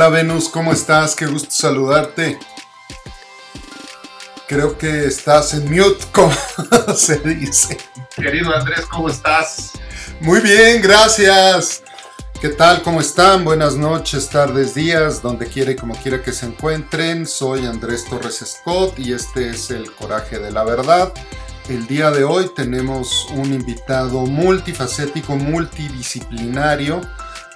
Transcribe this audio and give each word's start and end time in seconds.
Hola 0.00 0.08
Venus, 0.08 0.48
¿cómo 0.48 0.72
estás? 0.72 1.14
Qué 1.14 1.26
gusto 1.26 1.50
saludarte. 1.50 2.38
Creo 4.48 4.78
que 4.78 5.04
estás 5.04 5.52
en 5.52 5.70
mute, 5.70 6.06
como 6.10 6.32
se 6.96 7.18
dice. 7.18 7.76
Querido 8.16 8.50
Andrés, 8.56 8.86
¿cómo 8.86 9.10
estás? 9.10 9.72
Muy 10.22 10.40
bien, 10.40 10.80
gracias. 10.80 11.82
¿Qué 12.40 12.48
tal? 12.48 12.80
¿Cómo 12.80 13.02
están? 13.02 13.44
Buenas 13.44 13.76
noches, 13.76 14.30
tardes, 14.30 14.74
días, 14.74 15.20
donde 15.20 15.46
quiera 15.46 15.72
y 15.72 15.76
como 15.76 15.94
quiera 15.96 16.22
que 16.22 16.32
se 16.32 16.46
encuentren. 16.46 17.26
Soy 17.26 17.66
Andrés 17.66 18.06
Torres 18.08 18.42
Scott 18.42 18.98
y 18.98 19.12
este 19.12 19.50
es 19.50 19.70
el 19.70 19.94
Coraje 19.94 20.38
de 20.38 20.50
la 20.50 20.64
Verdad. 20.64 21.12
El 21.68 21.86
día 21.86 22.10
de 22.10 22.24
hoy 22.24 22.50
tenemos 22.56 23.26
un 23.32 23.52
invitado 23.52 24.24
multifacético, 24.24 25.36
multidisciplinario. 25.36 27.02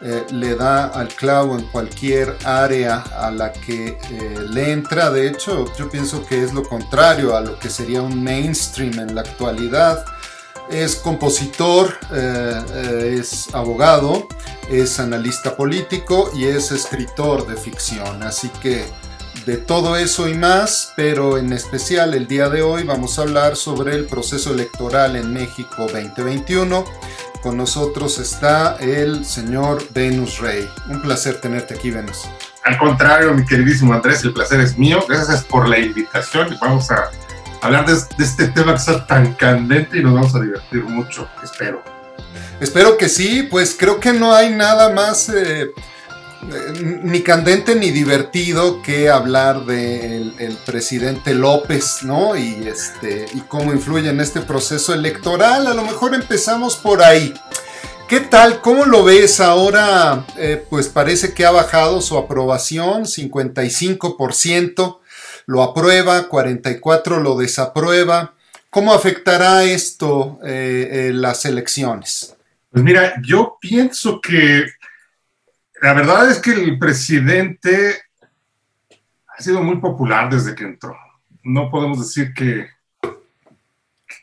Eh, 0.00 0.26
le 0.32 0.56
da 0.56 0.86
al 0.86 1.08
clavo 1.08 1.56
en 1.56 1.66
cualquier 1.66 2.36
área 2.44 2.98
a 3.16 3.30
la 3.30 3.52
que 3.52 3.96
eh, 4.10 4.46
le 4.50 4.72
entra. 4.72 5.10
De 5.10 5.28
hecho, 5.28 5.72
yo 5.76 5.88
pienso 5.88 6.26
que 6.26 6.42
es 6.42 6.52
lo 6.52 6.64
contrario 6.64 7.36
a 7.36 7.40
lo 7.40 7.58
que 7.58 7.70
sería 7.70 8.02
un 8.02 8.22
mainstream 8.22 8.98
en 8.98 9.14
la 9.14 9.20
actualidad. 9.20 10.04
Es 10.68 10.96
compositor, 10.96 11.94
eh, 12.12 13.16
es 13.20 13.54
abogado, 13.54 14.26
es 14.68 14.98
analista 14.98 15.56
político 15.56 16.30
y 16.34 16.46
es 16.46 16.72
escritor 16.72 17.46
de 17.46 17.56
ficción. 17.56 18.22
Así 18.24 18.48
que 18.60 18.84
de 19.46 19.58
todo 19.58 19.96
eso 19.96 20.26
y 20.28 20.34
más, 20.34 20.92
pero 20.97 21.36
en 21.36 21.52
especial 21.52 22.14
el 22.14 22.26
día 22.26 22.48
de 22.48 22.62
hoy 22.62 22.82
vamos 22.82 23.19
a 23.19 23.22
hablar 23.22 23.56
sobre 23.56 23.94
el 23.94 24.06
proceso 24.06 24.52
electoral 24.52 25.16
en 25.16 25.32
México 25.32 25.86
2021. 25.86 26.84
Con 27.45 27.59
nosotros 27.59 28.19
está 28.20 28.78
el 28.81 29.27
señor 29.27 29.87
Venus 29.91 30.39
Rey. 30.39 30.67
Un 30.89 31.03
placer 31.03 31.42
tenerte 31.42 31.75
aquí, 31.75 31.91
Venus. 31.91 32.23
Al 32.62 32.78
contrario, 32.78 33.34
mi 33.34 33.45
queridísimo 33.45 33.92
Andrés, 33.92 34.25
el 34.25 34.33
placer 34.33 34.61
es 34.61 34.78
mío. 34.78 35.05
Gracias 35.06 35.45
por 35.45 35.69
la 35.69 35.78
invitación 35.78 36.55
y 36.55 36.56
vamos 36.56 36.91
a 36.91 37.11
hablar 37.61 37.84
de, 37.84 37.98
este 38.25 38.48
tema 38.48 38.72
que 38.72 38.78
está 38.78 39.06
tan 39.06 39.34
candente 39.34 39.98
y 39.98 40.03
nos 40.03 40.15
vamos 40.15 40.34
a 40.34 40.41
divertir 40.41 40.84
mucho, 40.84 41.28
espero. 41.42 41.84
Espero 42.61 42.97
que 42.97 43.11
sí, 43.11 43.47
pues 43.50 43.77
creo 43.78 44.00
que 44.00 44.15
no 44.15 44.34
hay 44.34 44.48
nada 44.48 44.95
más... 44.95 45.28
Eh, 45.28 45.70
ni 47.03 47.23
candente 47.23 47.75
ni 47.75 47.91
divertido 47.91 48.83
que 48.83 49.09
hablar 49.09 49.64
del 49.64 50.34
el 50.39 50.56
presidente 50.67 51.34
López, 51.34 52.03
¿no? 52.03 52.37
Y, 52.37 52.67
este, 52.67 53.27
y 53.34 53.41
cómo 53.41 53.73
influye 53.73 54.09
en 54.11 54.20
este 54.20 54.41
proceso 54.41 54.95
electoral. 54.95 55.67
A 55.67 55.75
lo 55.75 55.83
mejor 55.83 56.15
empezamos 56.15 56.77
por 56.77 57.03
ahí. 57.03 57.34
¿Qué 58.09 58.20
tal? 58.20 58.61
¿Cómo 58.61 58.84
lo 58.84 59.05
ves 59.05 59.41
ahora? 59.41 60.27
Eh, 60.37 60.62
pues 60.69 60.89
parece 60.89 61.33
que 61.33 61.47
ha 61.47 61.50
bajado 61.50 62.00
su 62.00 62.19
aprobación, 62.19 63.05
55% 63.05 65.00
lo 65.47 65.62
aprueba, 65.62 66.28
44% 66.28 67.22
lo 67.22 67.37
desaprueba. 67.37 68.34
¿Cómo 68.70 68.92
afectará 68.92 69.65
esto 69.65 70.39
eh, 70.45 70.89
eh, 70.91 71.12
las 71.12 71.45
elecciones? 71.45 72.37
Pues 72.70 72.84
mira, 72.84 73.15
yo 73.22 73.56
pienso 73.61 74.20
que 74.20 74.65
la 75.80 75.94
verdad 75.94 76.30
es 76.30 76.39
que 76.39 76.53
el 76.53 76.78
presidente 76.78 78.03
ha 79.27 79.42
sido 79.42 79.62
muy 79.62 79.77
popular 79.77 80.31
desde 80.31 80.55
que 80.55 80.64
entró. 80.64 80.97
No 81.42 81.70
podemos 81.70 81.98
decir 81.98 82.33
que, 82.33 82.69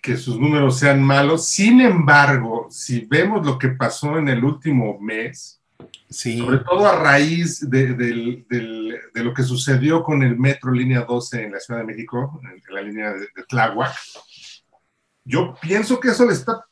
que 0.02 0.18
sus 0.18 0.40
números 0.40 0.80
sean 0.80 1.03
malos. 1.03 1.48
Sin 1.48 1.81
embargo, 1.81 2.68
si 2.70 3.06
vemos 3.06 3.46
lo 3.46 3.58
que 3.59 3.70
pasó 3.70 4.18
en 4.18 4.30
el 4.30 4.44
último 4.44 4.98
mes, 5.00 5.62
sobre 6.09 6.59
todo 6.59 6.88
a 6.88 6.96
raíz 6.96 7.70
de, 7.70 8.44
lo 9.14 9.34
que 9.34 9.44
sucedió 9.44 10.04
con 10.04 10.24
el 10.24 10.38
metro 10.38 10.72
línea 10.72 11.02
12 11.02 11.44
en 11.44 11.52
la 11.52 11.59
Ciudad 11.59 11.81
de 11.81 11.86
México, 11.86 12.42
en 12.44 12.74
la 12.74 12.81
línea 12.81 13.14
de, 13.14 13.28
de 13.36 13.44
Tláhuac, 13.48 13.94
yo 15.24 15.56
pienso 15.62 16.00
que 16.00 16.09
eso 16.09 16.25
le 16.25 16.34
está 16.34 16.66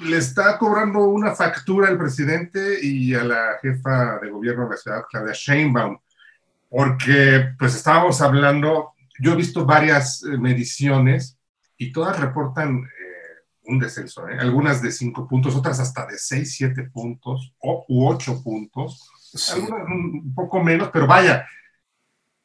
le 0.00 0.16
está 0.16 0.58
cobrando 0.58 1.00
una 1.00 1.34
factura 1.34 1.88
al 1.88 1.98
presidente 1.98 2.78
y 2.82 3.14
a 3.14 3.24
la 3.24 3.58
jefa 3.60 4.18
de 4.20 4.30
gobierno 4.30 4.64
de 4.64 4.70
la 4.70 4.76
ciudad, 4.76 5.04
Claudia 5.10 5.32
Sheinbaum, 5.34 5.98
porque 6.68 7.54
pues 7.58 7.74
estábamos 7.74 8.20
hablando, 8.20 8.92
yo 9.18 9.32
he 9.32 9.36
visto 9.36 9.64
varias 9.64 10.22
eh, 10.24 10.38
mediciones 10.38 11.38
y 11.76 11.92
todas 11.92 12.18
reportan 12.18 12.78
eh, 12.78 13.42
un 13.64 13.78
descenso, 13.78 14.28
¿eh? 14.28 14.38
algunas 14.38 14.82
de 14.82 14.90
cinco 14.90 15.26
puntos, 15.28 15.54
otras 15.54 15.80
hasta 15.80 16.06
de 16.06 16.16
seis, 16.16 16.54
siete 16.54 16.84
puntos 16.84 17.54
o, 17.58 17.84
u 17.88 18.06
ocho 18.08 18.42
puntos, 18.42 19.10
algunas 19.54 19.86
un 19.86 20.34
poco 20.34 20.62
menos, 20.62 20.90
pero 20.92 21.06
vaya, 21.06 21.46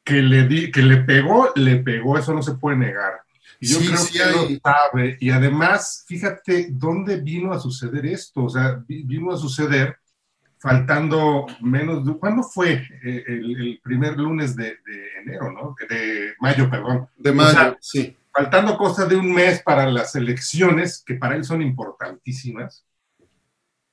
que 0.04 0.22
le, 0.22 0.46
di, 0.46 0.70
que 0.70 0.82
le 0.82 0.98
pegó, 0.98 1.50
le 1.54 1.76
pegó, 1.76 2.18
eso 2.18 2.32
no 2.32 2.42
se 2.42 2.54
puede 2.54 2.78
negar. 2.78 3.20
Y 3.60 3.66
yo 3.66 3.78
creo 3.78 4.06
que 4.12 4.54
lo 4.54 4.60
sabe. 4.60 5.16
Y 5.20 5.30
además, 5.30 6.04
fíjate 6.06 6.68
dónde 6.70 7.20
vino 7.20 7.52
a 7.52 7.58
suceder 7.58 8.06
esto. 8.06 8.44
O 8.44 8.48
sea, 8.48 8.82
vino 8.86 9.32
a 9.32 9.36
suceder 9.36 9.98
faltando 10.58 11.46
menos 11.60 12.04
de... 12.04 12.16
¿Cuándo 12.18 12.42
fue 12.42 12.86
eh, 13.04 13.24
el, 13.26 13.80
primer 13.82 14.16
lunes 14.16 14.54
de, 14.54 14.76
enero, 15.22 15.52
no? 15.52 15.74
De 15.88 16.34
mayo, 16.40 16.70
perdón. 16.70 17.08
De 17.16 17.32
mayo, 17.32 17.76
sí. 17.80 18.16
Faltando 18.32 18.76
cosa 18.76 19.06
de 19.06 19.16
un 19.16 19.32
mes 19.32 19.62
para 19.62 19.90
las 19.90 20.14
elecciones, 20.14 21.02
que 21.04 21.14
para 21.14 21.34
él 21.34 21.44
son 21.44 21.62
importantísimas, 21.62 22.84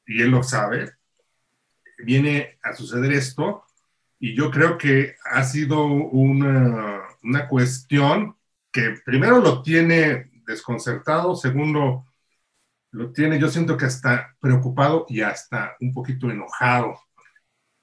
y 0.06 0.22
él 0.22 0.30
lo 0.30 0.44
sabe, 0.44 0.92
viene 1.98 2.60
a 2.62 2.74
suceder 2.74 3.12
esto, 3.14 3.64
y 4.20 4.36
yo 4.36 4.52
creo 4.52 4.78
que 4.78 5.16
ha 5.32 5.44
sido 5.44 5.86
una, 5.86 7.02
una 7.24 7.48
cuestión 7.48 8.35
que 8.76 8.96
primero 9.06 9.40
lo 9.40 9.64
tiene 9.64 10.30
desconcertado, 10.46 11.38
segundo 11.38 12.06
lo 12.92 13.14
tiene, 13.14 13.40
yo 13.40 13.48
siento 13.48 13.78
que 13.78 13.86
está 13.86 14.36
preocupado 14.42 15.06
y 15.08 15.22
hasta 15.22 15.78
un 15.80 15.94
poquito 15.94 16.30
enojado. 16.30 17.00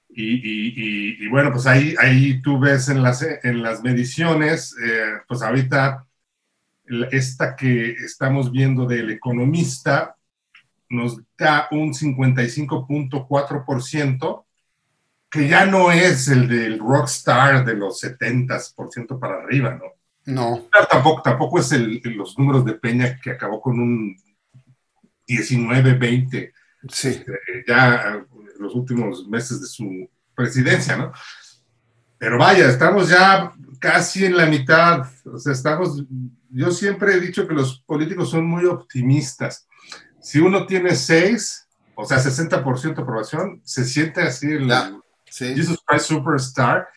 Y, 0.07 1.27
bueno, 1.29 1.51
pues 1.51 1.65
ahí, 1.65 1.95
ahí 1.97 2.39
tú 2.43 2.59
ves 2.59 2.89
en 2.89 3.01
las, 3.01 3.23
en 3.23 3.63
las 3.63 3.81
mediciones, 3.81 4.75
eh, 4.85 5.13
pues 5.27 5.41
ahorita 5.41 6.05
esta 7.09 7.55
que 7.55 7.93
estamos 7.93 8.51
viendo 8.51 8.85
del 8.85 9.09
economista 9.09 10.15
nos 10.89 11.17
da 11.35 11.67
un 11.71 11.91
55.4%, 11.91 14.45
que 15.31 15.47
ya 15.47 15.65
no 15.65 15.91
es 15.91 16.27
el 16.27 16.47
del 16.47 16.77
rockstar 16.77 17.65
de 17.65 17.73
los 17.73 18.03
70% 18.03 19.19
para 19.19 19.41
arriba, 19.41 19.73
¿no? 19.73 20.02
No. 20.25 20.67
Tampoco, 20.89 21.21
tampoco 21.21 21.59
es 21.59 21.71
el, 21.71 22.01
los 22.03 22.37
números 22.37 22.63
de 22.65 22.73
Peña 22.73 23.19
que 23.19 23.31
acabó 23.31 23.61
con 23.61 23.79
un 23.79 24.15
19-20. 25.27 26.53
Sí. 26.89 27.07
Este, 27.07 27.31
ya 27.67 28.25
los 28.59 28.75
últimos 28.75 29.27
meses 29.27 29.61
de 29.61 29.67
su 29.67 30.09
presidencia, 30.35 30.97
¿no? 30.97 31.11
Pero 32.17 32.37
vaya, 32.37 32.69
estamos 32.69 33.09
ya 33.09 33.51
casi 33.79 34.25
en 34.25 34.37
la 34.37 34.45
mitad. 34.45 35.05
O 35.25 35.37
sea, 35.37 35.51
estamos. 35.51 36.03
Yo 36.49 36.71
siempre 36.71 37.15
he 37.15 37.19
dicho 37.19 37.47
que 37.47 37.53
los 37.53 37.79
políticos 37.81 38.29
son 38.29 38.45
muy 38.45 38.65
optimistas. 38.65 39.67
Si 40.21 40.39
uno 40.39 40.65
tiene 40.65 40.95
6, 40.95 41.67
o 41.95 42.05
sea, 42.05 42.17
60% 42.17 42.95
de 42.95 43.01
aprobación, 43.01 43.61
se 43.65 43.83
siente 43.83 44.21
así 44.21 44.47
el 44.47 44.71
Jesus 45.25 45.83
Christ 45.85 46.05
Superstar. 46.05 46.87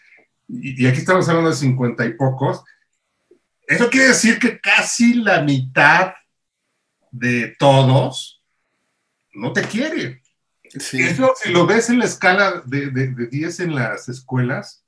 Y, 0.49 0.85
y, 0.85 0.87
aquí 0.87 0.99
estamos 0.99 1.29
hablando 1.29 1.51
de 1.51 1.57
50 1.57 2.07
y 2.07 2.15
pocos. 2.15 2.63
Eso 3.67 3.91
quiere 3.91 4.09
decir 4.09 4.39
que 4.39 4.61
casi 4.61 5.15
la 5.15 5.43
mitad 5.43 6.15
de 7.11 7.55
todos 7.59 8.43
no 9.33 9.53
te 9.53 9.63
quiere. 9.63 10.23
Eso, 10.63 11.33
si 11.43 11.53
lo 11.53 11.67
ves 11.67 11.91
en 11.91 11.99
la 11.99 12.05
escala 12.05 12.63
de, 12.67 12.91
de, 12.91 13.27
10 13.29 13.61
en 13.61 13.75
las 13.75 14.09
escuelas, 14.09 14.85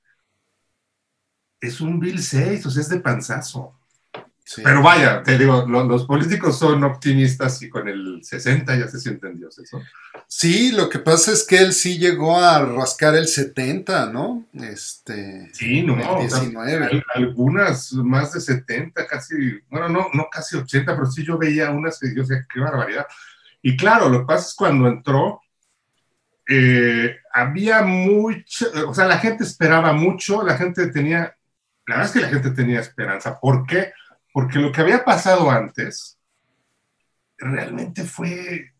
es 1.60 1.80
un 1.80 1.98
Bill 1.98 2.22
6, 2.22 2.66
o 2.66 2.70
sea, 2.70 2.82
es 2.82 2.88
de 2.88 3.00
panzazo. 3.00 3.77
Pero 4.56 4.82
vaya, 4.82 5.22
te 5.22 5.36
digo, 5.36 5.66
los 5.66 6.06
políticos 6.06 6.58
son 6.58 6.82
optimistas 6.84 7.60
y 7.62 7.68
con 7.68 7.88
el 7.88 8.20
60 8.22 8.76
ya 8.76 8.88
se 8.88 8.98
sienten 8.98 9.38
dioses. 9.38 9.64
eso. 9.64 9.82
Sí, 10.26 10.72
lo 10.72 10.88
que 10.88 10.98
pasa 10.98 11.32
es 11.32 11.44
que 11.44 11.58
él 11.58 11.72
sí 11.72 11.98
llegó 11.98 12.38
a 12.38 12.64
rascar 12.64 13.14
el 13.14 13.28
70, 13.28 14.06
¿no? 14.10 14.46
Este, 14.54 15.50
sí, 15.52 15.82
no, 15.82 15.96
19. 16.20 17.04
algunas 17.14 17.92
más 17.92 18.32
de 18.32 18.40
70, 18.40 19.06
casi, 19.06 19.34
bueno, 19.68 19.88
no, 19.88 20.06
no 20.14 20.28
casi 20.30 20.56
80, 20.56 20.94
pero 20.94 21.10
sí 21.10 21.24
yo 21.24 21.36
veía 21.36 21.70
unas 21.70 21.98
que 21.98 22.14
yo 22.14 22.22
decía, 22.22 22.46
qué 22.52 22.60
barbaridad. 22.60 23.06
Y 23.60 23.76
claro, 23.76 24.08
lo 24.08 24.20
que 24.20 24.26
pasa 24.26 24.48
es 24.48 24.54
cuando 24.54 24.88
entró, 24.88 25.40
eh, 26.48 27.18
había 27.32 27.82
mucho, 27.82 28.66
o 28.86 28.94
sea, 28.94 29.06
la 29.06 29.18
gente 29.18 29.44
esperaba 29.44 29.92
mucho, 29.92 30.42
la 30.42 30.56
gente 30.56 30.86
tenía, 30.86 31.36
la 31.86 31.96
verdad 31.96 32.06
es 32.06 32.12
que 32.12 32.20
la 32.20 32.28
gente 32.28 32.50
tenía 32.50 32.80
esperanza. 32.80 33.38
¿Por 33.38 33.66
qué? 33.66 33.78
Porque 33.80 33.92
lo 34.60 34.72
que 34.72 34.80
había 34.80 35.04
pasado 35.04 35.50
antes 35.50 36.18
realmente 37.36 38.04
fue, 38.04 38.72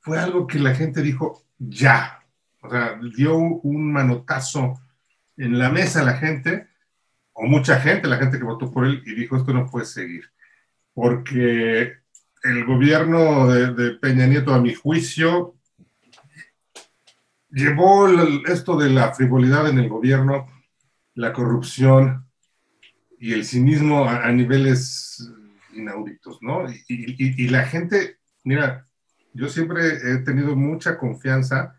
fue 0.00 0.18
algo 0.18 0.46
que 0.46 0.58
la 0.58 0.74
gente 0.74 1.02
dijo 1.02 1.44
ya. 1.58 2.24
O 2.60 2.70
sea, 2.70 2.98
dio 3.16 3.36
un 3.36 3.92
manotazo 3.92 4.80
en 5.36 5.58
la 5.58 5.70
mesa 5.70 6.00
a 6.00 6.04
la 6.04 6.14
gente, 6.14 6.68
o 7.32 7.46
mucha 7.46 7.80
gente, 7.80 8.08
la 8.08 8.16
gente 8.16 8.38
que 8.38 8.44
votó 8.44 8.70
por 8.70 8.84
él, 8.84 9.02
y 9.06 9.14
dijo, 9.14 9.36
esto 9.36 9.52
no 9.52 9.70
puede 9.70 9.86
seguir. 9.86 10.24
Porque 10.92 11.98
el 12.42 12.64
gobierno 12.64 13.46
de, 13.48 13.92
Peña 13.92 14.26
Nieto, 14.26 14.52
a 14.52 14.60
mi 14.60 14.74
juicio, 14.74 15.54
llevó 17.50 18.08
esto 18.46 18.76
de 18.76 18.90
la 18.90 19.14
frivolidad 19.14 19.68
en 19.68 19.78
el 19.78 19.88
gobierno, 19.88 20.48
la 21.14 21.32
corrupción 21.32 22.27
y 23.20 23.32
el 23.32 23.44
cinismo 23.44 24.08
a, 24.08 24.30
niveles 24.32 25.30
inauditos, 25.74 26.38
¿no? 26.42 26.66
y, 26.88 27.48
la 27.48 27.64
gente, 27.64 28.18
mira, 28.44 28.86
yo 29.32 29.48
siempre 29.48 29.86
he 29.86 30.18
tenido 30.18 30.56
mucha 30.56 30.98
confianza 30.98 31.78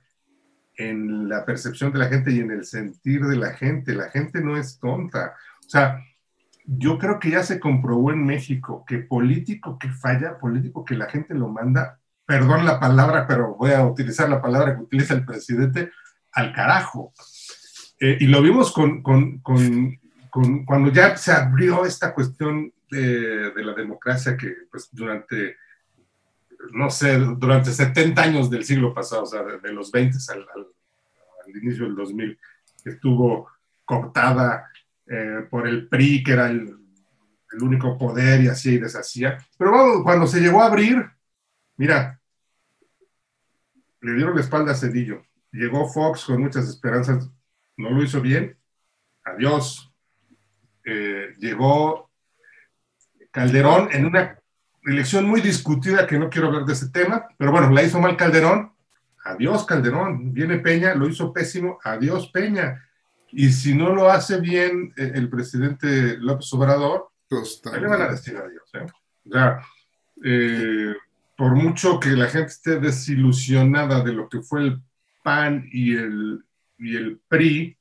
en 0.80 1.28
la 1.28 1.46
percepción 1.46 1.92
de 1.92 2.00
la 2.00 2.08
gente 2.08 2.32
y 2.32 2.40
en 2.40 2.52
el 2.52 2.66
sentir 2.66 3.26
de 3.26 3.36
la 3.36 3.52
gente. 3.52 3.94
La 3.94 4.10
gente 4.10 4.42
no 4.42 4.58
es 4.58 4.80
tonta. 4.80 5.36
O 5.66 5.70
sea, 5.70 6.02
yo 6.66 6.98
creo 6.98 7.20
que 7.20 7.32
ya 7.32 7.44
se 7.44 7.60
comprobó 7.60 8.12
en 8.12 8.26
México 8.26 8.86
que 8.88 9.00
político 9.00 9.78
que 9.78 9.90
falla, 9.90 10.40
político 10.40 10.86
que 10.86 10.96
la 10.96 11.10
gente 11.10 11.34
lo 11.34 11.50
manda, 11.50 12.00
perdón 12.26 12.66
la 12.66 12.80
palabra, 12.80 13.28
pero 13.28 13.56
voy 13.56 13.72
a 13.72 13.86
utilizar 13.86 14.30
la 14.30 14.42
palabra 14.42 14.76
que 14.76 14.84
utiliza 14.84 15.14
el 15.14 15.26
presidente, 15.26 15.92
al 16.32 16.54
carajo. 16.54 17.12
Eh, 18.00 18.18
y 18.22 18.28
lo 18.28 18.42
vimos 18.42 18.72
con, 18.72 19.04
con, 19.04 19.40
con, 19.40 20.00
cuando 20.30 20.92
ya 20.92 21.16
se 21.18 21.32
abrió 21.32 21.86
esta 21.86 22.14
cuestión 22.14 22.72
de, 22.90 23.52
de 23.52 23.64
la 23.64 23.74
democracia 23.74 24.38
que 24.38 24.54
pues, 24.72 24.90
durante 24.92 25.56
no 26.72 26.90
sé, 26.90 27.18
durante 27.18 27.72
70 27.72 28.22
años 28.22 28.50
del 28.50 28.66
siglo 28.66 28.94
pasado, 28.94 29.24
o 29.24 29.26
sea, 29.26 29.44
de, 29.44 29.74
los 29.74 29.92
20 29.92 30.18
al, 30.30 30.46
al, 30.56 31.58
inicio 31.64 31.86
del 31.86 31.96
2000, 31.96 32.40
estuvo 32.86 33.50
cortada 33.86 34.70
eh, 35.08 35.48
por 35.50 35.68
el 35.68 35.88
PRI, 35.88 36.24
que 36.24 36.34
era 36.34 36.50
el, 36.50 36.78
el, 37.52 37.64
único 37.64 37.98
poder 37.98 38.42
y 38.44 38.48
así 38.48 38.76
y 38.76 38.78
deshacía. 38.78 39.38
Pero 39.58 39.72
bueno, 39.72 40.04
cuando 40.04 40.28
se 40.28 40.40
llegó 40.40 40.62
a 40.62 40.68
abrir, 40.68 41.10
mira, 41.78 42.20
le 44.02 44.14
dieron 44.14 44.36
la 44.36 44.42
espalda 44.42 44.74
a 44.74 44.76
Cedillo. 44.76 45.24
Llegó 45.52 45.90
Fox 45.90 46.26
con 46.26 46.42
muchas 46.42 46.68
esperanzas, 46.68 47.30
no 47.78 47.90
lo 47.90 48.04
hizo 48.04 48.22
bien, 48.22 48.58
adiós. 49.24 49.89
Eh, 50.92 51.36
llegó 51.38 52.10
Calderón 53.32 53.90
en 53.92 54.08
una 54.08 54.40
elección 54.84 55.26
muy 55.26 55.42
discutida, 55.42 56.08
que 56.08 56.18
no 56.18 56.30
quiero 56.30 56.48
hablar 56.48 56.66
de 56.66 56.74
ese 56.74 56.90
tema, 56.90 57.28
pero 57.38 57.52
bueno, 57.52 57.70
la 57.70 57.84
hizo 57.84 58.00
mal 58.00 58.18
Calderón, 58.18 58.72
adiós 59.24 59.66
Calderón, 59.66 60.34
viene 60.34 60.58
Peña, 60.58 60.96
lo 60.96 61.08
hizo 61.08 61.32
pésimo, 61.32 61.80
adiós 61.84 62.30
Peña. 62.32 62.84
Y 63.32 63.52
si 63.52 63.76
no 63.76 63.94
lo 63.94 64.10
hace 64.10 64.42
bien 64.42 64.92
eh, 64.98 65.12
el 65.14 65.30
presidente 65.30 66.18
López 66.18 66.52
Obrador, 66.54 67.12
pues, 67.28 67.62
le 67.80 67.88
van 67.88 68.02
a 68.02 68.08
decir 68.10 68.36
adiós. 68.36 68.64
¿eh? 68.74 68.88
O 69.26 69.32
sea, 69.32 69.60
eh, 70.24 70.96
por 71.38 71.54
mucho 71.54 72.00
que 72.00 72.10
la 72.10 72.28
gente 72.28 72.48
esté 72.48 72.80
desilusionada 72.80 74.02
de 74.02 74.14
lo 74.14 74.28
que 74.28 74.42
fue 74.42 74.62
el 74.62 74.82
PAN 75.24 75.70
y 75.72 75.96
el, 75.96 76.44
y 76.80 76.96
el 76.96 77.20
PRI, 77.28 77.78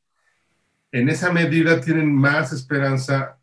en 0.92 1.08
esa 1.08 1.32
medida 1.32 1.80
tienen 1.80 2.14
más 2.14 2.52
esperanza 2.52 3.38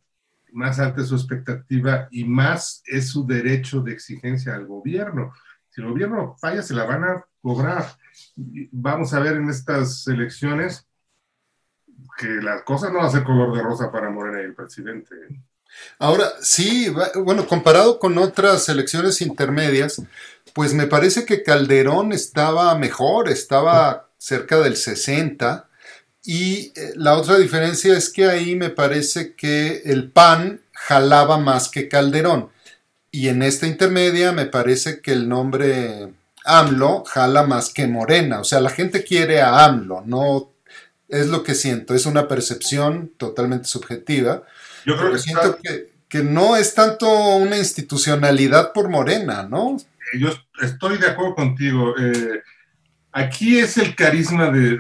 más 0.56 0.80
alta 0.80 1.04
su 1.04 1.16
expectativa 1.16 2.08
y 2.12 2.24
más 2.24 2.82
es 2.86 3.10
su 3.10 3.28
derecho 3.28 3.82
de 3.82 3.92
exigencia 3.92 4.56
al 4.56 4.66
gobierno. 4.66 5.34
Si 5.70 5.82
el 5.82 5.88
gobierno 5.88 6.38
falla, 6.40 6.62
se 6.62 6.74
la 6.74 6.86
van 6.86 7.04
a 7.04 7.26
cobrar. 7.42 7.86
Vamos 8.72 9.14
a 9.14 9.20
ver 9.20 9.34
en 9.34 9.50
estas 9.50 10.08
elecciones 10.08 10.88
que 12.18 12.28
la 12.28 12.64
cosa 12.64 12.90
no 12.90 13.00
va 13.00 13.08
a 13.08 13.12
ser 13.12 13.24
color 13.24 13.54
de 13.56 13.62
rosa 13.62 13.92
para 13.92 14.10
Morena 14.10 14.42
y 14.42 14.46
el 14.46 14.56
presidente. 14.56 15.14
Ahora, 16.00 16.26
sí, 16.42 16.88
bueno, 17.16 17.46
comparado 17.46 18.00
con 18.00 18.18
otras 18.18 18.70
elecciones 18.70 19.22
intermedias, 19.22 20.02
pues 20.54 20.74
me 20.74 20.88
parece 20.88 21.26
que 21.26 21.44
Calderón 21.44 22.14
estaba 22.14 22.78
mejor, 22.78 23.28
estaba 23.28 24.08
cerca 24.18 24.58
del 24.60 24.78
60, 24.78 25.68
y 26.26 26.74
eh, 26.76 26.94
la 26.96 27.16
otra 27.16 27.38
diferencia 27.38 27.96
es 27.96 28.10
que 28.10 28.26
ahí 28.26 28.56
me 28.56 28.72
parece 28.72 29.36
que 29.36 29.84
el 29.86 30.10
PAN 30.12 30.62
jalaba 30.74 31.38
más 31.38 31.70
que 31.70 31.88
Calderón. 31.88 32.50
Y 33.12 33.30
en 33.30 33.44
esta 33.44 33.68
intermedia 33.68 34.32
me 34.32 34.48
parece 34.48 35.02
que 35.02 35.14
el 35.14 35.30
nombre 35.30 36.14
AMLO 36.44 37.06
jala 37.06 37.44
más 37.44 37.72
que 37.72 37.88
Morena. 37.88 38.40
O 38.40 38.44
sea, 38.44 38.60
la 38.60 38.72
gente 38.72 39.04
quiere 39.04 39.42
a 39.42 39.66
AMLO, 39.66 40.04
no 40.06 40.52
es 41.08 41.28
lo 41.28 41.44
que 41.44 41.54
siento, 41.54 41.94
es 41.94 42.08
una 42.08 42.28
percepción 42.28 43.12
totalmente 43.18 43.68
subjetiva. 43.68 44.44
Yo 44.86 44.98
creo 44.98 45.12
que 45.12 45.20
siento 45.20 45.58
que, 45.62 46.24
no 46.24 46.56
es 46.56 46.74
tanto 46.74 47.10
una 47.36 47.58
institucionalidad 47.58 48.72
por 48.72 48.88
Morena, 48.88 49.44
¿no? 49.44 49.76
Yo 50.18 50.30
estoy 50.62 50.98
de 50.98 51.08
acuerdo 51.08 51.36
contigo. 51.36 51.94
Eh, 52.00 52.42
aquí 53.12 53.60
es 53.60 53.76
el 53.78 53.96
carisma 53.96 54.50
de, 54.50 54.78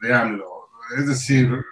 de 0.00 0.14
AMLO 0.14 0.53
es 0.96 1.06
decir, 1.06 1.64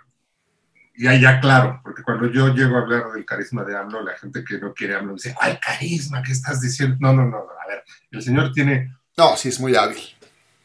ya, 0.97 1.15
ya 1.15 1.41
claro, 1.41 1.81
porque 1.83 2.03
cuando 2.03 2.31
yo 2.31 2.55
llego 2.55 2.77
a 2.77 2.81
hablar 2.81 3.13
del 3.13 3.25
carisma 3.25 3.65
de 3.65 3.77
AMLO, 3.77 4.03
la 4.03 4.17
gente 4.17 4.45
que 4.45 4.59
no 4.59 4.73
quiere 4.75 4.97
AMLO 4.97 5.15
dice, 5.15 5.35
¿cuál 5.35 5.59
carisma? 5.61 6.23
¿Qué 6.23 6.33
estás 6.33 6.61
diciendo? 6.61 6.97
No, 7.01 7.13
no, 7.13 7.27
no, 7.27 7.39
a 7.39 7.67
ver, 7.67 7.85
el 8.11 8.23
señor 8.23 8.53
tiene... 8.53 8.95
No, 9.17 9.37
sí, 9.37 9.49
es 9.49 9.61
muy 9.61 9.77
hábil. 9.77 9.99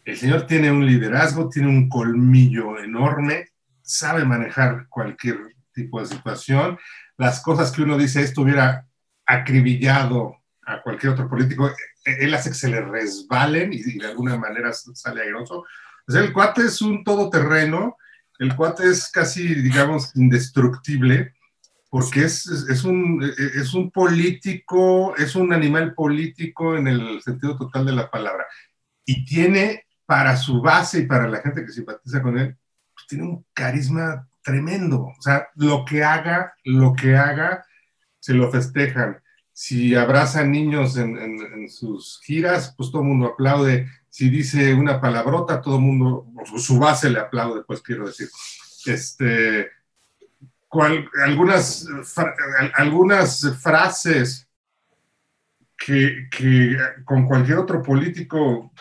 El 0.06 0.18
señor 0.18 0.48
tiene 0.48 0.72
un 0.72 0.86
liderazgo, 0.86 1.50
tiene 1.50 1.68
un 1.68 1.90
colmillo 1.90 2.80
enorme, 2.80 3.50
sabe 3.82 4.24
manejar 4.26 4.88
cualquier 4.90 5.38
tipo 5.74 6.00
de 6.00 6.06
situación. 6.06 6.78
Las 7.18 7.42
cosas 7.42 7.72
que 7.72 7.82
uno 7.82 7.98
dice, 7.98 8.22
esto 8.22 8.42
hubiera 8.42 8.86
acribillado 9.26 10.38
a 10.66 10.82
cualquier 10.82 11.14
otro 11.14 11.30
político, 11.30 11.70
e, 12.06 12.26
él 12.26 12.34
hace 12.34 12.50
que 12.50 12.56
se 12.56 12.70
le 12.70 12.82
resbalen 12.82 13.74
y, 13.74 13.82
de 13.82 14.08
alguna 14.08 14.38
manera 14.38 14.72
sale 14.74 15.22
airoso. 15.22 15.66
O 16.08 16.12
sea, 16.12 16.22
el 16.22 16.34
cuate 16.34 16.66
es 16.66 16.82
un 16.82 17.04
todoterreno, 17.04 17.98
el 18.40 18.56
cuate 18.56 18.90
es 18.90 19.10
casi, 19.10 19.56
digamos, 19.56 20.16
indestructible, 20.16 21.34
porque 21.90 22.26
es, 22.26 22.46
es, 22.46 22.84
un, 22.84 23.24
es 23.24 23.74
un 23.74 23.92
político, 23.92 25.16
es 25.16 25.36
un 25.36 25.54
animal 25.54 25.94
político 25.94 26.76
en 26.76 26.88
el 26.88 27.22
sentido 27.22 27.58
total 27.58 27.86
de 27.86 27.94
la 27.94 28.10
palabra. 28.10 28.46
Y 29.06 29.26
tiene 29.26 29.86
para 30.06 30.38
su 30.38 30.62
base 30.62 31.00
y 31.00 31.06
para 31.06 31.28
la 31.28 31.42
gente 31.42 31.66
que 31.66 31.72
simpatiza 31.72 32.22
con 32.22 32.38
él, 32.38 32.56
pues 32.94 33.08
tiene 33.08 33.24
un 33.24 33.46
carisma 33.54 34.28
tremendo. 34.44 35.04
O 35.18 35.22
sea, 35.22 35.48
lo 35.56 35.86
que 35.86 36.04
haga, 36.04 36.54
lo 36.64 36.94
que 36.94 37.16
haga, 37.16 37.66
se 38.20 38.34
lo 38.34 38.52
festejan. 38.52 39.22
Si 39.54 39.96
abraza 39.96 40.44
niños 40.44 40.98
en, 40.98 41.18
en 41.18 41.70
sus 41.70 42.22
giras, 42.24 42.74
pues 42.78 42.92
todo 42.92 43.02
el 43.02 43.08
mundo 43.08 43.28
aplaude 43.28 43.88
si 44.10 44.30
dice 44.30 44.74
una 44.74 45.00
palabrota, 45.00 45.62
todo 45.62 45.76
el 45.76 45.82
mundo, 45.82 46.28
su 46.58 46.80
base 46.80 47.10
le 47.10 47.20
aplaude, 47.20 47.64
pues 47.64 47.82
quiero 47.82 48.08
decir. 48.08 48.30
Este, 48.86 49.70
algunas, 51.24 51.88
algunas 52.76 53.58
frases 53.62 54.48
que, 55.78 56.28
con 57.06 57.26
cualquier 57.26 57.60
otro 57.60 57.82
político 57.82 58.72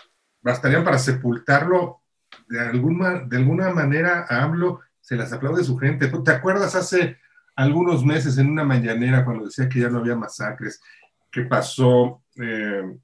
bastarían 0.40 0.85
para 0.85 0.99
sepultarlo, 0.99 2.00
de 2.49 2.61
alguna, 2.61 3.21
de 3.21 3.37
alguna 3.37 3.71
manera 3.71 4.26
a 4.28 4.45
AMLO 4.45 4.80
se 5.00 5.16
las 5.16 5.33
aplaude 5.33 5.64
su 5.64 5.76
gente. 5.76 6.09
¿Te 6.09 6.30
acuerdas 6.30 6.75
hace 6.75 7.18
algunos 7.56 8.04
meses 8.04 8.38
en 8.38 8.50
una 8.50 8.64
mañanera 8.64 9.25
cuando 9.25 9.47
decía 9.47 9.68
que 9.68 9.80
ya 9.80 9.88
no 9.88 9.99
había 9.99 10.16
masacres, 10.16 10.80
que 11.30 11.42
pasó... 11.42 12.23
Eh, 12.37 12.99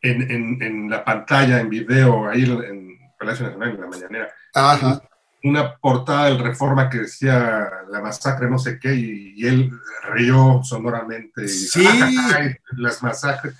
en, 0.00 0.90
la 0.90 1.04
pantalla, 1.04 1.60
en 1.60 1.68
video, 1.68 2.28
ahí 2.28 2.44
en 2.44 2.98
Palacio 3.18 3.46
Nacional, 3.46 3.70
en 3.70 3.80
la 3.80 3.86
mañanera. 3.86 4.34
Una 5.44 5.76
portada 5.76 6.26
del 6.26 6.38
Reforma 6.38 6.88
que 6.88 6.98
decía 6.98 7.68
la 7.90 8.00
masacre 8.00 8.48
no 8.48 8.58
sé 8.58 8.78
qué, 8.78 8.94
y, 8.94 9.46
él 9.46 9.70
rió 10.04 10.60
sonoramente. 10.62 11.48
sí. 11.48 11.86
las 12.76 13.02
masacres. 13.02 13.54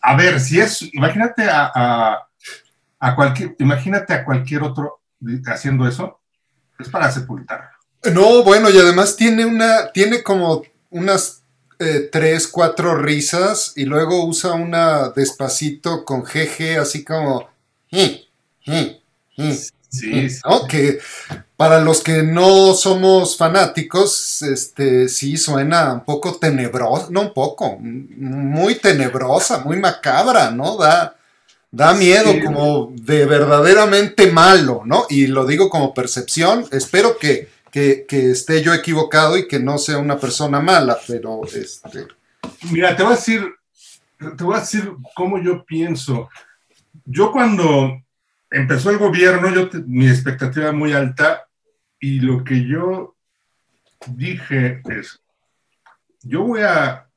A 0.00 0.16
ver, 0.16 0.40
si 0.40 0.60
es, 0.60 0.82
imagínate 0.92 1.48
a, 1.48 2.20
a, 2.98 3.16
cualquier, 3.16 3.56
imagínate 3.58 4.14
a 4.14 4.24
cualquier 4.24 4.62
otro 4.62 5.00
haciendo 5.46 5.86
eso, 5.86 6.20
es 6.78 6.88
para 6.88 7.10
sepultar. 7.10 7.70
No, 8.12 8.42
bueno, 8.42 8.68
y 8.70 8.78
además 8.78 9.16
tiene 9.16 9.44
una, 9.44 9.92
tiene 9.92 10.22
como 10.22 10.62
unas 10.90 11.41
eh, 11.82 12.08
tres, 12.10 12.48
cuatro 12.48 12.96
risas 12.96 13.72
y 13.76 13.84
luego 13.84 14.24
usa 14.24 14.52
una 14.52 15.10
despacito 15.10 16.04
con 16.04 16.24
jeje, 16.24 16.78
así 16.78 17.04
como... 17.04 17.48
Sí, 17.90 18.28
sí, 18.64 19.00
Que 20.68 20.98
para 21.56 21.80
los 21.80 22.02
que 22.02 22.22
no 22.22 22.74
somos 22.74 23.36
fanáticos, 23.36 24.42
este 24.42 25.08
sí 25.08 25.36
suena 25.36 25.92
un 25.92 26.04
poco 26.04 26.36
tenebrosa, 26.36 27.08
no 27.10 27.20
un 27.20 27.34
poco, 27.34 27.76
muy 27.78 28.76
tenebrosa, 28.76 29.58
muy 29.58 29.78
macabra, 29.78 30.50
¿no? 30.50 30.76
Da, 30.76 31.16
Da 31.74 31.94
miedo 31.94 32.34
como 32.44 32.92
de 32.94 33.24
verdaderamente 33.24 34.30
malo, 34.30 34.82
¿no? 34.84 35.06
Y 35.08 35.26
lo 35.26 35.46
digo 35.46 35.70
como 35.70 35.94
percepción. 35.94 36.66
Espero 36.70 37.16
que, 37.16 37.48
que, 37.72 38.06
esté 38.30 38.62
yo 38.62 38.74
equivocado 38.74 39.36
y 39.38 39.48
que 39.48 39.58
no 39.58 39.78
sea 39.78 39.98
una 39.98 40.18
persona 40.18 40.60
mala, 40.60 40.98
pero 41.08 41.40
este. 41.44 42.06
Mira, 42.70 42.94
te 42.94 43.02
voy 43.02 43.12
a 43.12 43.16
decir, 43.16 43.54
te 44.36 44.44
voy 44.44 44.56
a 44.56 44.60
decir 44.60 44.92
cómo 45.14 45.40
yo 45.40 45.64
pienso. 45.64 46.28
Yo 47.06 47.32
cuando 47.32 47.98
empezó 48.50 48.90
el 48.90 48.98
gobierno, 48.98 49.52
yo 49.52 49.70
mi 49.86 50.06
expectativa 50.06 50.70
muy 50.72 50.92
alta 50.92 51.48
y 51.98 52.20
lo 52.20 52.44
que 52.44 52.66
yo 52.66 53.16
dije 54.06 54.82
es, 54.90 55.22
yo 56.22 56.42
voy 56.42 56.60
a, 56.60 57.08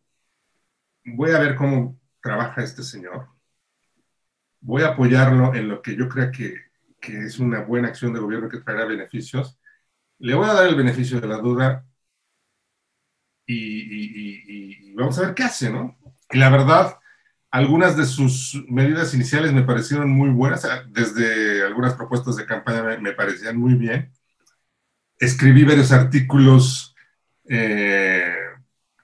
voy 1.03 1.31
a 1.31 1.39
ver 1.39 1.55
cómo 1.55 1.99
trabaja 2.21 2.63
este 2.63 2.81
señor, 2.81 3.27
voy 4.61 4.83
a 4.83 4.89
apoyarlo 4.89 5.53
en 5.53 5.67
lo 5.67 5.81
que 5.81 5.97
yo 5.97 6.07
creo 6.07 6.31
que, 6.31 6.55
que 7.01 7.25
es 7.25 7.39
una 7.39 7.59
buena 7.59 7.89
acción 7.89 8.13
de 8.13 8.21
gobierno 8.21 8.47
que 8.47 8.59
traerá 8.59 8.85
beneficios, 8.85 9.59
le 10.19 10.35
voy 10.35 10.49
a 10.49 10.53
dar 10.53 10.67
el 10.67 10.75
beneficio 10.75 11.19
de 11.19 11.27
la 11.27 11.37
duda 11.37 11.85
y, 13.45 14.93
vamos 14.95 15.17
a 15.19 15.21
ver 15.21 15.35
qué 15.35 15.43
hace, 15.43 15.69
¿no? 15.69 15.97
Y 16.31 16.37
la 16.37 16.49
verdad, 16.49 16.97
algunas 17.51 17.95
de 17.97 18.05
sus 18.05 18.63
medidas 18.67 19.13
iniciales 19.13 19.51
me 19.51 19.63
parecieron 19.63 20.09
muy 20.09 20.29
buenas, 20.29 20.67
desde 20.89 21.63
algunas 21.63 21.93
propuestas 21.93 22.37
de 22.37 22.45
campaña 22.45 22.97
me, 22.97 23.11
parecían 23.11 23.57
muy 23.57 23.75
bien. 23.75 24.11
Escribí 25.19 25.63
varios 25.63 25.91
artículos 25.91 26.95
eh, 27.47 28.35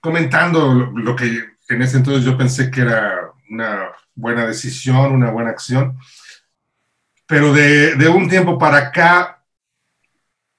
comentando 0.01 0.73
lo, 0.73 1.15
que 1.15 1.43
en 1.69 1.81
ese 1.81 1.97
entonces 1.97 2.25
yo 2.25 2.37
pensé 2.37 2.71
que 2.71 2.81
era 2.81 3.31
una 3.49 3.89
buena 4.15 4.45
decisión, 4.45 5.13
una 5.13 5.29
buena 5.31 5.51
acción. 5.51 5.97
Pero 7.27 7.53
de 7.53 8.09
un 8.09 8.27
tiempo 8.27 8.57
para 8.57 8.77
acá, 8.77 9.40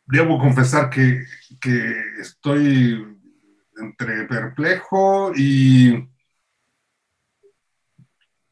debo 0.07 0.39
confesar 0.39 0.91
que, 0.91 1.25
que 1.61 1.95
estoy 2.21 3.07
entre 3.77 4.25
perplejo 4.27 5.33
y 5.35 6.09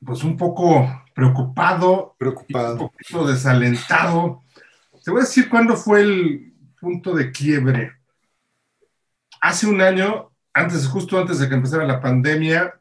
pues 0.04 0.24
un 0.24 0.36
poco 0.36 1.04
preocupado, 1.14 2.14
preocupado. 2.18 2.72
un 2.72 2.78
poquito 2.78 3.26
desalentado. 3.26 4.42
Te 5.04 5.10
voy 5.10 5.20
a 5.20 5.24
decir 5.24 5.48
cuándo 5.48 5.76
fue 5.76 6.02
el 6.02 6.54
punto 6.80 7.14
de 7.14 7.30
quiebre. 7.30 7.92
Hace 9.40 9.66
un 9.66 9.80
año, 9.80 10.30
antes, 10.52 10.86
justo 10.86 11.18
antes 11.18 11.38
de 11.38 11.48
que 11.48 11.54
empezara 11.54 11.86
la 11.86 12.00
pandemia, 12.00 12.80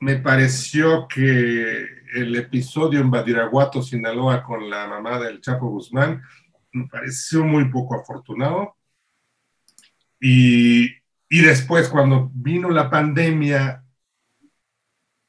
me 0.00 0.16
pareció 0.16 1.06
que 1.08 1.86
el 2.14 2.36
episodio 2.36 3.00
en 3.00 3.10
Badiraguato, 3.10 3.82
Sinaloa, 3.82 4.42
con 4.42 4.68
la 4.68 4.86
mamá 4.86 5.18
del 5.18 5.40
Chapo 5.40 5.68
Guzmán, 5.68 6.22
me 6.76 6.88
pareció 6.88 7.44
muy 7.44 7.70
poco 7.70 7.96
afortunado. 8.00 8.76
Y, 10.20 10.86
y 11.28 11.42
después, 11.42 11.88
cuando 11.88 12.30
vino 12.34 12.70
la 12.70 12.90
pandemia 12.90 13.84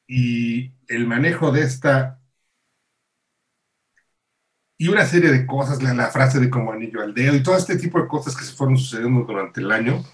y 0.06 0.72
el 0.88 1.06
manejo 1.06 1.52
de 1.52 1.62
esta 1.62 2.18
y 4.80 4.88
una 4.88 5.04
serie 5.04 5.32
de 5.32 5.44
cosas, 5.44 5.82
la, 5.82 6.06
frase 6.08 6.38
de 6.38 6.48
como 6.48 6.72
anillo 6.72 7.02
al 7.02 7.12
dedo 7.12 7.34
y 7.34 7.42
todo 7.42 7.56
este 7.56 7.76
tipo 7.76 8.00
de 8.00 8.06
cosas 8.06 8.36
que 8.36 8.44
se 8.44 8.54
fueron 8.54 8.76
sucediendo 8.78 9.24
durante 9.24 9.60
el 9.60 9.72
año. 9.72 10.04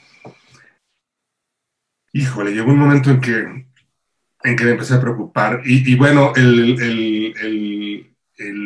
Híjole, 2.14 2.52
llegó 2.52 2.70
un 2.70 2.78
momento 2.78 3.10
en 3.10 3.20
que, 3.20 3.66
en 4.42 4.56
que 4.56 4.64
me 4.64 4.70
empecé 4.70 4.94
a 4.94 5.00
preocupar. 5.02 5.60
Y, 5.66 5.94
bueno, 5.96 6.32
el, 6.34 8.13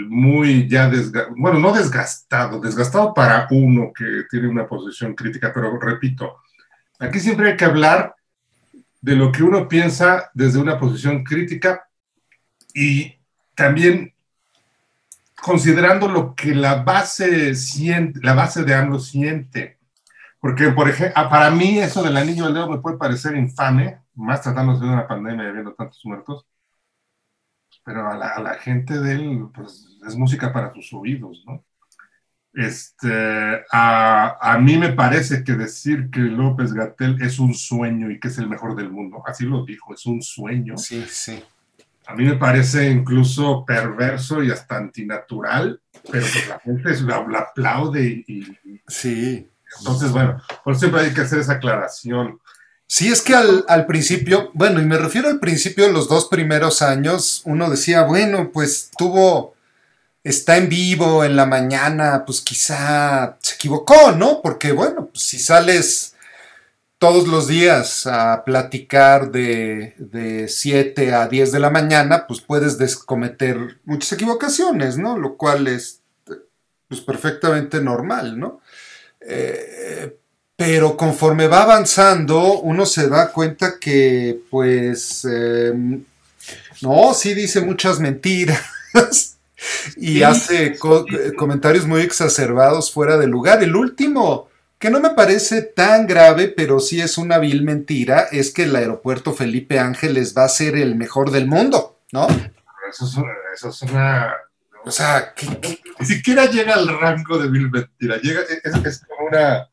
muy 0.09 0.69
ya 0.69 0.89
desgastado, 0.89 1.35
bueno, 1.37 1.59
no 1.59 1.73
desgastado, 1.73 2.61
desgastado 2.61 3.13
para 3.13 3.47
uno 3.51 3.93
que 3.95 4.25
tiene 4.31 4.49
una 4.49 4.67
posición 4.67 5.15
crítica, 5.15 5.53
pero 5.53 5.79
repito, 5.79 6.39
aquí 6.99 7.21
siempre 7.21 7.51
hay 7.51 7.57
que 7.57 7.65
hablar 7.65 8.15
de 9.01 9.15
lo 9.15 9.31
que 9.31 9.43
uno 9.43 9.69
piensa 9.69 10.31
desde 10.35 10.59
una 10.59 10.79
posición 10.79 11.23
crítica 11.23 11.89
y 12.75 13.15
también 13.55 14.13
considerando 15.41 16.09
lo 16.09 16.35
que 16.35 16.55
la 16.55 16.83
base 16.83 17.55
siente, 17.55 18.21
la 18.23 18.35
base 18.35 18.65
de 18.65 18.75
AMLO 18.75 18.99
siente. 18.99 19.79
Porque, 20.41 20.71
por 20.71 20.89
ejemplo, 20.89 21.15
ah, 21.17 21.29
para 21.29 21.51
mí 21.51 21.79
eso 21.79 22.03
del 22.03 22.17
anillo 22.17 22.45
del 22.45 22.55
dedo 22.55 22.71
me 22.71 22.79
puede 22.79 22.97
parecer 22.97 23.37
infame, 23.37 23.99
más 24.15 24.43
tratándose 24.43 24.85
de 24.85 24.91
una 24.91 25.07
pandemia 25.07 25.49
y 25.49 25.53
viendo 25.53 25.75
tantos 25.75 26.01
muertos, 26.05 26.47
pero 27.89 28.11
a 28.11 28.17
la, 28.17 28.55
gente 28.55 29.01
de 29.01 29.13
él, 29.13 29.47
pues 29.55 29.99
es 30.07 30.15
música 30.15 30.53
para 30.53 30.73
sus 30.75 30.93
oídos, 30.93 31.43
¿no? 31.47 31.65
Este, 32.53 33.63
a, 33.73 34.37
a, 34.41 34.59
mí 34.59 34.77
me 34.77 34.93
parece 34.93 35.43
que 35.43 35.53
decir 35.53 36.11
que 36.11 36.21
López 36.21 36.73
Gatel 36.73 37.23
es 37.23 37.39
un 37.39 37.55
sueño 37.55 38.11
y 38.11 38.19
que 38.19 38.29
es 38.29 38.39
el 38.39 38.49
mejor 38.49 38.75
del 38.77 38.91
mundo, 38.91 39.23
así 39.27 39.47
lo 39.47 39.65
dijo, 39.65 39.95
es 39.95 40.05
un 40.05 40.21
sueño. 40.21 40.77
Sí, 40.77 41.05
sí 41.09 41.43
a 42.09 42.15
mí 42.15 42.25
me 42.25 42.37
parece 42.37 42.91
incluso 42.91 43.67
perverso 43.67 44.43
y 44.43 44.51
hasta 44.51 44.79
antinatural, 44.79 45.79
pero 46.11 46.25
pues 46.33 46.49
la 46.49 46.59
gente 46.59 47.03
la, 47.03 47.39
aplaude 47.39 48.25
y, 48.27 48.57
Sí. 48.89 49.47
Entonces, 49.79 50.11
bueno, 50.11 50.41
por 50.65 50.75
siempre 50.75 51.03
hay 51.03 51.13
que 51.13 51.21
hacer 51.21 51.41
esa 51.41 51.55
aclaración. 51.55 52.41
Sí, 52.91 53.09
es 53.13 53.21
que 53.23 53.35
al, 53.35 53.87
principio, 53.87 54.51
bueno, 54.55 54.81
y 54.81 54.87
me 54.87 54.97
refiero 54.97 55.29
al 55.29 55.41
principio, 55.41 55.93
los 55.93 56.09
dos 56.09 56.27
primeros 56.29 56.81
años, 56.81 57.43
uno 57.45 57.69
decía, 57.69 58.03
bueno, 58.05 58.51
pues 58.51 58.91
tuvo, 58.97 59.55
está 60.25 60.57
en 60.57 60.71
vivo 60.71 61.23
en 61.23 61.37
la 61.37 61.45
mañana, 61.47 62.25
pues 62.25 62.41
quizá 62.41 63.37
se 63.41 63.57
equivocó, 63.57 64.13
¿no? 64.13 64.41
Porque, 64.43 64.73
bueno, 64.73 65.09
pues 65.09 65.23
si 65.27 65.39
sales 65.39 66.17
todos 66.99 67.29
los 67.29 67.47
días 67.47 68.07
a 68.07 68.43
platicar 68.45 69.31
de, 69.33 69.95
de 69.99 70.49
7 70.49 71.15
a 71.15 71.29
10 71.29 71.53
de 71.53 71.61
la 71.61 71.71
mañana, 71.71 72.27
pues 72.27 72.41
puedes 72.41 72.97
cometer 72.97 73.81
muchas 73.85 74.13
equivocaciones, 74.13 74.97
¿no? 74.99 75.19
Lo 75.19 75.37
cual 75.37 75.69
es 75.69 76.03
pues, 76.89 77.03
perfectamente 77.03 77.83
normal, 77.83 78.39
¿no? 78.39 78.61
Eh, 79.21 80.17
pero 80.59 80.97
conforme 80.97 81.47
va 81.47 81.63
avanzando, 81.63 82.59
uno 82.63 82.85
se 82.85 83.09
da 83.09 83.31
cuenta 83.31 83.79
que, 83.79 84.41
pues, 84.51 85.25
em, 85.25 86.03
no, 86.83 87.15
sí 87.15 87.33
dice 87.33 87.61
muchas 87.61 88.01
mentiras 88.01 88.61
y 89.97 90.25
hace 90.25 90.77
comentarios 91.37 91.87
muy 91.87 92.01
exacerbados 92.01 92.93
fuera 92.93 93.17
de 93.17 93.29
lugar. 93.29 93.63
El 93.63 93.77
último 93.77 94.49
que 94.81 94.91
no 94.91 94.99
me 94.99 95.11
parece 95.11 95.63
tan 95.63 96.09
grave, 96.09 96.49
pero 96.49 96.81
sí 96.81 97.01
es 97.01 97.19
una 97.19 97.39
vil 97.39 97.63
mentira, 97.63 98.27
es 98.33 98.51
que 98.53 98.65
el 98.65 98.75
aeropuerto 98.75 99.35
Felipe 99.35 99.79
Ángeles 99.79 100.35
va 100.37 100.43
a 100.43 100.49
ser 100.49 100.75
el 100.75 100.97
mejor 100.97 101.31
del 101.31 101.47
mundo, 101.47 102.01
¿no? 102.11 102.27
Eso 102.91 103.07
es, 103.69 103.83
una... 103.83 104.35
O 104.85 104.91
sea, 104.91 105.35
ni 106.01 106.07
siquiera 106.07 106.47
llega 106.47 106.75
al 106.75 106.89
rango 106.99 107.39
de 107.39 107.49
vil 107.49 107.71
mentira, 107.71 108.17
llega, 108.17 108.41
es, 108.41 109.05
como 109.07 109.29
una... 109.29 109.69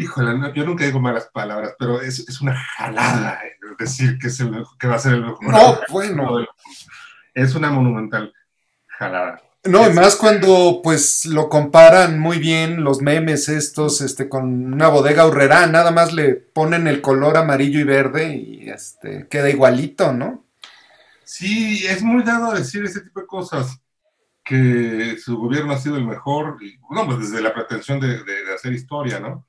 Híjole, 0.00 0.52
yo 0.54 0.64
nunca 0.64 0.86
digo 0.86 0.98
malas 0.98 1.28
palabras, 1.30 1.74
pero 1.78 2.00
es, 2.00 2.20
es 2.20 2.40
una 2.40 2.56
jalada 2.56 3.38
eh, 3.44 3.52
decir 3.78 4.18
que, 4.18 4.28
es 4.28 4.40
el, 4.40 4.64
que 4.78 4.86
va 4.86 4.94
a 4.94 4.98
ser 4.98 5.12
el 5.12 5.26
mejor. 5.26 5.44
No, 5.44 5.78
bueno. 5.90 6.46
Es 7.34 7.54
una 7.54 7.70
monumental 7.70 8.32
jalada. 8.86 9.42
No, 9.64 9.86
y 9.86 9.92
más 9.92 10.16
cuando 10.16 10.80
pues 10.82 11.26
lo 11.26 11.50
comparan 11.50 12.18
muy 12.18 12.38
bien 12.38 12.82
los 12.82 13.02
memes 13.02 13.50
estos 13.50 14.00
este 14.00 14.30
con 14.30 14.72
una 14.72 14.88
bodega 14.88 15.26
horrera, 15.26 15.66
nada 15.66 15.90
más 15.90 16.14
le 16.14 16.34
ponen 16.34 16.86
el 16.86 17.02
color 17.02 17.36
amarillo 17.36 17.78
y 17.78 17.84
verde 17.84 18.34
y 18.34 18.70
este 18.70 19.28
queda 19.28 19.50
igualito, 19.50 20.14
¿no? 20.14 20.46
Sí, 21.24 21.86
es 21.86 22.02
muy 22.02 22.22
dado 22.22 22.54
decir 22.54 22.82
ese 22.84 23.02
tipo 23.02 23.20
de 23.20 23.26
cosas, 23.26 23.78
que 24.42 25.18
su 25.22 25.36
gobierno 25.36 25.74
ha 25.74 25.78
sido 25.78 25.96
el 25.96 26.06
mejor, 26.06 26.56
y, 26.60 26.78
bueno, 26.78 27.04
pues 27.04 27.30
desde 27.30 27.42
la 27.42 27.54
pretensión 27.54 28.00
de, 28.00 28.18
hacer 28.54 28.72
historia, 28.72 29.20
¿no? 29.20 29.46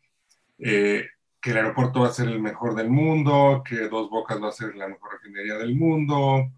Eh, 0.63 1.07
que 1.41 1.51
el 1.51 1.57
aeropuerto 1.57 2.01
va 2.01 2.07
a 2.07 2.13
ser 2.13 2.27
el 2.27 2.39
mejor 2.39 2.75
del 2.75 2.89
mundo, 2.89 3.63
que 3.67 3.87
Dos 3.87 4.09
Bocas 4.09 4.41
va 4.41 4.49
a 4.49 4.53
ser 4.53 4.75
la 4.75 4.87
mejor 4.87 5.13
refinería 5.13 5.55
del 5.55 5.75
mundo, 5.75 6.51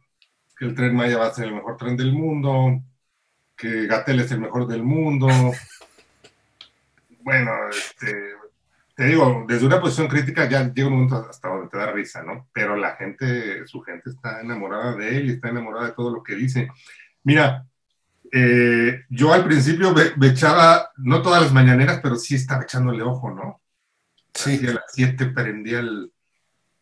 que 0.58 0.66
el 0.66 0.76
tren 0.76 0.96
Maya 0.96 1.18
va 1.18 1.28
a 1.28 1.34
ser 1.34 1.46
el 1.46 1.56
mejor 1.56 1.78
tren 1.78 1.96
del 1.96 2.12
mundo, 2.12 2.82
que 3.56 3.88
Gatel 3.88 4.20
es 4.20 4.32
el 4.32 4.42
mejor 4.42 4.68
del 4.68 4.84
mundo. 4.84 5.28
Bueno, 7.22 7.52
este, 7.70 8.34
te 8.96 9.06
digo, 9.06 9.46
desde 9.48 9.66
una 9.66 9.80
posición 9.80 10.08
crítica 10.08 10.48
ya 10.48 10.72
llega 10.72 10.88
un 10.88 10.94
momento 10.94 11.16
hasta 11.30 11.48
donde 11.48 11.70
te 11.70 11.78
da 11.78 11.92
risa, 11.92 12.22
¿no? 12.22 12.50
Pero 12.54 12.76
la 12.76 12.96
gente, 12.96 13.66
su 13.66 13.82
gente 13.82 14.10
está 14.10 14.42
enamorada 14.42 14.96
de 14.96 15.18
él 15.18 15.26
y 15.30 15.34
está 15.34 15.50
enamorada 15.50 15.88
de 15.88 15.94
todo 15.94 16.14
lo 16.14 16.22
que 16.22 16.36
dice. 16.36 16.68
Mira, 17.24 17.66
eh, 18.32 19.04
yo 19.10 19.34
al 19.34 19.46
principio 19.46 19.94
me, 19.94 20.28
echaba, 20.28 20.92
no 20.98 21.22
todas 21.22 21.42
las 21.42 21.54
mañaneras, 21.54 22.02
pero 22.04 22.18
sí 22.18 22.36
estaba 22.36 22.64
echándole 22.64 23.02
ojo, 23.02 23.32
¿no? 23.32 23.63
Sí. 24.34 24.66
a 24.68 24.74
las 24.74 24.84
7 24.94 25.28
prendía 25.28 25.80
el, 25.80 26.12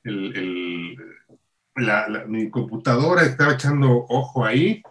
el, 0.04 0.98
mi 2.28 2.50
computadora 2.50 3.24
estaba 3.24 3.54
echando 3.54 4.06
ojo 4.10 4.46
ahí. 4.46 4.82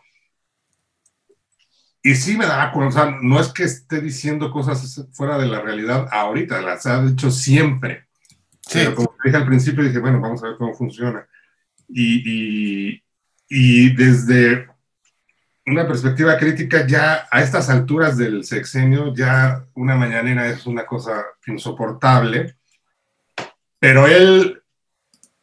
Y 2.02 2.14
sí 2.14 2.36
me 2.36 2.46
da 2.46 2.72
cuenta, 2.72 2.88
o 2.88 2.92
sea, 2.92 3.18
no 3.20 3.38
es 3.38 3.48
que 3.52 3.64
esté 3.64 4.00
diciendo 4.00 4.50
cosas 4.50 5.06
fuera 5.12 5.36
de 5.36 5.46
la 5.46 5.60
realidad 5.60 6.08
ahorita, 6.10 6.62
las 6.62 6.86
ha 6.86 7.02
dicho 7.02 7.30
siempre. 7.30 8.06
Pero 8.72 8.94
como 8.94 9.14
dije 9.22 9.36
al 9.36 9.46
principio, 9.46 9.84
dije, 9.84 9.98
bueno, 9.98 10.20
vamos 10.20 10.42
a 10.42 10.48
ver 10.48 10.56
cómo 10.56 10.74
funciona. 10.74 11.26
Y, 11.88 12.22
y, 12.94 13.02
y 13.48 13.94
desde 13.94 14.69
una 15.70 15.86
perspectiva 15.86 16.36
crítica, 16.36 16.86
ya 16.86 17.28
a 17.30 17.42
estas 17.42 17.70
alturas 17.70 18.16
del 18.16 18.44
sexenio, 18.44 19.14
ya 19.14 19.64
una 19.74 19.94
mañanera 19.94 20.48
es 20.48 20.66
una 20.66 20.84
cosa 20.84 21.24
insoportable. 21.46 22.56
Pero 23.78 24.06
él 24.06 24.62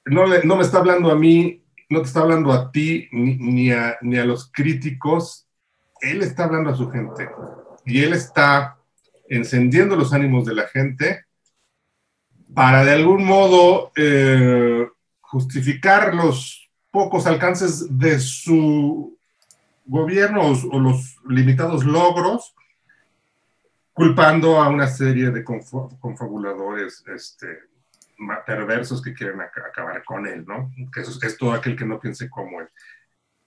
no, 0.06 0.28
no 0.28 0.56
me 0.56 0.64
está 0.64 0.78
hablando 0.78 1.12
a 1.12 1.16
mí, 1.16 1.64
no 1.90 2.02
te 2.02 2.08
está 2.08 2.22
hablando 2.22 2.52
a 2.52 2.72
ti, 2.72 3.08
ni, 3.12 3.72
a, 3.72 3.98
ni 4.02 4.18
a 4.18 4.26
los 4.26 4.52
críticos. 4.52 5.48
Él 6.02 6.22
está 6.22 6.44
hablando 6.44 6.70
a 6.70 6.76
su 6.76 6.90
gente. 6.92 7.30
Y 7.86 8.04
él 8.04 8.14
está 8.14 8.78
encendiendo 9.30 9.96
los 9.96 10.14
ánimos 10.14 10.46
de 10.46 10.56
la 10.56 10.68
gente 10.68 11.26
para 12.54 12.84
de 12.84 12.92
algún 12.92 13.26
modo 13.26 13.92
eh, 13.96 14.88
justificar 15.22 16.14
los 16.14 16.70
pocos 16.92 17.28
alcances 17.28 17.98
de 17.98 18.20
su 18.20 19.17
gobierno 19.88 20.42
o, 20.72 20.80
los 20.80 21.18
limitados 21.28 21.86
logros, 21.86 22.54
culpando 23.94 24.62
a 24.62 24.70
una 24.70 24.88
serie 24.88 25.32
de 25.32 25.44
confabuladores 25.44 27.04
este, 27.08 27.60
perversos 28.46 29.02
que 29.02 29.14
quieren 29.14 29.42
acabar 29.42 30.04
con 30.04 30.28
él, 30.28 30.46
¿no? 30.46 30.72
Que 30.94 31.02
es 31.02 31.38
todo 31.38 31.54
aquel 31.54 31.76
que 31.76 31.86
no 31.86 32.00
piense 32.00 32.30
como 32.30 32.62
él. 32.62 32.68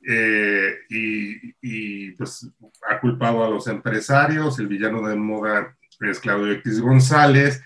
Eh, 0.02 0.78
y, 0.88 1.54
y, 1.60 2.12
pues 2.12 2.50
ha 2.88 2.98
culpado 3.00 3.44
a 3.44 3.50
los 3.50 3.66
empresarios, 3.66 4.58
el 4.58 4.66
villano 4.66 5.06
de 5.06 5.14
moda 5.14 5.76
es 6.00 6.18
Claudio 6.18 6.52
X 6.52 6.80
González, 6.80 7.62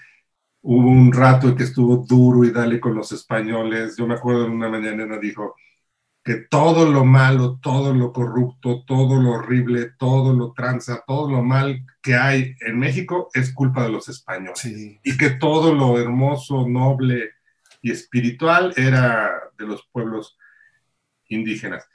hubo 0.62 0.88
un 0.88 1.12
rato 1.12 1.54
que 1.54 1.62
estuvo 1.62 1.98
duro 1.98 2.44
y 2.44 2.50
dale 2.50 2.80
con 2.80 2.94
los 2.94 3.12
españoles. 3.12 3.96
Yo 3.96 4.06
me 4.06 4.14
acuerdo 4.14 4.46
en 4.46 4.52
una 4.52 4.68
mañana 4.68 5.18
dijo 5.18 5.54
que 6.24 6.36
todo 6.36 6.90
lo 6.90 7.04
malo, 7.04 7.58
todo 7.62 7.92
lo 7.92 8.10
corrupto, 8.10 8.82
todo 8.86 9.20
lo 9.20 9.32
horrible, 9.32 9.90
todo 9.98 10.32
lo 10.32 10.54
tranza, 10.54 11.04
todo 11.06 11.30
lo 11.30 11.42
mal 11.42 11.84
que 12.00 12.14
hay 12.14 12.56
en 12.60 12.78
México 12.78 13.28
es 13.34 13.52
culpa 13.52 13.82
de 13.82 13.90
los 13.90 14.08
españoles. 14.08 14.64
Y 14.64 15.18
que 15.18 15.30
todo 15.30 15.74
lo 15.74 15.98
hermoso, 15.98 16.66
noble 16.66 17.32
y 17.82 17.90
espiritual 17.90 18.72
era 18.76 19.32
de 19.58 19.66
los 19.66 19.86
pueblos 19.92 20.38
indígenas. 21.28 21.86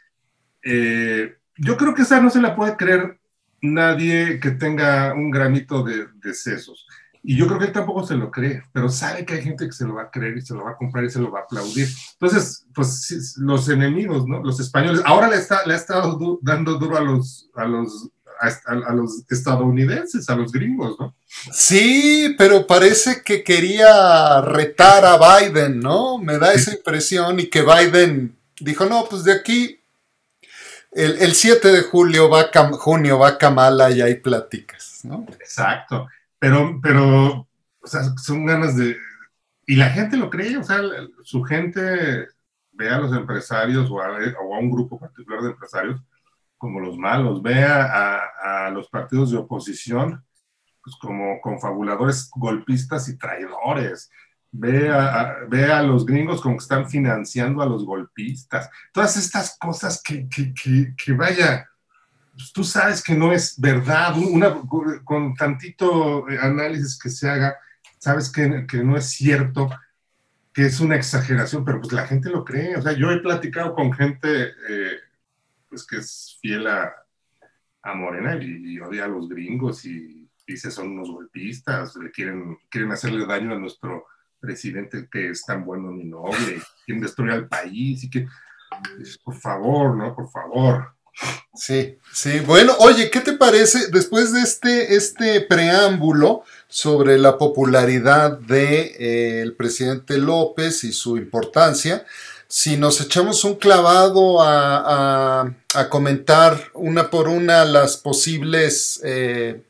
Eh, 0.62 1.38
yo 1.58 1.76
creo 1.76 1.96
que 1.96 2.04
esa 2.04 2.22
no 2.22 2.30
se 2.30 2.42
la 2.42 2.56
puede 2.56 2.78
creer 2.78 3.20
nadie 3.62 4.40
que 4.40 4.52
tenga 4.52 5.12
un 5.16 5.32
granito 5.32 5.82
de, 5.82 6.06
de 6.14 6.36
sesos. 6.36 6.86
Y 7.22 7.36
yo 7.36 7.48
creo 7.48 7.60
que 7.60 7.66
él 7.66 7.72
tampoco 7.74 8.06
se 8.06 8.16
lo 8.16 8.32
cree, 8.32 8.64
pero 8.72 8.90
sabe 8.90 9.26
que 9.26 9.34
hay 9.34 9.42
gente 9.42 9.66
que 9.66 9.74
se 9.74 9.86
lo 9.86 9.96
va 9.96 10.04
a 10.04 10.12
creer 10.12 10.38
y 10.38 10.42
se 10.42 10.54
lo 10.54 10.64
va 10.64 10.72
a 10.72 10.78
comprar 10.78 11.04
y 11.04 11.10
se 11.10 11.20
lo 11.20 11.32
va 11.32 11.40
a 11.40 11.44
aplaudir. 11.44 11.90
Entonces, 12.14 12.66
pues 12.74 13.36
los 13.38 13.68
enemigos, 13.68 14.26
¿no? 14.26 14.42
Los 14.42 14.60
españoles, 14.60 15.02
ahora 15.06 15.28
le, 15.28 15.36
está, 15.36 15.66
le 15.66 15.74
ha 15.74 15.78
estado 15.78 16.40
dando 16.42 16.76
duro 16.76 16.98
a 16.98 17.02
los, 17.02 17.50
a 17.56 17.66
los, 17.66 18.10
a, 18.40 18.94
los 18.94 19.24
estadounidenses, 19.30 20.30
a 20.30 20.36
los 20.36 20.52
gringos, 20.52 20.96
¿no? 20.98 21.14
Sí, 21.52 22.36
pero 22.38 22.66
parece 22.66 23.22
que 23.24 23.44
quería 23.44 24.42
retar 24.42 25.04
a 25.06 25.18
Biden, 25.18 25.80
¿no? 25.82 26.18
Me 26.20 26.38
da 26.38 26.54
esa 26.54 26.72
impresión 26.72 27.40
y 27.40 27.48
que 27.48 27.64
Biden 27.64 28.38
dijo, 28.62 28.86
no, 28.86 29.06
pues 29.10 29.26
de 29.26 29.34
aquí, 29.34 29.82
el, 30.92 31.18
el 31.22 31.34
7 31.34 31.68
de 31.68 31.82
julio 31.82 32.30
va 32.30 32.50
a, 32.54 32.72
junio 32.72 33.20
va 33.20 33.38
Kamala 33.38 33.92
y 33.92 34.02
hay 34.02 34.16
pláticas, 34.16 35.02
¿no? 35.04 35.26
Exacto. 35.34 36.08
Pero, 36.40 36.80
pero, 36.82 37.48
o 37.82 37.88
sea, 37.88 38.04
son 38.18 38.46
ganas 38.46 38.76
de... 38.78 38.98
Y 39.68 39.76
la 39.76 39.90
gente 39.90 40.18
lo 40.18 40.30
cree, 40.30 40.58
o 40.58 40.64
sea, 40.64 40.82
su 41.24 41.44
gente 41.44 42.28
ve 42.72 42.90
a 42.90 42.98
los 42.98 43.14
empresarios 43.14 43.92
o 43.92 44.02
a, 44.02 44.60
un 44.60 44.72
grupo 44.72 44.98
particular 44.98 45.42
de 45.42 45.50
empresarios 45.50 46.02
como 46.58 46.80
los 46.80 46.98
malos, 46.98 47.42
ve 47.42 47.64
a, 47.64 48.70
los 48.74 48.90
partidos 48.90 49.32
de 49.32 49.38
oposición 49.38 50.24
pues 50.82 50.96
como 50.96 51.42
confabuladores 51.42 52.30
golpistas 52.36 53.10
y 53.10 53.18
traidores, 53.18 54.10
ve 54.52 54.90
a, 54.90 55.40
ve 55.50 55.66
a 55.66 55.82
los 55.84 56.06
gringos 56.06 56.42
como 56.42 56.56
que 56.56 56.64
están 56.64 56.90
financiando 56.90 57.62
a 57.62 57.66
los 57.66 57.86
golpistas, 57.86 58.70
todas 58.94 59.18
estas 59.18 59.58
cosas 59.60 60.02
que, 60.02 60.28
que, 60.30 60.54
que 60.96 61.14
vaya, 61.14 61.68
pues, 62.40 62.54
tú 62.54 62.64
sabes 62.64 63.04
que 63.04 63.16
no 63.16 63.34
es 63.34 63.60
verdad, 63.60 64.18
una, 64.18 64.62
con 65.04 65.34
tantito 65.36 66.26
análisis 66.42 66.98
que 66.98 67.10
se 67.10 67.30
haga, 67.30 67.58
sabes 67.98 68.32
que, 68.32 68.66
que, 68.66 68.78
no 68.82 68.96
es 68.96 69.10
cierto, 69.10 69.70
que 70.54 70.66
es 70.66 70.80
una 70.80 70.96
exageración, 70.96 71.66
pero 71.66 71.82
pues 71.82 71.92
la 71.92 72.08
gente 72.08 72.30
lo 72.30 72.46
cree. 72.46 72.78
O 72.78 72.82
sea, 72.82 72.94
yo 72.94 73.12
he 73.12 73.20
platicado 73.20 73.76
con 73.76 73.92
gente 73.92 74.54
eh, 74.70 75.00
pues 75.68 75.86
que 75.86 75.98
es 75.98 76.40
fiel 76.42 76.68
a, 76.68 76.94
a 77.82 77.94
Morena 77.94 78.42
y, 78.42 78.80
odia 78.80 79.04
a 79.04 79.10
los 79.10 79.28
gringos 79.28 79.86
y 79.86 80.30
dice 80.48 80.72
son 80.72 80.92
unos 80.92 81.12
golpistas, 81.12 81.98
le 81.98 82.10
quieren, 82.10 82.58
quieren 82.70 82.92
hacerle 82.94 83.26
daño 83.26 83.54
a 83.54 83.60
nuestro 83.60 84.06
presidente 84.40 85.10
que 85.12 85.32
es 85.32 85.46
tan 85.46 85.66
bueno 85.66 85.92
ni 85.92 86.06
noble, 86.06 86.62
quieren 86.86 87.04
destruir 87.04 87.34
al 87.34 87.50
país 87.50 88.06
y 88.06 88.10
que, 88.10 88.28
por 89.26 89.36
favor, 89.36 89.98
¿no? 89.98 90.16
Por 90.16 90.32
favor. 90.32 90.99
Sí, 91.56 91.98
sí. 92.14 92.40
Bueno, 92.40 92.76
oye, 92.80 93.10
¿qué 93.10 93.20
te 93.20 93.34
parece 93.34 93.88
después 93.92 94.34
de 94.34 94.42
este, 94.42 94.96
este 94.96 95.42
preámbulo 95.42 96.44
sobre 96.68 97.18
la 97.18 97.38
popularidad 97.38 98.38
del 98.38 98.48
de, 98.48 98.96
eh, 99.44 99.52
presidente 99.58 100.18
López 100.18 100.84
y 100.84 100.94
su 100.94 101.18
importancia? 101.18 102.06
Si 102.48 102.78
nos 102.78 103.00
echamos 103.02 103.44
un 103.44 103.56
clavado 103.56 104.38
a, 104.42 105.54
comentar 105.90 106.72
una 106.74 107.10
por 107.10 107.28
una 107.28 107.66
las 107.66 107.98
posibles, 107.98 109.00
eh, 109.04 109.62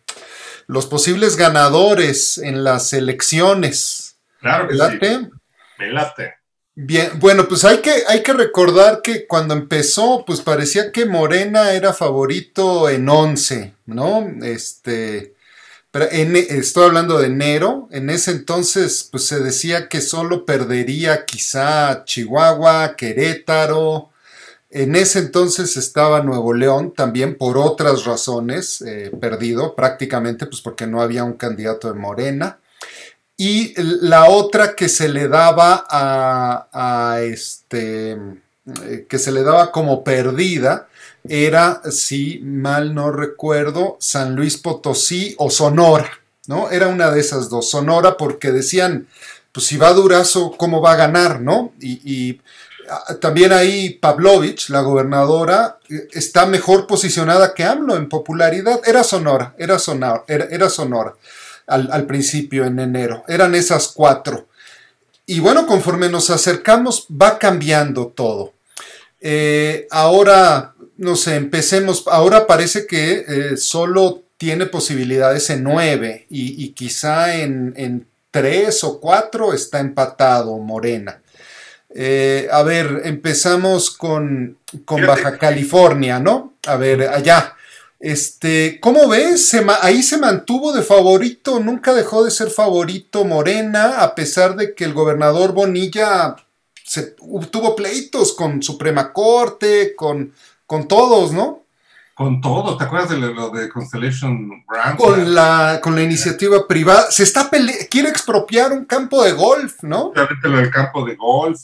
los 0.68 0.86
posibles 0.86 1.36
ganadores 1.36 2.38
en 2.38 2.64
las 2.64 2.94
elecciones. 2.94 4.18
Claro 4.40 4.68
que 4.70 4.76
sí. 4.76 5.30
Me 5.78 5.92
late. 5.92 6.39
Bien, 6.76 7.20
bueno, 7.20 7.48
pues 7.48 7.66
hay 7.66 7.80
que, 7.80 8.04
hay 8.08 8.24
que 8.24 8.32
recordar 8.32 9.02
que 9.02 9.28
cuando 9.28 9.54
empezó, 9.54 10.24
pues 10.26 10.40
parecía 10.42 10.92
que 10.92 11.06
Morena 11.06 11.74
era 11.74 11.94
favorito 11.94 12.90
en 12.90 13.10
11, 13.10 13.76
¿no? 13.86 14.26
Este, 14.44 15.36
estoy 15.94 16.86
hablando 16.86 17.20
de 17.20 17.28
enero, 17.28 17.90
en 17.92 18.10
ese 18.10 18.32
entonces, 18.32 19.08
pues 19.12 19.26
se 19.26 19.40
decía 19.42 19.90
que 19.90 20.00
solo 20.00 20.46
perdería 20.46 21.26
quizá 21.26 22.06
Chihuahua, 22.06 22.96
Querétaro, 22.96 24.12
en 24.70 24.96
ese 24.96 25.20
entonces 25.20 25.76
estaba 25.78 26.22
Nuevo 26.22 26.54
León 26.54 26.94
también 26.94 27.38
por 27.38 27.58
otras 27.58 28.06
razones, 28.06 28.82
eh, 28.84 29.12
perdido 29.20 29.76
prácticamente, 29.76 30.46
pues 30.46 30.62
porque 30.62 30.88
no 30.88 31.02
había 31.02 31.24
un 31.26 31.34
candidato 31.34 31.92
de 31.92 32.00
Morena 32.00 32.60
y 33.42 33.74
la 33.78 34.28
otra 34.28 34.76
que 34.76 34.90
se 34.90 35.08
le 35.08 35.30
daba 35.30 35.86
a, 35.90 37.22
este 37.22 38.12
eh, 38.12 39.06
que 39.08 39.18
se 39.18 39.32
le 39.32 39.44
daba 39.44 39.72
como 39.72 40.04
perdida 40.04 40.90
era, 41.24 41.82
si 41.90 42.42
mal 42.44 42.94
no 42.94 43.12
recuerdo, 43.12 43.96
San 44.02 44.36
Luis 44.36 44.58
Potosí 44.58 45.36
o 45.38 45.50
Sonora, 45.50 46.12
¿no? 46.48 46.70
Era 46.70 46.90
una 46.90 47.12
de 47.12 47.22
esas 47.22 47.48
dos, 47.48 47.70
Sonora, 47.70 48.18
porque 48.18 48.52
decían, 48.52 49.08
pues 49.54 49.68
si 49.68 49.78
va 49.78 49.94
Durazo, 49.94 50.52
¿cómo 50.58 50.82
va 50.82 50.92
a 50.92 50.98
ganar, 50.98 51.40
no? 51.40 51.72
Y, 51.80 52.42
ah, 52.90 53.16
también 53.22 53.54
ahí 53.54 53.92
Pavlovich, 53.92 54.68
la 54.68 54.82
gobernadora, 54.82 55.78
eh, 55.90 56.10
está 56.12 56.46
mejor 56.46 56.88
posicionada 56.88 57.54
que 57.54 57.64
AMLO 57.64 57.96
en 57.96 58.10
popularidad. 58.10 58.82
Era 58.86 59.06
Sonora, 59.06 59.56
era 59.58 59.80
Sonora, 59.80 60.26
era 60.28 60.70
Sonora 60.70 61.16
al, 61.70 62.06
principio, 62.06 62.66
en 62.66 62.80
enero. 62.80 63.24
Eran 63.28 63.56
esas 63.56 63.90
cuatro. 63.90 64.48
Y 65.26 65.40
bueno, 65.40 65.68
conforme 65.68 66.10
nos 66.10 66.30
acercamos, 66.30 67.06
va 67.10 67.38
cambiando 67.38 68.08
todo. 68.08 68.54
Eh, 69.22 69.88
ahora, 69.92 70.74
no 70.98 71.16
sé, 71.16 71.36
empecemos. 71.36 72.06
Ahora 72.08 72.48
parece 72.48 72.88
que 72.88 73.26
eh, 73.28 73.58
solo 73.58 74.24
tiene 74.38 74.66
posibilidades 74.66 75.50
en 75.50 75.64
nueve 75.64 76.26
y, 76.30 76.70
quizá 76.70 77.36
en, 77.36 78.08
tres 78.32 78.84
o 78.84 79.00
cuatro 79.00 79.54
está 79.54 79.80
empatado 79.80 80.58
Morena. 80.58 81.22
Eh, 81.94 82.48
a 82.52 82.62
ver, 82.64 83.02
empezamos 83.06 83.90
con, 83.90 84.58
con 84.86 85.06
Baja 85.06 85.38
California, 85.38 86.20
¿no? 86.20 86.54
A 86.66 86.76
ver, 86.76 87.08
allá. 87.10 87.56
Este, 88.00 88.80
¿cómo 88.80 89.10
ves? 89.10 89.54
ahí 89.82 90.04
se 90.04 90.18
mantuvo 90.18 90.72
de 90.72 90.84
favorito, 90.84 91.60
nunca 91.60 91.94
dejó 91.94 92.24
de 92.24 92.32
ser 92.32 92.50
favorito 92.50 93.26
Morena, 93.26 94.02
a 94.02 94.16
pesar 94.16 94.56
de 94.56 94.74
que 94.74 94.86
el 94.86 94.94
gobernador 94.94 95.52
Bonilla 95.52 96.38
se, 96.86 97.16
tuvo 97.52 97.76
pleitos 97.76 98.34
con 98.34 98.64
Suprema 98.64 99.12
Corte, 99.12 99.96
con, 99.96 100.34
con 100.66 100.88
todos, 100.88 101.34
¿no? 101.34 101.64
Con 102.14 102.42
todos, 102.42 102.78
¿te 102.78 102.84
acuerdas 102.84 103.10
de 103.10 103.18
lo 103.18 103.50
de 103.50 103.70
Constellation 103.70 104.66
Brands? 104.66 105.02
Con 105.02 105.34
la, 105.34 105.80
con 105.82 105.96
la 105.96 106.02
iniciativa 106.02 106.68
privada. 106.68 107.12
Se 107.12 107.24
está 107.24 107.50
quiere 107.90 108.10
expropiar 108.10 108.72
un 108.72 108.86
campo 108.86 109.24
de 109.24 109.34
golf, 109.34 109.84
¿no? 109.84 110.08
Obviamente 110.08 110.50
lo 110.50 110.58
del 110.58 110.70
campo 110.70 111.06
de 111.06 111.16
golf. 111.16 111.62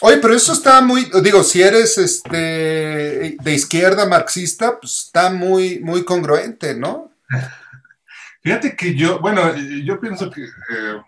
Oye, 0.00 0.18
pero 0.18 0.34
eso 0.34 0.52
está 0.52 0.80
muy, 0.80 1.10
digo, 1.22 1.42
si 1.42 1.60
eres 1.60 1.98
este 1.98 3.36
de 3.40 3.54
izquierda 3.54 4.06
marxista, 4.06 4.78
pues 4.78 5.06
está 5.06 5.30
muy, 5.30 5.80
muy 5.80 6.04
congruente, 6.04 6.74
¿no? 6.74 7.12
Fíjate 8.42 8.76
que 8.76 8.94
yo, 8.94 9.18
bueno, 9.18 9.54
yo 9.56 9.98
pienso 10.00 10.30
que 10.30 10.44
eh, 10.44 11.02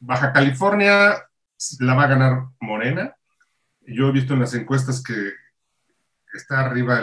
Baja 0.00 0.32
California 0.32 1.24
la 1.78 1.94
va 1.94 2.04
a 2.04 2.08
ganar 2.08 2.46
Morena. 2.60 3.14
Yo 3.86 4.08
he 4.08 4.12
visto 4.12 4.34
en 4.34 4.40
las 4.40 4.54
encuestas 4.54 5.02
que 5.02 5.32
está 6.34 6.60
arriba 6.60 7.02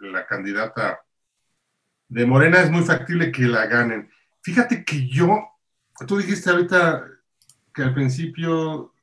la 0.00 0.26
candidata 0.26 1.00
de 2.08 2.24
Morena, 2.24 2.62
es 2.62 2.70
muy 2.70 2.84
factible 2.84 3.32
que 3.32 3.42
la 3.42 3.66
ganen. 3.66 4.10
Fíjate 4.42 4.84
que 4.84 5.08
yo, 5.08 5.48
tú 6.06 6.18
dijiste 6.18 6.50
ahorita 6.50 7.04
que 7.74 7.82
al 7.82 7.94
principio 7.94 8.94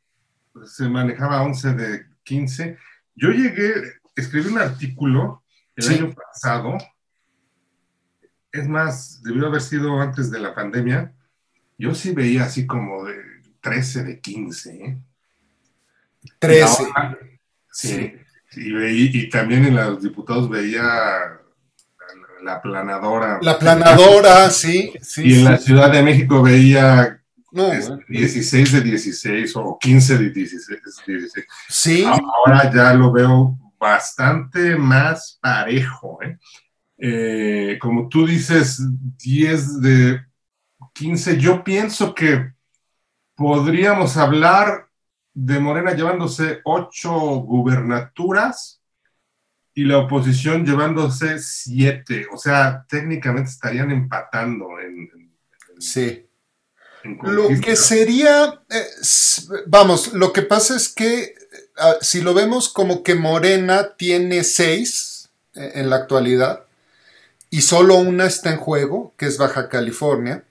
se 0.66 0.88
manejaba 0.90 1.44
11 1.44 1.74
de 1.74 2.06
15. 2.24 2.78
Yo 3.16 3.30
llegué, 3.30 3.74
escribí 4.16 4.50
un 4.50 4.60
artículo 4.60 5.44
el 5.76 5.90
año 5.90 6.14
pasado, 6.14 6.78
es 8.52 8.68
más, 8.68 9.22
debió 9.24 9.48
haber 9.48 9.62
sido 9.62 10.00
antes 10.00 10.30
de 10.30 10.40
la 10.40 10.54
pandemia, 10.54 11.14
yo 11.78 11.96
sí 11.96 12.12
veía 12.12 12.44
así 12.44 12.68
como 12.68 13.04
de 13.06 13.16
13 13.62 14.04
de 14.04 14.20
15. 14.20 14.98
13. 16.40 16.84
¿eh? 16.84 17.40
sí. 17.72 18.14
Y, 18.56 19.30
también 19.30 19.66
en 19.66 19.76
los 19.76 20.04
diputados 20.04 20.48
veía 20.48 21.40
la 22.44 22.62
planadora. 22.62 23.40
La 23.42 23.58
planadora, 23.58 24.50
sí, 24.52 24.94
Y 25.18 25.40
en 25.40 25.46
la 25.46 25.58
Ciudad 25.58 25.92
de 25.92 26.04
México 26.04 26.44
veía 26.44 27.23
16 27.54 28.72
de 28.72 28.82
16 28.82 29.56
o 29.58 29.78
15 29.80 30.18
de 30.18 30.30
16, 30.32 31.32
Sí. 31.70 32.04
Ahora 32.04 32.72
ya 32.74 32.94
lo 32.96 33.12
veo 33.12 33.58
bastante 33.80 34.76
más 34.76 35.38
parejo. 35.40 36.20
¿eh? 36.24 36.38
Eh, 36.98 37.78
como 37.80 38.10
tú 38.10 38.26
dices, 38.26 38.82
10 39.18 39.82
de 39.82 40.22
15. 40.94 41.38
Yo 41.38 41.64
pienso 41.64 42.16
que 42.16 42.54
podríamos 43.36 44.18
hablar 44.18 44.88
de 45.34 45.60
Morena 45.60 45.94
llevándose 45.94 46.60
ocho 46.64 47.12
gubernaturas 47.12 48.82
y 49.76 49.86
la 49.86 50.00
oposición 50.00 50.66
llevándose 50.66 51.38
siete. 51.38 52.26
O 52.32 52.38
sea, 52.38 52.84
técnicamente 52.88 53.52
estarían 53.52 53.92
empatando 53.92 54.80
en... 54.80 55.10
sí. 55.78 56.28
Lo 57.04 57.50
que 57.62 57.76
sería, 57.76 58.62
eh, 58.70 58.86
vamos, 59.66 60.14
lo 60.14 60.32
que 60.32 60.42
pasa 60.42 60.76
es 60.76 60.90
que 60.90 61.36
ah, 61.78 61.96
si 62.02 62.22
lo 62.22 62.34
vemos 62.34 62.70
como 62.70 63.04
que 63.04 63.16
Morena 63.16 63.96
tiene 63.98 64.44
seis 64.44 65.30
eh, 65.56 65.74
en 65.76 65.90
la 65.90 65.98
actualidad 65.98 66.66
y 67.50 67.62
solo 67.62 67.96
una 67.96 68.26
está 68.26 68.52
en 68.52 68.58
juego, 68.58 69.14
que 69.18 69.26
es 69.28 69.38
Baja 69.38 69.70
California, 69.70 70.44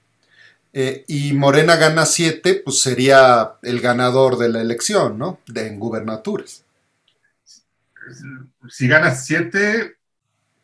eh, 0.74 1.04
y 1.06 1.34
Morena 1.34 1.76
gana 1.76 2.06
siete, 2.06 2.54
pues 2.54 2.80
sería 2.80 3.54
el 3.62 3.80
ganador 3.80 4.38
de 4.38 4.48
la 4.48 4.60
elección, 4.60 5.18
¿no? 5.18 5.38
De 5.46 5.66
en 5.66 5.78
gubernaturas. 5.78 6.64
Si 8.68 8.88
gana 8.88 9.14
siete. 9.14 9.96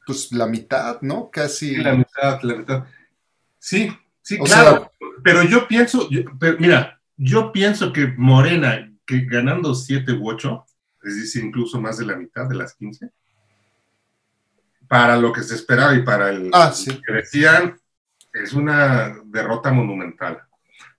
Pues 0.07 0.33
la 0.33 0.47
mitad, 0.47 1.03
¿no? 1.03 1.29
Casi. 1.31 1.77
la 1.77 1.95
mitad, 1.95 2.41
la 2.43 2.55
mitad. 2.55 2.85
Sí, 3.59 3.95
sí, 4.23 4.39
claro. 4.39 4.91
Pero 5.23 5.43
yo 5.43 5.69
pienso, 5.69 6.09
mira, 6.59 7.01
yo 7.17 7.53
pienso 7.53 7.93
que 7.93 8.07
Morena, 8.17 8.93
que 9.07 9.25
ganando 9.25 9.75
siete 9.75 10.13
u 10.13 10.29
ocho, 10.29 10.65
es 11.03 11.17
decir, 11.17 11.45
incluso 11.45 11.81
más 11.81 11.99
de 11.99 12.07
la 12.07 12.17
mitad 12.17 12.49
de 12.49 12.57
las 12.57 12.75
quince, 12.75 13.11
para 14.89 15.17
lo 15.17 15.33
que 15.33 15.43
se 15.43 15.55
esperaba 15.55 15.95
y 15.95 16.03
para 16.03 16.31
el 16.31 16.51
ah, 16.53 16.73
sí. 16.73 17.01
que 17.07 17.13
decían, 17.13 17.79
es 18.33 18.53
una 18.53 19.17
derrota 19.27 19.71
monumental. 19.73 20.41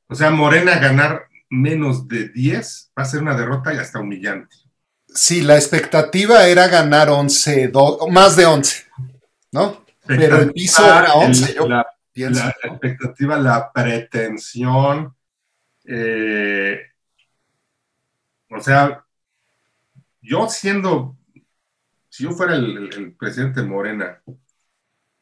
O 0.07 0.15
sea, 0.15 0.29
Morena 0.29 0.77
ganar 0.79 1.27
menos 1.49 2.07
de 2.07 2.29
10 2.29 2.91
va 2.97 3.03
a 3.03 3.05
ser 3.05 3.21
una 3.21 3.35
derrota 3.35 3.73
y 3.73 3.77
hasta 3.77 3.99
humillante. 3.99 4.55
Sí, 5.07 5.41
la 5.41 5.55
expectativa 5.55 6.45
era 6.47 6.67
ganar 6.67 7.09
11, 7.09 7.71
más 8.11 8.35
de 8.35 8.45
11, 8.45 8.85
¿no? 9.51 9.83
Pero 10.05 10.37
el 10.37 10.51
piso 10.51 10.83
era 10.85 11.13
11, 11.13 11.55
la, 11.67 11.85
expectativa, 12.27 13.37
la 13.37 13.71
pretensión, 13.71 15.15
eh, 15.85 16.81
o 18.49 18.59
sea, 18.59 19.05
yo 20.21 20.49
siendo, 20.49 21.17
si 22.09 22.23
yo 22.23 22.31
fuera 22.31 22.55
el, 22.55 22.93
el 22.93 23.13
presidente 23.13 23.61
Morena 23.61 24.21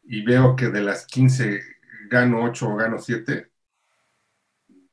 y 0.04 0.24
veo 0.24 0.56
que 0.56 0.70
de 0.70 0.82
las 0.82 1.06
15 1.06 1.62
gano 2.10 2.44
8 2.44 2.70
o 2.70 2.76
gano 2.76 3.00
7, 3.00 3.50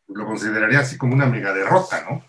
lo 0.08 0.26
consideraría 0.26 0.80
así 0.80 0.96
como 0.96 1.14
una 1.14 1.26
mega 1.26 1.52
derrota, 1.52 2.04
¿no? 2.08 2.24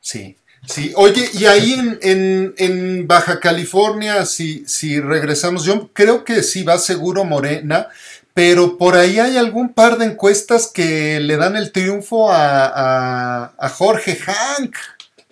Sí, 0.00 0.36
sí. 0.66 0.92
Oye, 0.96 1.28
y 1.32 1.46
ahí 1.46 1.98
en, 2.02 3.06
Baja 3.06 3.40
California, 3.40 4.24
si, 4.26 4.66
si 4.66 5.00
regresamos, 5.00 5.64
yo 5.64 5.90
creo 5.92 6.24
que 6.24 6.42
sí 6.42 6.62
va 6.62 6.78
seguro 6.78 7.24
Morena, 7.24 7.88
pero 8.34 8.76
por 8.76 8.96
ahí 8.96 9.20
hay 9.20 9.36
algún 9.36 9.72
par 9.72 9.96
de 9.96 10.06
encuestas 10.06 10.70
que 10.72 11.20
le 11.20 11.36
dan 11.36 11.54
el 11.54 11.70
triunfo 11.70 12.28
a, 12.30 13.54
Jorge 13.78 14.16
Hank. 14.16 14.76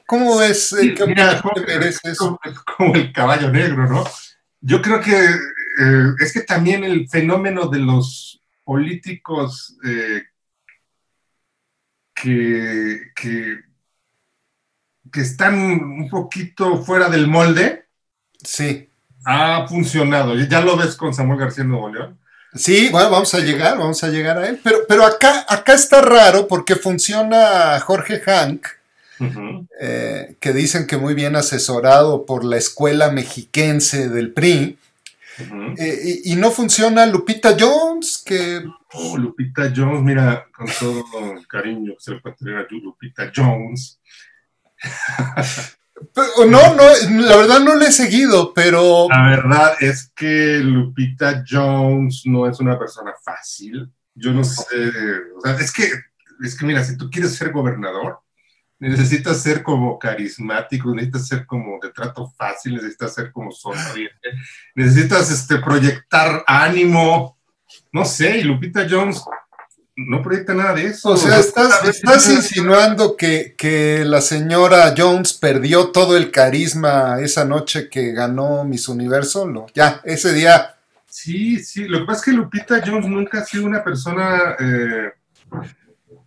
¿Cómo 0.06 0.38
ves? 0.38 0.72
Eh, 0.74 0.94
como 2.76 2.94
el 2.94 3.12
caballo 3.12 3.50
negro, 3.50 3.88
¿no? 3.88 4.04
Yo 4.60 4.80
creo 4.80 5.00
que 5.00 5.16
eh, 5.18 6.14
es 6.20 6.32
que 6.32 6.42
también 6.42 6.84
el 6.84 7.08
fenómeno 7.08 7.66
de 7.66 7.80
los 7.80 8.40
políticos 8.62 9.76
eh, 9.84 10.22
que, 12.14 13.10
que, 13.16 13.58
están 15.14 15.54
un 15.54 16.08
poquito 16.08 16.84
fuera 16.84 17.08
del 17.08 17.26
molde. 17.26 17.86
Sí. 18.44 18.88
Ha 19.24 19.66
funcionado. 19.66 20.36
Ya 20.36 20.60
lo 20.60 20.76
ves 20.76 20.94
con 20.94 21.12
Samuel 21.12 21.40
García 21.40 21.64
Nuevo 21.64 21.88
León. 21.88 22.21
Sí, 22.54 22.90
bueno, 22.90 23.10
vamos 23.10 23.32
a 23.34 23.40
llegar, 23.40 23.78
vamos 23.78 24.04
a 24.04 24.08
llegar 24.08 24.38
a 24.38 24.48
él. 24.48 24.60
Pero, 24.62 24.80
pero 24.86 25.04
acá, 25.04 25.46
acá 25.48 25.72
está 25.74 26.02
raro 26.02 26.46
porque 26.46 26.76
funciona 26.76 27.80
Jorge 27.80 28.20
Hank, 28.20 28.66
eh, 29.80 30.36
que 30.38 30.52
dicen 30.52 30.86
que 30.86 30.96
muy 30.96 31.14
bien 31.14 31.36
asesorado 31.36 32.26
por 32.26 32.44
la 32.44 32.58
escuela 32.58 33.10
mexiquense 33.10 34.08
del 34.08 34.32
PRI. 34.32 34.78
Eh, 35.78 36.20
y, 36.24 36.36
no 36.36 36.50
funciona 36.50 37.06
Lupita 37.06 37.56
Jones, 37.58 38.22
que... 38.24 38.62
Oh, 38.92 39.16
Lupita 39.16 39.72
Jones, 39.74 40.02
mira, 40.02 40.46
con 40.54 40.66
todo 40.78 41.32
el 41.32 41.46
cariño 41.48 41.94
se 41.98 42.12
le 42.12 42.20
puede 42.20 42.36
tener 42.36 42.56
a 42.58 42.66
Lupita 42.68 43.32
Jones. 43.34 43.98
no, 46.46 46.74
no, 46.74 47.22
la 47.26 47.36
verdad 47.36 47.60
no 47.60 47.76
le 47.76 47.86
he 47.86 47.92
seguido, 47.92 48.52
pero... 48.54 49.08
La 49.08 49.28
verdad 49.28 49.74
es 49.80 50.12
que 50.14 50.58
Lupita 50.58 51.44
Jones 51.48 52.22
no 52.24 52.48
es 52.48 52.60
una 52.60 52.78
persona 52.78 53.12
fácil. 53.24 53.90
Yo 54.14 54.32
no 54.32 54.44
sé, 54.44 54.92
o 55.36 55.40
sea, 55.40 55.56
es 55.56 55.72
que, 55.72 55.88
es 56.44 56.58
que 56.58 56.66
mira, 56.66 56.84
si 56.84 56.96
tú 56.96 57.10
quieres 57.10 57.34
ser 57.34 57.50
gobernador, 57.50 58.20
necesitas 58.78 59.40
ser 59.40 59.62
como 59.62 59.98
carismático, 59.98 60.94
necesitas 60.94 61.28
ser 61.28 61.46
como 61.46 61.78
de 61.80 61.90
trato 61.92 62.28
fácil, 62.36 62.74
necesitas 62.74 63.14
ser 63.14 63.30
como 63.30 63.52
sonriente, 63.52 64.32
necesitas 64.74 65.30
este, 65.30 65.58
proyectar 65.58 66.42
ánimo, 66.46 67.38
no 67.92 68.04
sé, 68.04 68.38
y 68.38 68.42
Lupita 68.42 68.86
Jones 68.88 69.22
no 69.96 70.22
proyecta 70.22 70.54
nada 70.54 70.74
de 70.74 70.86
eso. 70.86 71.10
O 71.10 71.16
sea, 71.16 71.38
estás, 71.38 72.28
insinuando 72.28 73.16
que, 73.16 73.54
que, 73.56 74.04
la 74.04 74.20
señora 74.20 74.94
Jones 74.96 75.32
perdió 75.34 75.88
todo 75.88 76.16
el 76.16 76.30
carisma 76.30 77.20
esa 77.20 77.44
noche 77.44 77.88
que 77.88 78.12
ganó 78.12 78.64
Miss 78.64 78.88
Universo, 78.88 79.46
¿no? 79.46 79.66
Ya, 79.74 80.00
ese 80.04 80.32
día. 80.32 80.76
Sí, 81.08 81.62
sí, 81.62 81.84
lo 81.84 82.00
que 82.00 82.04
pasa 82.06 82.20
es 82.20 82.24
que 82.24 82.32
Lupita 82.32 82.82
Jones 82.84 83.06
nunca 83.06 83.40
ha 83.40 83.44
sido 83.44 83.66
una 83.66 83.84
persona... 83.84 84.56
Eh, 84.58 85.12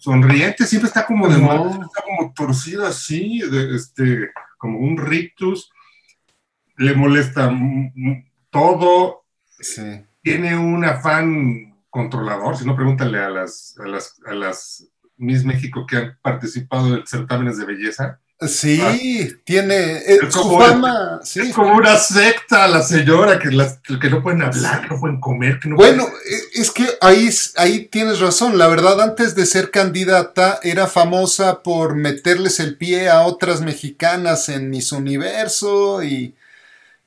sonriente, 0.05 0.67
siempre 0.67 0.87
está 0.87 1.03
como 1.05 1.27
de 1.27 1.35
está 1.35 2.01
como 2.03 2.31
torcido 2.35 2.85
así, 2.85 3.41
este, 3.73 4.29
como 4.57 4.77
un 4.77 4.97
rictus, 4.97 5.71
le 6.77 6.93
molesta 6.93 7.51
todo, 8.51 9.23
tiene 10.21 10.57
un 10.57 10.85
afán 10.85 11.74
controlador, 11.95 12.57
si 12.57 12.65
no 12.65 12.75
pregúntale 12.75 13.17
a 13.19 13.29
las, 13.29 13.75
a 13.83 13.87
las, 13.87 14.15
a 14.27 14.33
las 14.35 14.85
Miss 15.17 15.43
México 15.45 15.85
que 15.87 15.97
han 15.97 16.17
participado 16.21 16.95
en 16.97 17.07
certámenes 17.07 17.57
de 17.57 17.65
belleza, 17.65 18.19
Sí, 18.45 19.31
tiene 19.45 19.75
eh, 19.99 20.19
Es 20.27 20.33
su 20.33 20.41
como- 20.41 20.59
fama. 20.59 21.21
sí. 21.23 21.39
Es 21.39 21.53
como 21.55 21.73
una 21.73 21.95
secta 21.95 22.67
la 22.67 22.83
señora 22.83 23.39
que, 23.39 23.49
las- 23.49 23.79
que 24.01 24.09
no 24.09 24.21
pueden 24.21 24.41
hablar, 24.41 24.81
que 24.81 24.93
no 24.93 24.99
pueden 24.99 25.21
comer, 25.21 25.57
que 25.61 25.69
no 25.69 25.77
Bueno, 25.77 26.03
pueden- 26.03 26.19
eh, 26.29 26.41
es 26.55 26.69
que 26.69 26.85
ahí, 26.99 27.29
ahí 27.55 27.87
tienes 27.87 28.19
razón. 28.19 28.57
La 28.57 28.67
verdad, 28.67 28.99
antes 29.01 29.35
de 29.35 29.45
ser 29.45 29.71
candidata, 29.71 30.59
era 30.63 30.87
famosa 30.87 31.63
por 31.63 31.95
meterles 31.95 32.59
el 32.59 32.75
pie 32.75 33.07
a 33.09 33.21
otras 33.21 33.61
mexicanas 33.61 34.49
en 34.49 34.69
Miss 34.69 34.91
Universo 34.91 36.03
y, 36.03 36.35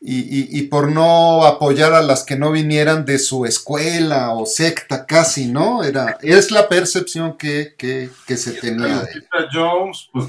y, 0.01 0.19
y- 0.21 0.59
y 0.59 0.63
por 0.69 0.93
no 0.93 1.45
apoyar 1.45 1.93
a 1.93 2.03
las 2.03 2.25
que 2.25 2.37
no 2.37 2.53
vinieran 2.53 3.05
de 3.05 3.19
su 3.19 3.45
escuela 3.47 4.31
o 4.33 4.47
secta 4.47 5.05
casi, 5.07 5.47
¿no? 5.49 5.83
Era, 5.83 6.19
es 6.23 6.51
la 6.53 6.69
percepción 6.69 7.37
que, 7.37 7.75
que, 7.77 8.09
que 8.27 8.37
se 8.37 8.53
tenía 8.53 9.01
de 9.01 9.11
ella. 9.11 9.15
Lupita 9.15 9.49
Jones, 9.53 10.09
pues, 10.13 10.27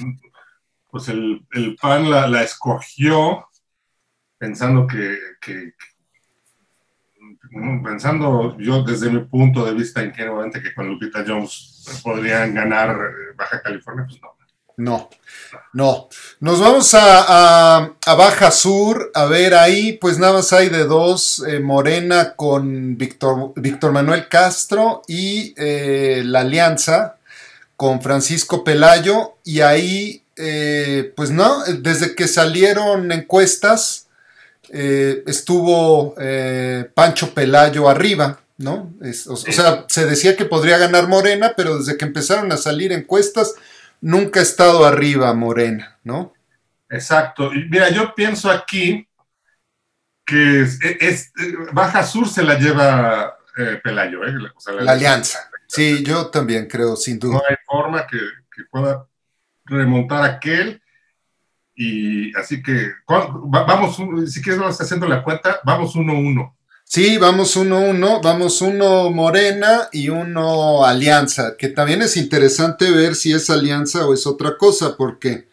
pues 0.90 1.08
el, 1.10 1.46
el 1.52 1.76
PAN 1.76 2.10
la, 2.10 2.28
la 2.28 2.42
escogió 2.44 3.48
pensando 4.40 4.88
que, 4.88 5.18
que- 5.40 5.74
que- 5.74 5.90
pensando 7.84 8.58
yo 8.60 8.84
desde 8.84 9.10
mi 9.10 9.20
punto 9.26 9.66
de 9.66 9.74
vista 9.74 10.04
ingenuamente 10.04 10.62
que 10.62 10.74
con 10.74 10.88
Lupita 10.88 11.24
Jones 11.28 11.86
podrían 12.04 12.54
ganar 12.54 12.90
eh, 12.90 13.34
Baja 13.36 13.62
California, 13.62 14.06
pues 14.08 14.22
no. 14.22 14.30
No, 14.80 15.10
no. 15.74 16.08
Nos 16.40 16.62
vamos 16.62 16.94
a, 16.94 17.84
a- 18.06 18.16
Baja 18.16 18.50
Sur, 18.50 19.12
a 19.14 19.26
ver 19.26 19.54
ahí, 19.54 19.94
pues 19.94 20.18
nada 20.18 20.34
más 20.34 20.54
hay 20.54 20.70
de 20.70 20.86
dos, 20.86 21.44
eh, 21.46 21.60
Morena 21.60 22.34
con 22.36 22.98
Víctor, 22.98 23.52
Víctor 23.58 23.92
Manuel 23.92 24.30
Castro 24.30 25.02
y 25.06 25.54
eh, 25.58 26.22
la 26.26 26.40
alianza 26.42 27.18
con 27.76 28.02
Francisco 28.02 28.64
Pelayo, 28.64 29.36
y 29.44 29.62
ahí, 29.62 30.24
eh, 30.38 31.14
pues 31.16 31.30
no, 31.32 31.64
desde 31.66 32.16
que 32.16 32.28
salieron 32.28 33.12
encuestas, 33.12 34.08
estuvo 34.70 36.14
Pancho 36.94 37.34
Pelayo 37.34 37.90
arriba, 37.90 38.40
¿no? 38.58 38.94
O 39.28 39.36
sea, 39.38 39.86
se 39.88 40.06
decía 40.06 40.36
que 40.36 40.46
podría 40.46 40.78
ganar 40.78 41.08
Morena, 41.08 41.54
pero 41.56 41.78
desde 41.80 41.98
que 41.98 42.06
empezaron 42.06 42.52
a 42.52 42.58
salir 42.58 42.92
encuestas, 42.92 43.54
nunca 44.02 44.40
ha 44.40 44.44
estado 44.44 44.86
arriba 44.86 45.34
Morena, 45.34 46.00
¿no? 46.04 46.34
Exacto. 46.90 47.54
Y 47.54 47.66
mira, 47.70 47.90
yo 47.90 48.14
pienso 48.16 48.50
aquí 48.50 49.08
que 50.26 50.62
es, 50.62 50.80
es- 50.82 51.32
Baja 51.74 52.04
Sur 52.04 52.28
se 52.28 52.44
la 52.44 52.58
lleva 52.58 53.38
eh, 53.58 53.80
Pelayo, 53.84 54.24
¿eh? 54.26 54.34
O 54.56 54.60
sea, 54.60 54.74
La 54.76 54.92
alianza. 54.94 55.40
Sí, 55.68 56.04
yo 56.04 56.28
también 56.30 56.68
creo, 56.68 56.96
sin 56.96 57.16
no 57.20 57.30
duda. 57.30 57.42
hay 57.48 57.56
forma 57.66 58.08
que, 58.08 58.18
que 58.56 58.64
pueda 58.72 59.06
remontar 59.66 60.24
aquel. 60.24 60.82
Y 61.76 62.36
así 62.38 62.62
que 62.62 62.92
¿cuál- 63.06 63.30
va- 63.54 63.64
vamos, 63.64 63.96
si 64.32 64.42
quieres, 64.42 64.60
vamos 64.60 64.80
haciendo 64.82 65.08
la 65.08 65.24
cuenta, 65.24 65.60
vamos 65.64 65.96
uno 65.96 66.14
a 66.14 66.18
uno. 66.20 66.58
Sí, 66.92 67.20
vamos 67.20 67.56
uno 67.56 67.82
uno, 67.82 68.20
vamos 68.20 68.64
uno 68.64 69.12
Morena 69.12 69.90
y 69.92 70.10
uno 70.10 70.84
Alianza, 70.84 71.56
que 71.56 71.68
también 71.68 72.02
es 72.02 72.18
interesante 72.18 72.90
ver 72.90 73.14
si 73.14 73.32
es 73.32 73.52
Alianza 73.52 74.08
o 74.08 74.14
es 74.16 74.26
otra 74.26 74.58
cosa, 74.58 74.98
porque 74.98 75.48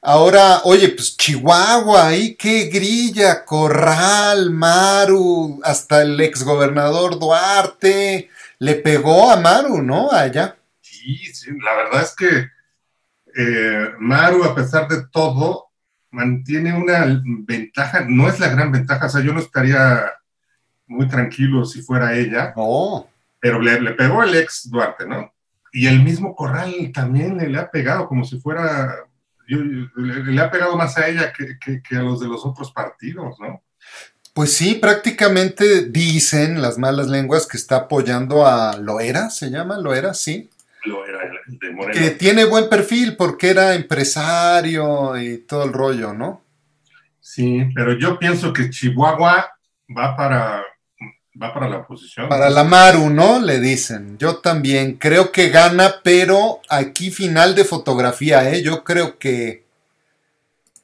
ahora, 0.00 0.62
oye, 0.64 0.88
pues 0.88 1.16
Chihuahua, 1.16 2.08
ahí 2.08 2.34
qué 2.34 2.64
grilla, 2.64 3.44
Corral, 3.44 4.50
Maru, 4.50 5.60
hasta 5.62 6.02
el 6.02 6.20
exgobernador 6.20 7.16
Duarte, 7.16 8.28
le 8.58 8.74
pegó 8.74 9.30
a 9.30 9.36
Maru, 9.36 9.82
¿no? 9.82 10.10
Allá. 10.10 10.56
Sí, 10.80 11.16
sí, 11.32 11.50
la 11.64 11.76
verdad 11.76 12.02
es 12.02 12.16
que 12.16 12.48
eh, 13.36 13.92
Maru, 14.00 14.42
a 14.42 14.52
pesar 14.52 14.88
de 14.88 15.06
todo, 15.12 15.68
mantiene 16.10 16.76
una 16.76 17.22
ventaja, 17.24 18.04
no 18.08 18.28
es 18.28 18.40
la 18.40 18.48
gran 18.48 18.72
ventaja, 18.72 19.06
o 19.06 19.10
sea, 19.10 19.20
yo 19.20 19.32
no 19.32 19.38
estaría 19.38 20.10
muy 20.92 21.08
tranquilo 21.08 21.64
si 21.64 21.82
fuera 21.82 22.14
ella, 22.16 22.52
No. 22.56 23.08
pero 23.40 23.60
le, 23.60 23.80
le 23.80 23.92
pegó 23.92 24.22
el 24.22 24.34
ex 24.34 24.70
Duarte, 24.70 25.06
¿no? 25.06 25.32
Y 25.72 25.86
el 25.86 26.02
mismo 26.02 26.34
Corral 26.36 26.90
también 26.92 27.38
le, 27.38 27.48
le 27.48 27.58
ha 27.58 27.70
pegado 27.70 28.06
como 28.06 28.24
si 28.24 28.38
fuera, 28.38 28.94
yo- 29.48 29.58
yo- 29.58 29.86
le, 29.96 30.24
le 30.24 30.40
ha 30.40 30.50
pegado 30.50 30.76
más 30.76 30.96
a 30.98 31.08
ella 31.08 31.32
que, 31.32 31.58
que- 31.58 31.82
que 31.82 31.96
a 31.96 32.02
los 32.02 32.20
de 32.20 32.28
los 32.28 32.44
otros 32.44 32.72
partidos, 32.72 33.36
¿no? 33.40 33.62
Pues 34.34 34.54
sí, 34.54 34.74
prácticamente 34.76 35.86
dicen 35.90 36.62
las 36.62 36.78
malas 36.78 37.08
lenguas 37.08 37.46
que 37.46 37.56
está 37.58 37.76
apoyando 37.76 38.46
a 38.46 38.76
Loera, 38.78 39.28
¿se 39.30 39.50
llama 39.50 39.78
Loera? 39.78 40.14
Sí. 40.14 40.48
Lo 40.84 41.04
era 41.06 41.20
el 41.46 41.58
de 41.58 41.70
Moreno. 41.70 41.92
Que 42.00 42.10
tiene 42.10 42.44
buen 42.46 42.68
perfil 42.68 43.16
porque 43.16 43.50
era 43.50 43.74
empresario 43.74 45.16
y 45.20 45.38
todo 45.38 45.64
el 45.64 45.72
rollo, 45.72 46.12
¿no? 46.12 46.42
Sí, 47.20 47.66
pero 47.74 47.92
yo 47.98 48.18
pienso 48.18 48.52
que 48.52 48.68
Chihuahua 48.70 49.50
va 49.96 50.16
para, 50.16 50.62
va 51.40 51.52
para 51.54 51.68
la 51.68 51.78
oposición. 51.78 52.28
Para 52.28 52.50
la 52.50 52.64
Maru, 52.64 53.10
¿no? 53.10 53.40
Le 53.40 53.60
dicen. 53.60 54.16
Yo 54.18 54.36
también 54.36 54.96
creo 54.98 55.30
que 55.32 55.48
gana, 55.50 55.96
pero 56.02 56.60
aquí 56.68 57.10
final 57.10 57.54
de 57.54 57.64
fotografía, 57.64 58.50
¿eh? 58.52 58.62
Yo 58.62 58.82
creo 58.84 59.18
que... 59.18 59.64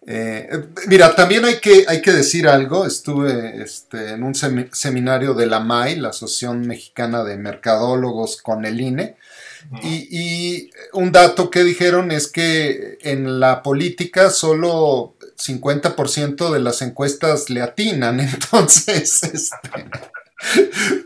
eh, 0.06 0.48
mira, 0.86 1.14
también 1.14 1.44
hay 1.44 1.58
que, 1.60 1.84
hay 1.86 2.00
que 2.00 2.12
decir 2.12 2.48
algo. 2.48 2.86
Estuve 2.86 3.62
este, 3.62 4.10
en 4.12 4.22
un 4.22 4.34
semi- 4.34 4.70
seminario 4.72 5.34
de 5.34 5.46
la 5.46 5.60
MAI, 5.60 5.96
la 5.96 6.08
Asociación 6.10 6.66
Mexicana 6.66 7.24
de 7.24 7.36
Mercadólogos, 7.36 8.40
con 8.40 8.64
el 8.64 8.80
INE. 8.80 9.16
Y, 9.82 10.08
y 10.10 10.70
un 10.94 11.12
dato 11.12 11.50
que 11.50 11.62
dijeron 11.64 12.10
es 12.10 12.28
que 12.28 12.96
en 13.02 13.38
la 13.40 13.62
política 13.62 14.30
solo 14.30 15.14
50% 15.36 16.50
de 16.52 16.60
las 16.60 16.80
encuestas 16.80 17.50
le 17.50 17.60
atinan, 17.60 18.18
entonces, 18.20 19.22
este, 19.24 19.58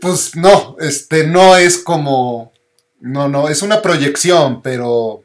pues 0.01 0.35
no, 0.35 0.75
este, 0.79 1.27
no 1.27 1.55
es 1.55 1.77
como, 1.77 2.53
no, 2.99 3.27
no, 3.27 3.49
es 3.49 3.61
una 3.61 3.81
proyección, 3.81 4.61
pero 4.61 5.23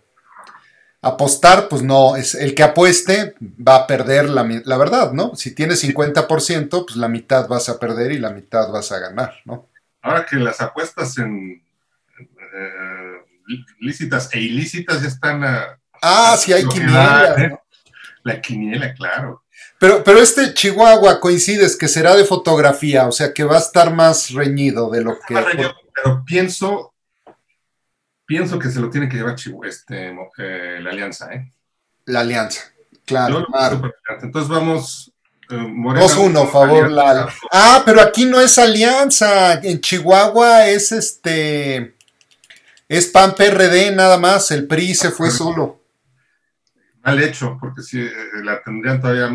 apostar, 1.01 1.69
pues 1.69 1.83
no, 1.83 2.17
es 2.17 2.35
el 2.35 2.55
que 2.55 2.63
apueste 2.63 3.35
va 3.41 3.77
a 3.77 3.87
perder 3.87 4.29
la, 4.29 4.47
la 4.65 4.77
verdad, 4.77 5.13
¿no? 5.13 5.37
Si 5.37 5.55
tienes 5.55 5.83
50%, 5.85 6.69
pues 6.87 6.97
la 6.97 7.09
mitad 7.09 7.49
vas 7.49 7.69
a 7.69 7.79
perder 7.79 8.13
y 8.13 8.19
la 8.19 8.31
mitad 8.31 8.71
vas 8.71 8.91
a 8.93 8.99
ganar, 8.99 9.35
¿no? 9.45 9.69
Ahora 10.03 10.27
que 10.27 10.37
las 10.37 10.61
apuestas 10.61 11.19
en 11.19 11.63
eh, 12.19 13.65
lícitas 13.81 14.33
e 14.33 14.41
ilícitas 14.41 15.03
ya 15.03 15.09
están 15.09 15.45
a 15.45 15.79
Ah, 16.03 16.37
sí 16.39 16.53
hay. 16.53 16.65
¿no? 16.65 17.63
la 18.23 18.41
quiniela, 18.41 18.95
claro. 18.95 19.43
Pero, 19.79 20.03
pero 20.03 20.19
este 20.21 20.55
Chihuahua 20.55 21.21
coincides 21.21 21.77
que 21.77 21.87
será 21.89 22.17
de 22.17 22.25
fotografía, 22.25 23.07
o 23.07 23.13
sea 23.13 23.33
que 23.33 23.45
va 23.45 23.57
a 23.57 23.61
estar 23.61 23.95
más 23.95 24.31
reñido 24.31 24.91
de 24.91 25.03
lo 25.05 25.19
que. 25.21 25.35
Pero, 25.35 25.75
pero 25.95 26.25
pienso, 26.25 26.93
pienso 28.27 28.59
que 28.59 28.71
se 28.71 28.81
lo 28.81 28.91
tiene 28.91 29.09
que 29.09 29.17
llevar 29.19 29.37
Chihu- 29.37 29.65
este, 29.67 30.09
eh, 30.39 30.81
la 30.81 30.91
alianza, 30.91 31.33
¿eh? 31.33 31.53
La 32.07 32.21
alianza. 32.21 32.63
Claro. 33.05 33.47
Entonces 34.23 34.49
vamos. 34.49 35.13
eh, 35.51 35.55
Morena, 35.57 36.05
2-1, 36.07 36.51
favor, 36.51 36.85
alianza. 36.85 36.95
Lalo. 37.15 37.29
Ah, 37.53 37.83
pero 37.87 38.01
aquí 38.03 38.25
no 38.27 38.41
es 38.41 38.59
alianza. 38.59 39.55
En 39.63 39.81
Chihuahua 39.81 40.67
es 40.69 40.91
este. 40.93 41.95
Es 42.89 43.07
PAN 43.07 43.35
PRD 43.35 43.93
nada 43.93 44.19
más. 44.19 44.51
El 44.51 44.67
PRI 44.67 44.95
se 44.95 45.11
fue 45.11 45.31
solo. 45.31 45.81
Mal 47.03 47.23
hecho, 47.23 47.57
porque 47.61 47.83
sí, 47.83 48.01
eh, 48.01 48.13
la 48.43 48.63
tendrían 48.63 49.01
todavía 49.01 49.31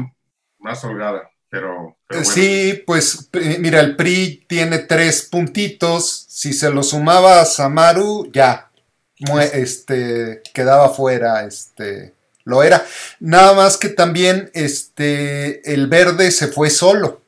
más 0.64 0.84
holgada, 0.84 1.30
pero. 1.50 1.96
pero 2.08 2.22
bueno. 2.22 2.34
Sí, 2.34 2.84
pues 2.88 3.30
mira, 3.60 3.80
el 3.80 3.96
PRI 3.96 4.46
tiene 4.48 4.80
tres 4.80 5.28
puntitos. 5.30 6.26
Si 6.30 6.54
se 6.54 6.72
lo 6.72 6.82
sumabas 6.82 7.60
a 7.60 7.70
Maru, 7.70 8.30
ya. 8.34 8.70
Este, 9.54 10.42
quedaba 10.54 10.90
fuera, 10.90 11.46
este, 11.46 12.14
lo 12.44 12.64
era. 12.64 12.84
Nada 13.20 13.54
más 13.54 13.78
que 13.78 13.90
también, 13.90 14.50
este, 14.54 15.72
el 15.72 15.88
verde 15.88 16.32
se 16.32 16.48
fue 16.48 16.70
solo 16.70 17.22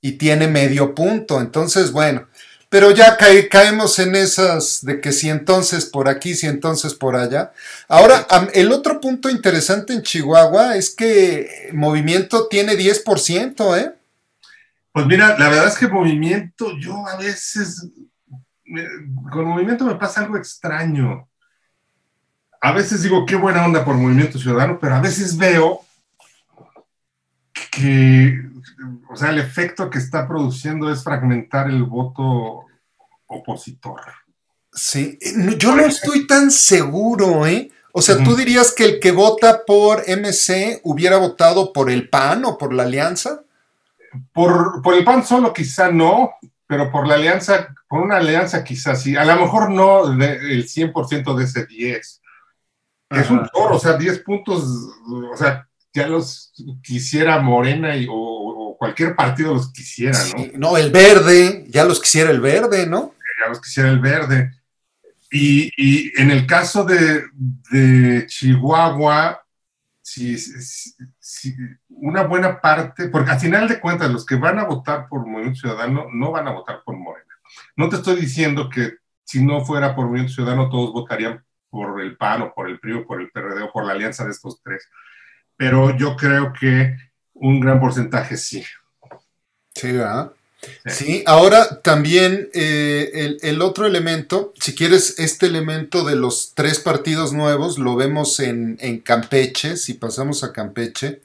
y 0.00 0.12
tiene 0.12 0.46
medio 0.46 0.94
punto. 0.94 1.40
Entonces, 1.40 1.90
bueno, 1.90 2.28
pero 2.72 2.90
ya 2.90 3.18
cae- 3.18 3.50
caemos 3.50 3.98
en 3.98 4.16
esas 4.16 4.82
de 4.82 4.98
que 4.98 5.12
si 5.12 5.28
entonces 5.28 5.84
por 5.84 6.08
aquí, 6.08 6.34
si 6.34 6.46
entonces 6.46 6.94
por 6.94 7.16
allá. 7.16 7.52
Ahora, 7.86 8.26
el 8.54 8.72
otro 8.72 8.98
punto 8.98 9.28
interesante 9.28 9.92
en 9.92 10.00
Chihuahua 10.00 10.74
es 10.76 10.88
que 10.88 11.68
Movimiento 11.74 12.48
tiene 12.48 12.74
10%, 12.74 13.76
¿eh? 13.76 13.94
Pues 14.90 15.04
mira, 15.04 15.36
la 15.38 15.50
verdad 15.50 15.68
es 15.68 15.76
que 15.76 15.86
movimiento, 15.86 16.78
yo 16.78 17.06
a 17.06 17.16
veces, 17.18 17.88
con 19.30 19.44
movimiento 19.44 19.84
me 19.84 19.96
pasa 19.96 20.22
algo 20.22 20.38
extraño. 20.38 21.28
A 22.58 22.72
veces 22.72 23.02
digo, 23.02 23.26
qué 23.26 23.36
buena 23.36 23.66
onda 23.66 23.84
por 23.84 23.96
movimiento 23.96 24.38
ciudadano, 24.38 24.78
pero 24.80 24.94
a 24.94 25.00
veces 25.02 25.36
veo 25.36 25.82
que, 27.70 28.50
o 29.12 29.16
sea, 29.16 29.30
el 29.30 29.38
efecto 29.38 29.90
que 29.90 29.98
está 29.98 30.26
produciendo 30.26 30.90
es 30.90 31.04
fragmentar 31.04 31.68
el 31.68 31.82
voto 31.84 32.64
opositor. 33.26 34.00
Sí, 34.72 35.18
yo 35.58 35.76
no 35.76 35.82
estoy 35.82 36.26
tan 36.26 36.50
seguro, 36.50 37.46
¿eh? 37.46 37.70
O 37.92 38.00
sea, 38.00 38.22
¿tú 38.24 38.34
dirías 38.34 38.72
que 38.72 38.84
el 38.84 39.00
que 39.00 39.12
vota 39.12 39.66
por 39.66 40.02
MC 40.08 40.80
hubiera 40.84 41.18
votado 41.18 41.74
por 41.74 41.90
el 41.90 42.08
PAN 42.08 42.46
o 42.46 42.56
por 42.56 42.72
la 42.72 42.84
alianza? 42.84 43.42
Por, 44.32 44.80
por 44.80 44.94
el 44.94 45.04
PAN 45.04 45.26
solo 45.26 45.52
quizá 45.52 45.90
no, 45.90 46.30
pero 46.66 46.90
por 46.90 47.06
la 47.06 47.16
alianza, 47.16 47.68
por 47.86 48.00
una 48.00 48.16
alianza 48.16 48.64
quizás 48.64 49.02
sí. 49.02 49.14
A 49.14 49.26
lo 49.26 49.36
mejor 49.36 49.70
no 49.70 50.10
el 50.10 50.66
100% 50.66 51.36
de 51.36 51.44
ese 51.44 51.66
10. 51.66 52.22
Es 53.10 53.30
un 53.30 53.46
toro, 53.52 53.76
o 53.76 53.78
sea, 53.78 53.92
10 53.92 54.20
puntos, 54.20 54.64
o 55.30 55.36
sea, 55.36 55.68
ya 55.92 56.08
los 56.08 56.52
quisiera 56.82 57.40
Morena 57.40 57.94
y, 57.94 58.06
o, 58.10 58.31
cualquier 58.82 59.14
partido 59.14 59.54
los 59.54 59.72
quisiera, 59.72 60.18
¿no? 60.36 60.58
no, 60.58 60.76
el 60.76 60.90
verde, 60.90 61.64
ya 61.68 61.84
los 61.84 62.00
quisiera 62.00 62.32
el 62.32 62.40
verde, 62.40 62.84
¿no? 62.84 63.14
Ya 63.40 63.48
los 63.48 63.60
quisiera 63.60 63.88
el 63.88 64.00
verde. 64.00 64.56
Y, 65.30 65.70
y 65.76 66.20
en 66.20 66.32
el 66.32 66.48
caso 66.48 66.82
de, 66.82 67.26
de 67.70 68.26
Chihuahua, 68.26 69.40
si, 70.02 70.36
si, 70.36 71.54
una 71.90 72.24
buena 72.24 72.60
parte, 72.60 73.06
porque 73.08 73.30
al 73.30 73.38
final 73.38 73.68
de 73.68 73.78
cuentas 73.78 74.10
los 74.10 74.26
que 74.26 74.34
van 74.34 74.58
a 74.58 74.64
votar 74.64 75.06
por 75.08 75.24
Movimiento 75.24 75.60
Ciudadano 75.60 76.08
no 76.12 76.32
van 76.32 76.48
a 76.48 76.50
votar 76.52 76.82
por 76.84 76.96
Morena. 76.96 77.32
No 77.76 77.88
te 77.88 77.94
estoy 77.94 78.16
diciendo 78.16 78.68
que 78.68 78.94
si 79.22 79.44
no 79.44 79.64
fuera 79.64 79.94
por 79.94 80.06
Movimiento 80.06 80.34
Ciudadano 80.34 80.68
todos 80.68 80.92
votarían 80.92 81.44
por 81.70 82.00
el 82.00 82.16
PAN 82.16 82.42
o 82.42 82.52
por 82.52 82.68
el 82.68 82.80
PRI 82.80 82.94
o 82.94 83.06
por 83.06 83.20
el 83.20 83.30
PRD 83.30 83.62
o 83.62 83.70
por 83.70 83.86
la 83.86 83.92
alianza 83.92 84.24
de 84.24 84.32
estos 84.32 84.60
tres, 84.60 84.88
pero 85.56 85.96
yo 85.96 86.16
creo 86.16 86.52
que 86.52 86.96
un 87.34 87.60
gran 87.60 87.80
porcentaje 87.80 88.36
sí. 88.36 88.64
Sí, 89.74 89.92
¿verdad? 89.92 90.32
Sí, 90.86 91.24
ahora 91.26 91.80
también 91.80 92.48
eh, 92.54 93.36
el, 93.42 93.62
otro 93.62 93.84
elemento, 93.86 94.52
si 94.60 94.74
quieres, 94.76 95.18
este 95.18 95.46
elemento 95.46 96.04
de 96.04 96.14
los 96.14 96.52
tres 96.54 96.78
partidos 96.78 97.32
nuevos 97.32 97.78
lo 97.78 97.96
vemos 97.96 98.38
en, 98.38 98.76
Campeche, 99.04 99.76
si 99.76 99.94
pasamos 99.94 100.44
a 100.44 100.52
Campeche. 100.52 101.20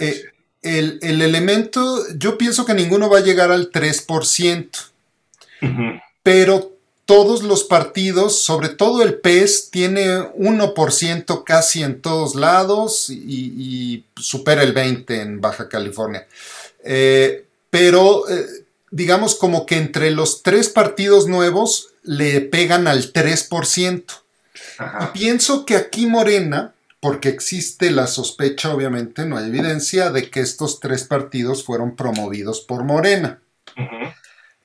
Eh, 0.00 0.22
el, 0.60 0.98
elemento, 1.22 2.04
yo 2.14 2.36
pienso 2.36 2.66
que 2.66 2.74
ninguno 2.74 3.08
va 3.08 3.18
a 3.18 3.22
llegar 3.22 3.50
al 3.50 3.70
3%, 3.70 4.68
pero 6.22 6.75
todos 7.06 7.44
los 7.44 7.62
partidos, 7.64 8.42
sobre 8.42 8.68
todo 8.68 9.02
el 9.02 9.14
PES, 9.20 9.70
tiene 9.70 10.18
1% 10.34 11.44
casi 11.44 11.82
en 11.82 12.02
todos 12.02 12.34
lados 12.34 13.08
y, 13.08 14.04
supera 14.16 14.62
el 14.62 14.74
20% 14.74 15.10
en 15.10 15.40
Baja 15.40 15.68
California. 15.68 16.26
Eh, 16.82 17.46
pero 17.70 18.28
eh, 18.28 18.46
digamos 18.90 19.36
como 19.36 19.66
que 19.66 19.76
entre 19.76 20.10
los 20.10 20.42
tres 20.42 20.68
partidos 20.68 21.28
nuevos 21.28 21.90
le 22.02 22.40
pegan 22.40 22.88
al 22.88 23.12
3%. 23.12 24.04
Y 25.00 25.18
pienso 25.18 25.64
que 25.64 25.76
aquí 25.76 26.06
Morena, 26.06 26.74
porque 26.98 27.28
existe 27.28 27.90
la 27.90 28.08
sospecha, 28.08 28.74
obviamente, 28.74 29.26
no 29.26 29.36
hay 29.36 29.46
evidencia 29.46 30.10
de 30.10 30.28
que 30.28 30.40
estos 30.40 30.80
tres 30.80 31.04
partidos 31.04 31.64
fueron 31.64 31.94
promovidos 31.94 32.60
por 32.60 32.84
Morena. 32.84 33.40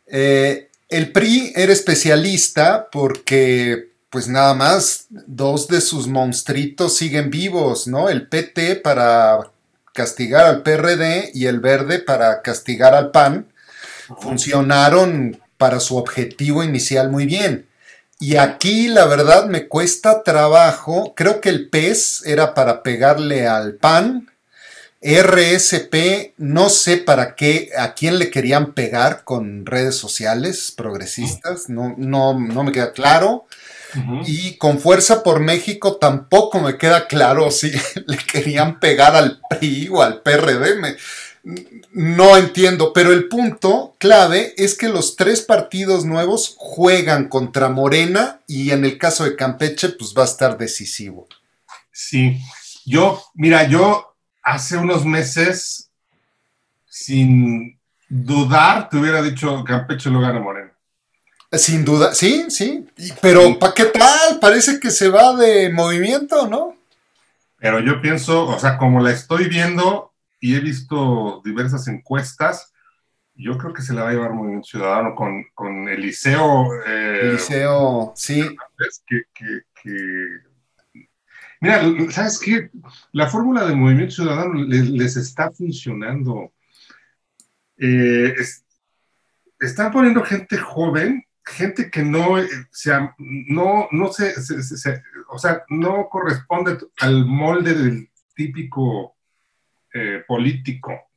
Eh, 0.07 0.70
el 0.91 1.11
PRI 1.11 1.53
era 1.55 1.71
especialista 1.71 2.89
porque, 2.91 3.91
pues 4.09 4.27
nada 4.27 4.53
más, 4.53 5.05
dos 5.09 5.67
de 5.67 5.81
sus 5.81 6.07
monstruitos 6.07 6.97
siguen 6.97 7.29
vivos, 7.29 7.87
¿no? 7.87 8.09
El 8.09 8.27
PT 8.27 8.75
para 8.75 9.39
castigar 9.93 10.45
al 10.45 10.63
PRD 10.63 11.31
y 11.33 11.45
el 11.45 11.59
verde 11.59 11.99
para 11.99 12.41
castigar 12.41 12.93
al 12.93 13.11
PAN, 13.11 13.47
funcionaron 14.19 15.41
para 15.57 15.79
su 15.79 15.95
objetivo 15.95 16.63
inicial 16.63 17.09
muy 17.09 17.25
bien. 17.25 17.67
Y 18.19 18.35
aquí 18.35 18.87
la 18.89 19.05
verdad 19.05 19.45
me 19.45 19.67
cuesta 19.67 20.23
trabajo, 20.23 21.13
creo 21.15 21.39
que 21.39 21.49
el 21.49 21.69
PES 21.69 22.23
era 22.25 22.53
para 22.53 22.83
pegarle 22.83 23.47
al 23.47 23.75
PAN, 23.75 24.30
RSP 25.01 26.35
no 26.37 26.69
sé 26.69 26.97
para 26.97 27.35
qué, 27.35 27.71
a 27.77 27.95
quién 27.95 28.19
le 28.19 28.29
querían 28.29 28.73
pegar 28.73 29.23
con 29.23 29.65
redes 29.65 29.95
sociales 29.95 30.71
progresistas, 30.75 31.69
no, 31.69 31.95
no, 31.97 32.39
no 32.39 32.63
me 32.63 32.71
queda 32.71 32.93
claro. 32.93 33.45
Y 34.25 34.53
con 34.53 34.79
Fuerza 34.79 35.21
por 35.21 35.41
México 35.41 35.97
tampoco 35.97 36.61
me 36.61 36.77
queda 36.77 37.07
claro 37.07 37.51
si 37.51 37.71
le 38.07 38.17
querían 38.17 38.79
pegar 38.79 39.15
al 39.15 39.41
PRI 39.49 39.89
o 39.89 40.01
al 40.01 40.21
PRD. 40.21 40.95
no 41.91 42.37
entiendo, 42.37 42.93
pero 42.93 43.11
el 43.11 43.27
punto 43.27 43.95
clave 43.97 44.53
es 44.55 44.75
que 44.75 44.87
los 44.87 45.17
tres 45.17 45.41
partidos 45.41 46.05
nuevos 46.05 46.55
juegan 46.57 47.27
contra 47.27 47.67
Morena 47.67 48.39
y 48.47 48.71
en 48.71 48.85
el 48.85 48.97
caso 48.97 49.25
de 49.25 49.35
Campeche, 49.35 49.89
pues 49.89 50.13
va 50.17 50.21
a 50.21 50.25
estar 50.25 50.57
decisivo. 50.57 51.27
Sí, 51.91 52.39
yo, 52.85 53.21
mira, 53.33 53.67
yo 53.67 54.10
hace 54.41 54.77
unos 54.77 55.05
meses, 55.05 55.91
sin 56.85 57.79
dudar, 58.09 58.89
te 58.89 58.97
hubiera 58.97 59.21
dicho 59.21 59.63
Campeche 59.63 60.09
lo 60.09 60.19
gana 60.19 60.39
Morena. 60.39 60.71
Sin 61.51 61.83
duda, 61.83 62.13
sí, 62.13 62.45
sí. 62.49 62.85
Pero 63.21 63.59
¿para 63.59 63.73
qué 63.73 63.85
tal? 63.85 64.39
Parece 64.39 64.79
que 64.79 64.89
se 64.89 65.09
va 65.09 65.35
de 65.35 65.69
movimiento, 65.69 66.47
¿no? 66.47 66.77
Pero 67.57 67.79
yo 67.79 68.01
pienso, 68.01 68.45
o 68.47 68.59
sea, 68.59 68.77
como 68.77 69.01
la 69.01 69.11
estoy 69.11 69.47
viendo 69.47 70.13
y 70.39 70.55
he 70.55 70.59
visto 70.59 71.41
diversas 71.43 71.87
encuestas, 71.87 72.73
yo 73.35 73.57
creo 73.57 73.73
que 73.73 73.81
se 73.81 73.93
la 73.93 74.03
va 74.03 74.09
a 74.09 74.13
llevar 74.13 74.33
Movimiento 74.33 74.67
Ciudadano 74.67 75.15
con, 75.15 75.45
con 75.53 75.87
Eliseo. 75.89 76.67
Eh, 76.85 77.19
Eliseo, 77.23 78.13
sí. 78.15 78.55
Mira, 81.61 81.81
¿sabes 82.09 82.39
qué? 82.39 82.69
La 83.13 83.29
fórmula 83.29 83.65
de 83.65 83.75
Movimiento 83.75 84.15
Ciudadano 84.15 84.55
les, 84.55 85.15
está 85.15 85.51
funcionando. 85.51 86.51
Eh, 87.77 88.35
están 89.59 89.91
poniendo 89.91 90.23
gente 90.23 90.57
joven 90.57 91.23
gente 91.45 91.89
que 91.89 92.03
no, 92.03 92.37
eh, 92.37 92.47
sea, 92.71 93.15
no, 93.17 93.87
no 93.91 94.11
se, 94.11 94.33
o 95.29 95.37
sea, 95.37 95.63
no 95.69 96.07
corresponde 96.09 96.77
al 96.99 97.25
molde 97.25 97.73
del 97.73 98.09
típico 98.35 99.15
eh, 99.93 100.23
político. 100.27 101.09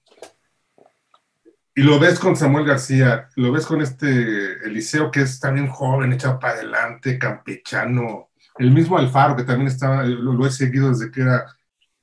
Y 1.76 1.82
lo 1.82 1.98
ves 1.98 2.20
con 2.20 2.36
Samuel 2.36 2.66
García, 2.66 3.28
lo 3.34 3.50
ves 3.50 3.66
con 3.66 3.82
este 3.82 4.64
Eliseo, 4.64 5.10
que 5.10 5.22
es 5.22 5.40
también 5.40 5.66
joven, 5.66 6.12
echado 6.12 6.38
para 6.38 6.54
adelante, 6.54 7.18
campechano. 7.18 8.30
El 8.58 8.70
mismo 8.70 8.98
Alfaro, 8.98 9.36
que 9.36 9.44
también 9.44 9.68
estaba, 9.68 10.04
lo, 10.04 10.46
he 10.46 10.50
seguido 10.50 10.90
desde 10.90 11.10
que 11.10 11.22
era 11.22 11.44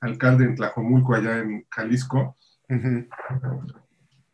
alcalde 0.00 0.44
en 0.44 0.56
Tlajomulco, 0.56 1.14
allá 1.14 1.38
en 1.38 1.66
Jalisco. 1.70 2.36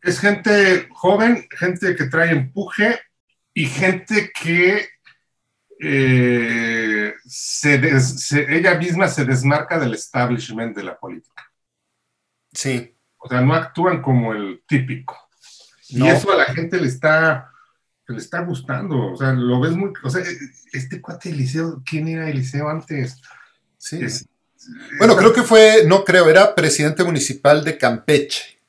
Es 0.01 0.19
gente 0.19 0.87
joven, 0.91 1.47
gente 1.57 1.95
que 1.95 2.05
trae 2.05 2.31
empuje 2.31 2.99
y 3.53 3.65
gente 3.65 4.31
que 4.41 4.87
eh, 5.81 7.13
ella 8.49 8.75
misma 8.75 9.07
se 9.07 9.25
desmarca 9.25 9.79
del 9.79 9.93
establishment 9.93 10.75
de 10.75 10.83
la 10.83 10.97
política. 10.97 11.49
Sí. 12.51 12.95
O 13.17 13.27
sea, 13.27 13.41
no 13.41 13.53
actúan 13.53 14.01
como 14.01 14.33
el 14.33 14.63
típico. 14.67 15.17
Y 15.87 16.05
eso 16.07 16.31
a 16.31 16.37
la 16.37 16.45
gente 16.45 16.79
le 16.79 16.87
está, 16.87 17.51
le 18.13 18.19
está 18.19 18.41
gustando. 18.41 19.13
O 19.13 19.17
sea, 19.17 19.33
lo 19.33 19.59
ves 19.59 19.71
muy. 19.71 19.91
O 20.03 20.09
sea, 20.09 20.23
este 20.71 21.01
cuate 21.01 21.29
Eliseo, 21.29 21.81
¿quién 21.85 22.07
era 22.07 22.29
Eliseo 22.29 22.69
antes? 22.69 23.21
Sí. 23.77 23.99
bueno, 24.97 25.15
creo 25.15 25.33
que 25.33 25.43
fue, 25.43 25.83
no 25.87 26.03
creo, 26.03 26.29
era 26.29 26.53
presidente 26.53 27.03
municipal 27.03 27.63
de 27.63 27.77
Campeche. 27.77 28.59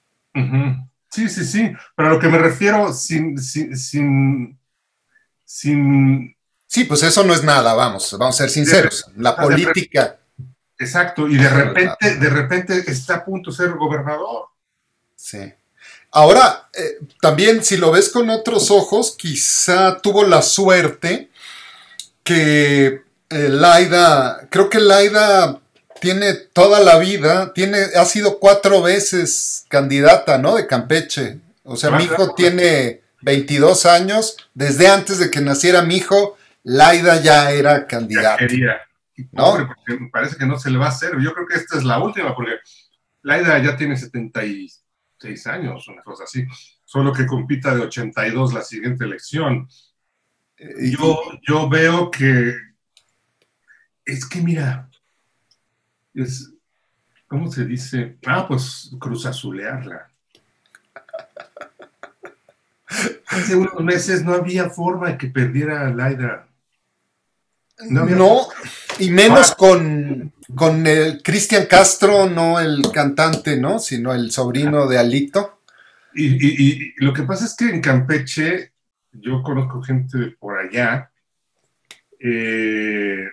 Sí, 1.10 1.28
sí, 1.28 1.44
sí. 1.44 1.72
Pero 1.96 2.08
a 2.08 2.12
lo 2.12 2.20
que 2.20 2.28
me 2.28 2.38
refiero, 2.38 2.92
sin, 2.92 3.36
sin 3.38 4.56
sin... 5.50 6.36
Sí, 6.68 6.84
pues 6.84 7.02
eso 7.02 7.24
no 7.24 7.34
es 7.34 7.42
nada, 7.42 7.74
vamos, 7.74 8.16
vamos 8.16 8.36
a 8.36 8.44
ser 8.44 8.50
sinceros. 8.50 9.10
La 9.16 9.36
política. 9.36 10.20
Exacto, 10.78 11.26
y 11.26 11.36
de 11.36 11.48
repente, 11.48 12.16
de 12.16 12.30
repente 12.30 12.84
está 12.86 13.16
a 13.16 13.24
punto 13.24 13.50
de 13.50 13.56
ser 13.56 13.72
gobernador. 13.72 14.46
Sí. 15.16 15.52
Ahora, 16.12 16.68
eh, 16.74 16.98
también 17.20 17.62
si 17.62 17.76
lo 17.76 17.92
ves 17.92 18.08
con 18.08 18.30
otros 18.30 18.70
ojos, 18.70 19.16
quizá 19.16 19.98
tuvo 19.98 20.24
la 20.24 20.42
suerte 20.42 21.30
que 22.24 23.02
eh, 23.30 23.48
Laida, 23.48 24.48
creo 24.50 24.68
que 24.68 24.80
Laida 24.80 25.60
tiene 26.00 26.34
toda 26.34 26.80
la 26.80 26.98
vida, 26.98 27.52
tiene, 27.52 27.78
ha 27.96 28.04
sido 28.04 28.38
cuatro 28.38 28.82
veces 28.82 29.66
candidata, 29.68 30.38
¿no? 30.38 30.56
De 30.56 30.66
Campeche. 30.66 31.38
O 31.62 31.76
sea, 31.76 31.90
mi 31.90 32.04
hijo 32.04 32.34
tiene 32.34 33.02
22 33.22 33.86
años, 33.86 34.36
desde 34.54 34.88
antes 34.88 35.18
de 35.18 35.30
que 35.30 35.40
naciera 35.40 35.82
mi 35.82 35.96
hijo, 35.96 36.36
Laida 36.64 37.20
ya 37.20 37.52
era 37.52 37.86
candidata. 37.86 38.44
¿no? 39.32 39.66
porque 39.66 40.00
me 40.00 40.08
parece 40.08 40.36
que 40.36 40.46
no 40.46 40.58
se 40.58 40.70
le 40.70 40.78
va 40.78 40.86
a 40.86 40.90
hacer. 40.90 41.12
Yo 41.20 41.32
creo 41.34 41.46
que 41.46 41.56
esta 41.56 41.76
es 41.76 41.84
la 41.84 42.02
última, 42.02 42.34
porque 42.34 42.54
Laida 43.22 43.58
ya 43.62 43.76
tiene 43.76 43.96
76 45.20 45.46
años, 45.46 45.86
una 45.88 46.02
cosa 46.02 46.24
así. 46.24 46.46
Solo 46.84 47.12
que 47.12 47.26
compita 47.26 47.74
de 47.74 47.82
82 47.82 48.54
la 48.54 48.62
siguiente 48.62 49.04
elección. 49.04 49.68
Yo, 50.58 51.20
yo 51.46 51.68
veo 51.68 52.10
que, 52.10 52.54
Es 54.04 54.26
que 54.26 54.40
mira, 54.40 54.88
es, 56.14 56.52
¿cómo 57.26 57.50
se 57.50 57.64
dice? 57.64 58.18
Ah, 58.26 58.46
pues 58.48 58.90
cruzazulearla. 58.98 60.10
Hace 63.26 63.54
unos 63.56 63.80
meses 63.80 64.24
no 64.24 64.34
había 64.34 64.68
forma 64.70 65.10
de 65.10 65.18
que 65.18 65.28
perdiera 65.28 65.86
a 65.86 65.90
Laida. 65.90 66.48
No, 67.88 68.48
y 68.98 69.10
menos 69.10 69.54
con, 69.54 70.32
con 70.54 70.86
el 70.86 71.22
Cristian 71.22 71.66
Castro, 71.66 72.28
no 72.28 72.60
el 72.60 72.82
cantante, 72.92 73.56
¿no? 73.56 73.78
Sino 73.78 74.12
el 74.12 74.30
sobrino 74.30 74.86
de 74.86 74.98
Alito. 74.98 75.60
Y, 76.14 76.92
lo 77.04 77.12
que 77.12 77.22
pasa 77.22 77.44
es 77.46 77.54
que 77.56 77.66
en 77.66 77.80
Campeche, 77.80 78.72
yo 79.12 79.42
conozco 79.42 79.82
gente 79.82 80.18
de 80.18 80.30
por 80.32 80.58
allá. 80.58 81.10
Eh, 82.18 83.28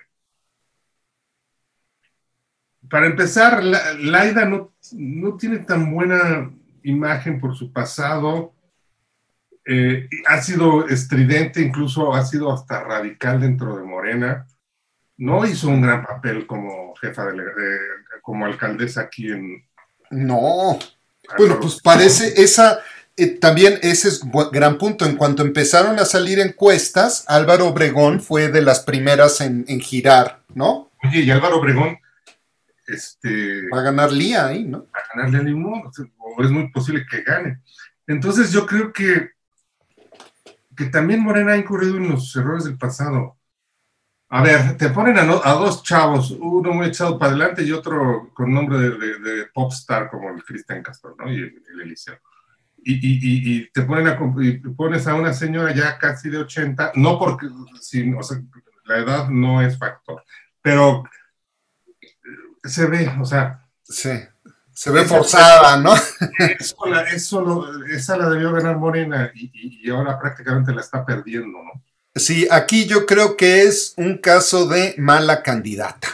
para 2.90 3.08
empezar, 3.08 3.64
Laida 3.64 4.46
no, 4.46 4.74
no 4.94 5.38
tiene 5.38 5.60
tan 5.60 5.92
buena 5.92 6.52
imagen 6.84 7.40
por 7.40 7.56
su 7.56 7.72
pasado. 7.72 8.54
Eh, 9.70 10.08
ha 10.28 10.42
sido 10.42 10.88
estridente, 10.88 11.62
incluso 11.62 12.16
ha 12.16 12.26
sido 12.26 12.54
hasta 12.54 12.82
radical 12.86 13.42
dentro 13.42 13.76
de 13.76 13.84
Morena. 13.84 14.48
No 15.18 15.46
hizo 15.46 15.68
un 15.68 15.82
gran 15.82 16.06
papel 16.06 16.48
como 16.48 16.96
jefa 16.96 17.26
de, 17.26 17.44
como 18.22 18.46
alcaldesa 18.46 19.02
aquí 19.02 19.30
en. 19.30 19.68
No. 20.10 20.80
Bueno, 21.38 21.60
pues 21.60 21.82
parece 21.82 22.42
esa. 22.42 22.80
Eh, 23.18 23.40
también 23.40 23.78
ese 23.82 24.08
es 24.08 24.22
gran 24.54 24.78
punto. 24.78 25.06
En 25.06 25.18
cuanto 25.18 25.44
empezaron 25.44 26.00
a 26.00 26.06
salir 26.06 26.40
encuestas, 26.40 27.26
Álvaro 27.28 27.68
Obregón 27.68 28.22
fue 28.22 28.48
de 28.48 28.62
las 28.62 28.80
primeras 28.80 29.42
en, 29.42 29.66
girar, 29.82 30.44
¿no? 30.56 30.92
Oye, 31.04 31.24
y 31.24 31.32
Álvaro 31.32 31.58
Obregón 31.58 32.00
este, 32.86 33.68
va 33.68 33.80
a 33.80 33.84
ganar 33.84 34.14
Lía 34.14 34.48
ahí, 34.48 34.64
¿no? 34.64 34.88
Va 34.96 35.00
a 35.00 35.18
ganarle 35.18 35.40
a 35.40 35.44
Limón, 35.44 35.92
o 36.20 36.44
es 36.44 36.52
muy 36.52 36.72
posible 36.72 37.06
que 37.10 37.24
gane. 37.24 37.60
Entonces 38.06 38.54
yo 38.54 38.66
creo 38.66 38.94
que 38.94 39.32
que 40.78 40.86
también 40.86 41.22
Morena 41.22 41.54
ha 41.54 41.58
incurrido 41.58 41.98
en 41.98 42.10
los 42.10 42.34
errores 42.36 42.66
del 42.66 42.78
pasado. 42.78 43.38
A 44.30 44.44
ver, 44.44 44.78
te 44.78 44.90
ponen 44.90 45.18
a, 45.18 45.24
dos 45.24 45.84
chavos, 45.84 46.32
uno 46.32 46.72
muy 46.74 46.88
echado 46.88 47.18
para 47.18 47.32
adelante 47.32 47.64
y 47.64 47.72
otro 47.72 48.30
con 48.34 48.54
nombre 48.54 48.78
de, 48.78 49.46
popstar 49.54 50.10
como 50.10 50.30
el 50.30 50.44
Cristian 50.44 50.84
Castro, 50.84 51.16
¿no? 51.18 51.32
Y 51.32 51.38
el, 51.38 51.82
Eliseo. 51.82 52.20
Y, 52.84 53.70
te 53.72 53.82
ponen 53.82 54.08
a, 54.08 54.20
pones 54.76 55.08
a 55.08 55.16
una 55.16 55.34
señora 55.34 55.74
ya 55.74 55.98
casi 55.98 56.30
de 56.30 56.40
80, 56.40 56.94
no 56.96 57.18
porque, 57.18 57.48
o 57.48 58.24
sea, 58.24 58.42
la 58.86 58.98
edad 58.98 59.30
no 59.30 59.62
es 59.62 59.78
factor, 59.78 60.24
pero 60.62 61.04
se 62.64 62.86
ve, 62.86 63.10
o 63.20 63.26
sea. 63.26 63.66
Sí. 63.84 64.12
Se 64.78 64.92
ve 64.92 65.06
forzada, 65.06 65.78
¿no? 65.78 65.96
Eso, 67.12 67.66
esa 67.88 68.16
la 68.16 68.30
debió 68.30 68.52
ganar 68.52 68.78
Morena 68.78 69.32
y, 69.34 69.90
ahora 69.90 70.20
prácticamente 70.20 70.72
la 70.72 70.82
está 70.82 71.04
perdiendo, 71.04 71.64
¿no? 71.64 71.84
Sí, 72.14 72.48
aquí 72.52 72.86
yo 72.86 73.08
creo 73.08 73.36
que 73.36 73.64
es 73.64 73.96
un 73.98 74.20
caso 74.20 74.68
de 74.68 74.94
mala 75.00 75.42
candidata. 75.42 76.08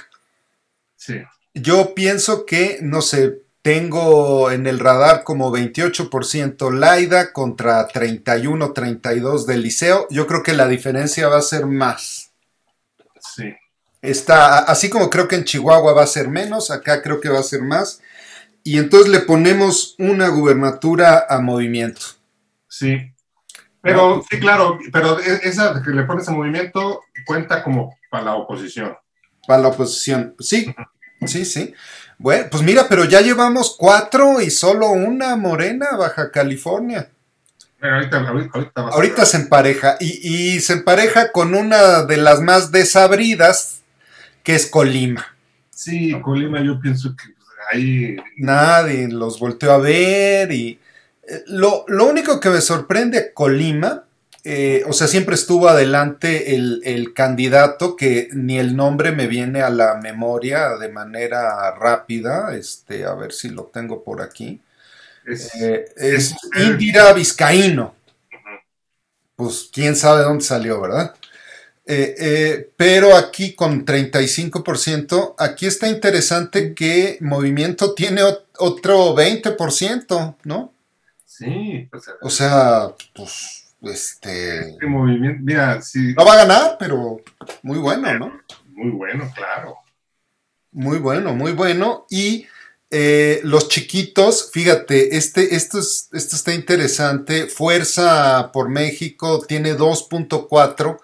Sí. 0.96 1.22
Yo 1.54 1.94
pienso 1.94 2.46
que, 2.46 2.80
no 2.82 3.02
sé, 3.02 3.42
tengo 3.64 4.50
en 4.50 4.66
el 4.66 4.80
radar 4.80 5.26
como 5.26 5.52
28% 5.52 6.72
Laida 6.72 7.34
contra 7.34 7.86
31-32 7.90 9.46
del 9.46 9.62
liceo. 9.62 10.08
Yo 10.10 10.26
creo 10.26 10.42
que 10.42 10.54
la 10.54 10.70
diferencia 10.70 11.28
va 11.28 11.40
a 11.40 11.42
ser 11.42 11.66
más. 11.66 12.32
Sí. 13.20 13.54
Está, 14.02 14.60
así 14.60 14.90
como 14.90 15.10
creo 15.10 15.28
que 15.28 15.36
en 15.36 15.44
Chihuahua 15.44 15.92
va 15.92 16.04
a 16.04 16.08
ser 16.08 16.30
menos, 16.30 16.72
acá 16.72 17.02
creo 17.02 17.20
que 17.20 17.28
va 17.28 17.40
a 17.40 17.44
ser 17.44 17.62
más 17.62 18.00
y 18.64 18.78
entonces 18.78 19.10
le 19.10 19.20
ponemos 19.20 19.96
una 20.00 20.30
gubernatura 20.30 21.26
a 21.30 21.40
movimiento. 21.40 22.02
Sí. 22.68 23.14
Pero, 23.82 24.24
sí, 24.30 24.40
claro, 24.40 24.80
pero 24.94 25.20
e, 25.20 25.42
esa 25.44 25.82
que 25.84 25.92
le 25.92 26.04
pones 26.04 26.28
a 26.30 26.32
movimiento 26.32 27.02
cuenta 27.26 27.62
como 27.64 27.98
para 28.10 28.24
la 28.24 28.36
oposición. 28.36 28.96
Para 29.46 29.64
la 29.64 29.68
oposición, 29.68 30.36
sí, 30.40 30.74
sí, 31.26 31.44
sí. 31.44 31.74
Bueno, 32.18 32.48
pues 32.50 32.64
mira, 32.64 32.88
pero 32.88 33.04
ya 33.04 33.20
llevamos 33.20 33.76
cuatro 33.78 34.40
y 34.40 34.50
solo 34.50 34.90
una 34.92 35.36
morena, 35.36 35.98
Baja 35.98 36.32
California. 36.32 37.10
ahorita, 37.82 38.20
ahorita, 38.20 38.82
ahorita 38.82 39.26
se 39.26 39.38
empareja 39.38 39.98
y, 40.00 40.56
y 40.56 40.62
se 40.62 40.74
empareja 40.74 41.34
con 41.34 41.54
una 41.54 42.04
de 42.04 42.16
las 42.16 42.40
más 42.40 42.72
desabridas, 42.72 43.82
que 44.44 44.56
es 44.56 44.68
Colima. 44.68 45.36
Sí, 45.72 46.18
Colima 46.22 46.62
yo 46.62 46.80
pienso 46.80 47.14
que 47.18 47.33
Nadie 48.38 49.08
los 49.08 49.40
volteó 49.40 49.72
a 49.74 49.78
ver 49.78 50.52
y... 50.52 50.80
Eh, 51.26 51.44
lo, 51.48 51.86
único 51.88 52.40
que 52.40 52.50
me 52.50 52.62
sorprende 52.62 53.34
Colima, 53.34 54.06
eh, 54.44 54.84
o 54.88 54.94
sea, 54.94 55.08
siempre 55.08 55.36
estuvo 55.36 55.70
adelante 55.70 56.54
el, 56.56 57.14
candidato 57.14 57.96
que 57.96 58.28
ni 58.34 58.60
el 58.60 58.76
nombre 58.76 59.14
me 59.14 59.28
viene 59.28 59.62
a 59.62 59.70
la 59.70 59.96
memoria 59.96 60.78
de 60.78 60.90
manera 60.90 61.72
rápida, 61.76 62.54
este, 62.56 63.06
a 63.06 63.14
ver 63.14 63.32
si 63.32 63.50
lo 63.50 63.64
tengo 63.66 64.04
por 64.04 64.22
aquí. 64.22 64.62
Es, 65.26 65.56
eh, 65.62 65.86
Indira 66.58 67.14
Vizcaíno. 67.14 67.96
Pues 69.36 69.70
quién 69.74 69.96
sabe 69.96 70.24
dónde 70.24 70.44
salió, 70.44 70.82
¿verdad? 70.82 71.16
Eh, 71.86 72.16
eh, 72.18 72.72
pero 72.78 73.16
aquí 73.16 73.56
con 73.56 73.86
35%, 73.86 75.36
aquí 75.38 75.66
está 75.66 75.90
interesante 75.90 76.74
que 76.74 77.18
Movimiento 77.20 77.94
tiene 77.94 78.22
otro 78.58 79.16
20%, 79.16 80.36
¿no? 80.44 80.74
Sí, 81.26 81.90
o 82.22 82.30
sea, 82.30 82.94
pues, 83.14 83.76
este... 83.82 84.70
este 84.70 84.86
movimiento, 84.86 85.42
mira, 85.44 85.82
sí. 85.82 86.14
No 86.16 86.26
va 86.26 86.34
a 86.34 86.46
ganar, 86.46 86.78
pero 86.80 87.18
muy 87.64 87.80
bueno, 87.80 88.18
¿no? 88.18 88.42
Muy 88.68 88.92
bueno, 88.92 89.30
claro. 89.36 89.76
Muy 90.72 91.00
bueno, 91.00 91.36
muy 91.36 91.52
bueno. 91.52 92.06
Y 92.10 92.48
eh, 92.92 93.42
los 93.44 93.68
chiquitos, 93.68 94.52
fíjate, 94.54 95.18
este, 95.18 95.56
esto, 95.56 95.80
es, 95.80 96.10
esto 96.14 96.36
está 96.36 96.54
interesante. 96.54 97.48
Fuerza 97.48 98.52
por 98.54 98.70
México 98.70 99.44
tiene 99.46 99.76
2.4 99.76 101.00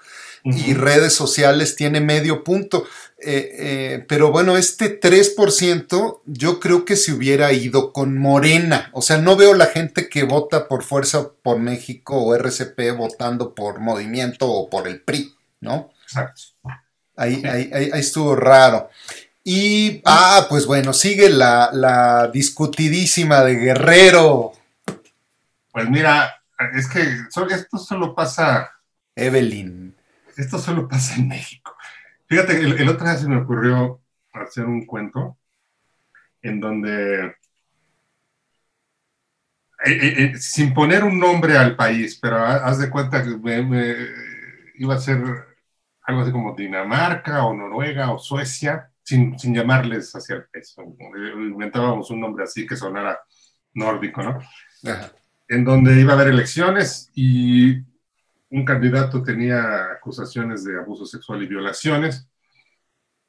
y 0.56 0.74
redes 0.74 1.14
sociales 1.14 1.76
tiene 1.76 2.02
medio 2.02 2.44
punto. 2.44 2.86
Eh, 3.22 3.56
eh, 3.60 4.06
pero 4.08 4.32
bueno, 4.32 4.56
este 4.56 5.00
3% 5.00 6.22
yo 6.26 6.60
creo 6.60 6.86
que 6.86 6.96
se 6.96 7.12
hubiera 7.12 7.52
ido 7.52 7.92
con 7.92 8.18
Morena. 8.18 8.90
O 8.94 9.02
sea, 9.02 9.18
no 9.18 9.36
veo 9.36 9.54
la 9.54 9.66
gente 9.66 10.08
que 10.10 10.24
vota 10.24 10.68
por 10.68 10.84
Fuerza 10.84 11.30
por 11.44 11.60
México 11.60 12.18
o 12.18 12.36
RCP 12.36 12.96
votando 12.98 13.54
por 13.54 13.80
Movimiento 13.80 14.50
o 14.50 14.70
por 14.70 14.88
el 14.88 15.02
PRI, 15.02 15.36
¿no? 15.60 15.92
Exacto. 16.04 16.42
Ahí, 17.18 17.44
ahí, 17.46 17.70
ahí, 17.74 17.90
estuvo 17.94 18.36
raro. 18.36 18.90
Y, 19.44 20.02
ah, 20.06 20.46
pues 20.50 20.66
bueno, 20.66 20.94
sigue 20.94 21.30
la, 21.30 21.70
la 21.74 22.30
discutidísima 22.32 23.44
de 23.44 23.56
Guerrero. 23.56 24.54
Pues 25.72 25.90
mira, 25.90 26.42
es 26.74 26.88
que 26.88 27.02
esto 27.54 27.78
solo 27.78 28.16
pasa. 28.16 28.72
Evelyn 29.16 29.99
esto 30.40 30.58
solo 30.58 30.88
pasa 30.88 31.16
en 31.16 31.28
México. 31.28 31.76
Fíjate, 32.28 32.60
el, 32.60 32.80
el 32.80 32.90
otro 32.90 33.06
día 33.06 33.18
se 33.18 33.28
me 33.28 33.38
ocurrió 33.38 34.02
hacer 34.34 34.66
un 34.66 34.86
cuento 34.86 35.38
en 36.42 36.60
donde, 36.60 37.26
eh, 37.26 37.34
eh, 39.86 40.14
eh, 40.18 40.38
sin 40.38 40.74
poner 40.74 41.04
un 41.04 41.20
nombre 41.20 41.58
al 41.58 41.76
país, 41.76 42.18
pero 42.22 42.38
haz 42.38 42.80
de 42.80 42.90
cuenta 42.90 43.24
que 43.24 43.38
iba 44.76 44.96
a 44.96 45.00
ser 45.00 45.20
algo 46.04 46.22
así 46.22 46.32
como 46.32 46.56
Dinamarca 46.56 47.46
o 47.46 47.54
Noruega 47.54 48.12
o 48.12 48.20
Suecia, 48.20 48.90
sin, 49.04 49.36
llamarles 49.38 50.16
hacia 50.16 50.36
el 50.36 50.46
peso. 50.46 50.84
Inventábamos 51.36 52.10
un 52.12 52.22
nombre 52.22 52.44
así 52.44 52.66
que 52.66 52.76
sonara 52.76 53.20
nórdico, 53.74 54.22
¿no? 54.22 54.40
En 55.48 55.64
donde 55.64 56.00
iba 56.00 56.14
a 56.14 56.16
haber 56.16 56.30
elecciones 56.30 57.12
y 57.16 57.82
un 58.52 58.66
candidato 58.66 59.24
tenía 59.24 59.92
acusaciones 59.92 60.64
de 60.64 60.80
abuso 60.80 61.06
sexual 61.06 61.44
y 61.44 61.48
violaciones 61.48 62.28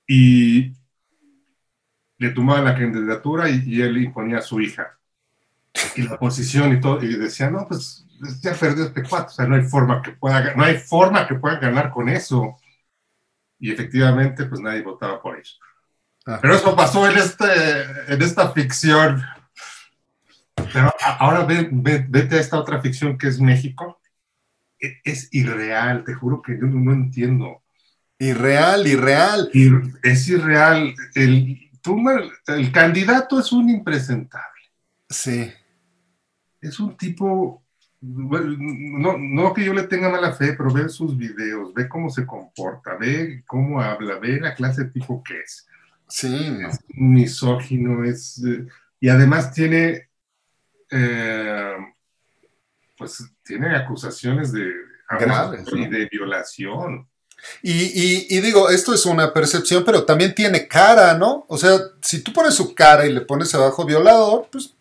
y 0.07 0.73
le 2.18 2.31
tomaban 2.31 2.64
la 2.64 2.75
candidatura 2.75 3.49
y, 3.49 3.81
él 3.81 3.99
imponía 3.99 4.39
a 4.39 4.43
su 4.43 4.61
hija. 4.61 4.99
Y 5.95 6.03
la 6.03 6.14
oposición 6.14 6.73
y 6.73 6.81
todo 6.81 7.03
y 7.03 7.16
decía 7.16 7.49
no 7.49 7.66
pues 7.66 8.05
ya 8.43 8.55
perdió 8.55 8.85
este 8.85 9.05
cuatro 9.05 9.29
o 9.29 9.31
sea 9.31 9.47
no 9.47 9.55
hay 9.55 9.62
forma 9.62 10.03
que 10.03 10.11
pueda 10.11 10.53
no 10.55 10.64
hay 10.64 10.77
forma 10.77 11.29
que 11.29 11.37
puedan 11.37 11.61
ganar 11.61 11.93
con 11.93 12.09
eso 12.09 12.57
y 13.61 13.71
efectivamente 13.71 14.47
pues 14.47 14.61
nadie 14.61 14.83
votaba 14.83 15.23
por 15.23 15.39
eso 15.39 15.59
ah. 16.27 16.41
pero 16.43 16.57
eso 16.57 16.75
pasó 16.75 17.09
en 17.09 17.16
este 17.16 18.12
en 18.12 18.21
esta 18.21 18.51
ficción. 18.51 19.23
Pero 20.73 20.93
ahora 21.18 21.47
vete 21.47 22.37
a 22.37 22.41
esta 22.41 22.59
otra 22.59 22.81
ficción 22.81 23.16
que 23.16 23.29
es 23.29 23.41
México 23.41 23.99
es 25.05 25.28
irreal, 25.33 26.05
te 26.05 26.14
juro 26.14 26.43
que 26.43 26.59
yo 26.59 26.66
no, 26.66 26.93
entiendo. 26.93 27.62
Irreal, 28.18 28.87
irreal. 28.87 29.51
Es 30.03 30.28
irreal. 30.28 30.95
El, 31.14 31.70
el 32.47 32.72
candidato 32.72 33.41
es 33.41 33.53
un 33.53 33.70
impresentable. 33.70 34.62
Sí. 35.09 35.51
Es 36.61 36.78
un 36.78 36.97
tipo, 36.97 37.62
no, 38.01 39.16
no 39.18 39.55
que 39.55 39.64
yo 39.64 39.74
le 39.74 39.85
tenga 39.85 40.09
mala 40.09 40.33
fe, 40.33 40.55
pero 40.55 40.72
ve 40.72 40.89
sus 40.89 41.16
videos, 41.16 41.72
ve 41.74 41.89
cómo 41.89 42.11
se 42.11 42.26
comporta, 42.26 42.97
ve 42.97 43.43
cómo 43.47 43.81
habla, 43.81 44.18
ve 44.18 44.41
la 44.41 44.55
clase 44.55 44.85
de 44.85 44.91
tipo 44.91 45.22
que 45.22 45.41
es. 45.41 45.66
Sí. 46.09 46.59
Es 46.68 46.81
misógino, 46.89 48.05
es... 48.05 48.43
Eh, 48.45 48.66
y 49.03 49.09
además 49.09 49.53
tiene, 49.53 50.11
eh, 50.91 51.76
pues 53.01 53.24
tiene 53.42 53.74
acusaciones 53.74 54.53
de, 54.53 54.74
Graves, 55.18 55.66
y 55.72 55.86
de 55.86 56.07
violación. 56.12 57.09
Y, 57.62 58.38
digo, 58.40 58.68
esto 58.68 58.92
es 58.92 59.07
una 59.07 59.32
percepción, 59.32 59.82
pero 59.86 60.05
también 60.05 60.34
tiene 60.34 60.68
cara, 60.68 61.14
¿no? 61.14 61.46
O 61.48 61.57
sea, 61.57 61.78
si 62.03 62.22
tú 62.22 62.30
pones 62.30 62.53
su 62.53 62.74
cara 62.74 63.07
y 63.07 63.12
le 63.14 63.22
pones 63.22 63.55
abajo 63.55 63.86
violador, 63.86 64.48
pues 64.53 64.74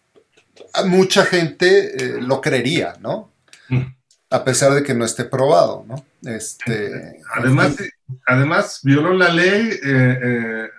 mucha 0.86 1.24
gente 1.26 1.96
eh, 1.96 2.22
lo 2.22 2.42
creería, 2.42 2.96
¿no? 3.00 3.32
Mm. 3.70 3.86
A 4.32 4.44
pesar 4.44 4.74
de 4.74 4.84
que 4.84 4.94
no 4.94 5.06
esté 5.06 5.24
probado, 5.24 5.86
¿no? 5.88 6.06
Este, 6.30 7.22
además, 7.34 7.78
además 8.28 8.82
violó 8.84 9.14
la 9.14 9.30
ley 9.30 9.70
eh, 9.82 10.20
eh, 10.22 10.70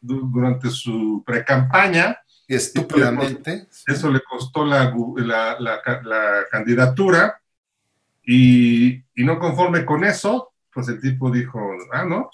durante 0.00 0.68
su 0.68 1.22
pre-campaña. 1.24 2.18
Estúpidamente. 2.56 3.68
Eso 3.86 4.10
le 4.10 4.20
costó 4.20 4.64
la, 4.64 4.92
la, 5.58 6.44
candidatura 6.50 7.40
y, 8.22 8.94
y, 9.14 9.24
no 9.24 9.38
conforme 9.38 9.84
con 9.84 10.04
eso, 10.04 10.52
pues 10.72 10.88
el 10.88 11.00
tipo 11.00 11.30
dijo, 11.30 11.60
ah, 11.92 12.04
no, 12.04 12.30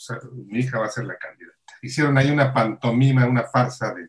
mi 0.47 0.61
hija 0.61 0.79
va 0.79 0.87
a 0.87 0.91
ser 0.91 1.05
la 1.05 1.16
candidata. 1.16 1.57
Hicieron 1.83 2.19
ahí 2.19 2.31
una 2.31 2.53
pantomima, 2.53 3.27
una 3.27 3.45
farsa 3.45 3.95
de, 3.95 4.09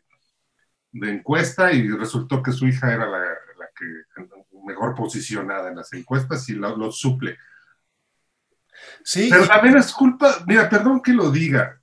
de 0.91 1.11
encuesta 1.11 1.71
y 1.71 1.87
resultó 1.89 2.41
que 2.41 2.51
su 2.51 2.67
hija 2.67 2.91
era 2.93 3.05
la, 3.07 3.23
que 3.75 3.85
mejor 4.65 4.95
posicionada 4.95 5.69
en 5.69 5.77
las 5.77 5.91
encuestas 5.93 6.47
y 6.49 6.53
lo, 6.53 6.91
suple. 6.91 7.37
Sí. 9.03 9.29
Pero 9.31 9.47
también 9.47 9.77
es 9.77 9.91
culpa, 9.93 10.43
mira, 10.45 10.69
perdón 10.69 11.01
que 11.01 11.13
lo 11.13 11.31
diga, 11.31 11.81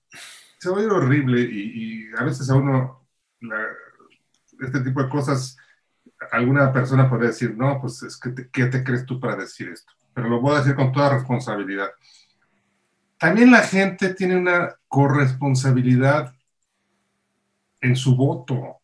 se 0.58 0.68
oye 0.68 0.86
horrible 0.86 1.40
y, 1.40 2.10
a 2.16 2.24
veces 2.24 2.48
a 2.50 2.54
uno 2.54 3.06
este 4.60 4.80
tipo 4.80 5.02
de 5.02 5.08
cosas, 5.08 5.56
alguna 6.32 6.72
persona 6.72 7.08
podría 7.08 7.28
decir, 7.28 7.56
no, 7.56 7.80
pues 7.80 8.02
es 8.02 8.16
que 8.16 8.30
te, 8.30 8.48
¿qué 8.50 8.66
te 8.66 8.82
crees 8.82 9.04
tú 9.06 9.20
para 9.20 9.36
decir 9.36 9.68
esto? 9.68 9.92
Pero 10.14 10.28
lo 10.28 10.40
voy 10.40 10.54
a 10.54 10.58
decir 10.58 10.74
con 10.74 10.92
toda 10.92 11.14
responsabilidad. 11.14 11.90
También 13.18 13.50
la 13.50 13.62
gente 13.62 14.14
tiene 14.14 14.36
una 14.36 14.74
corresponsabilidad 14.88 16.34
en 17.80 17.96
su 17.96 18.16
voto 18.16 18.80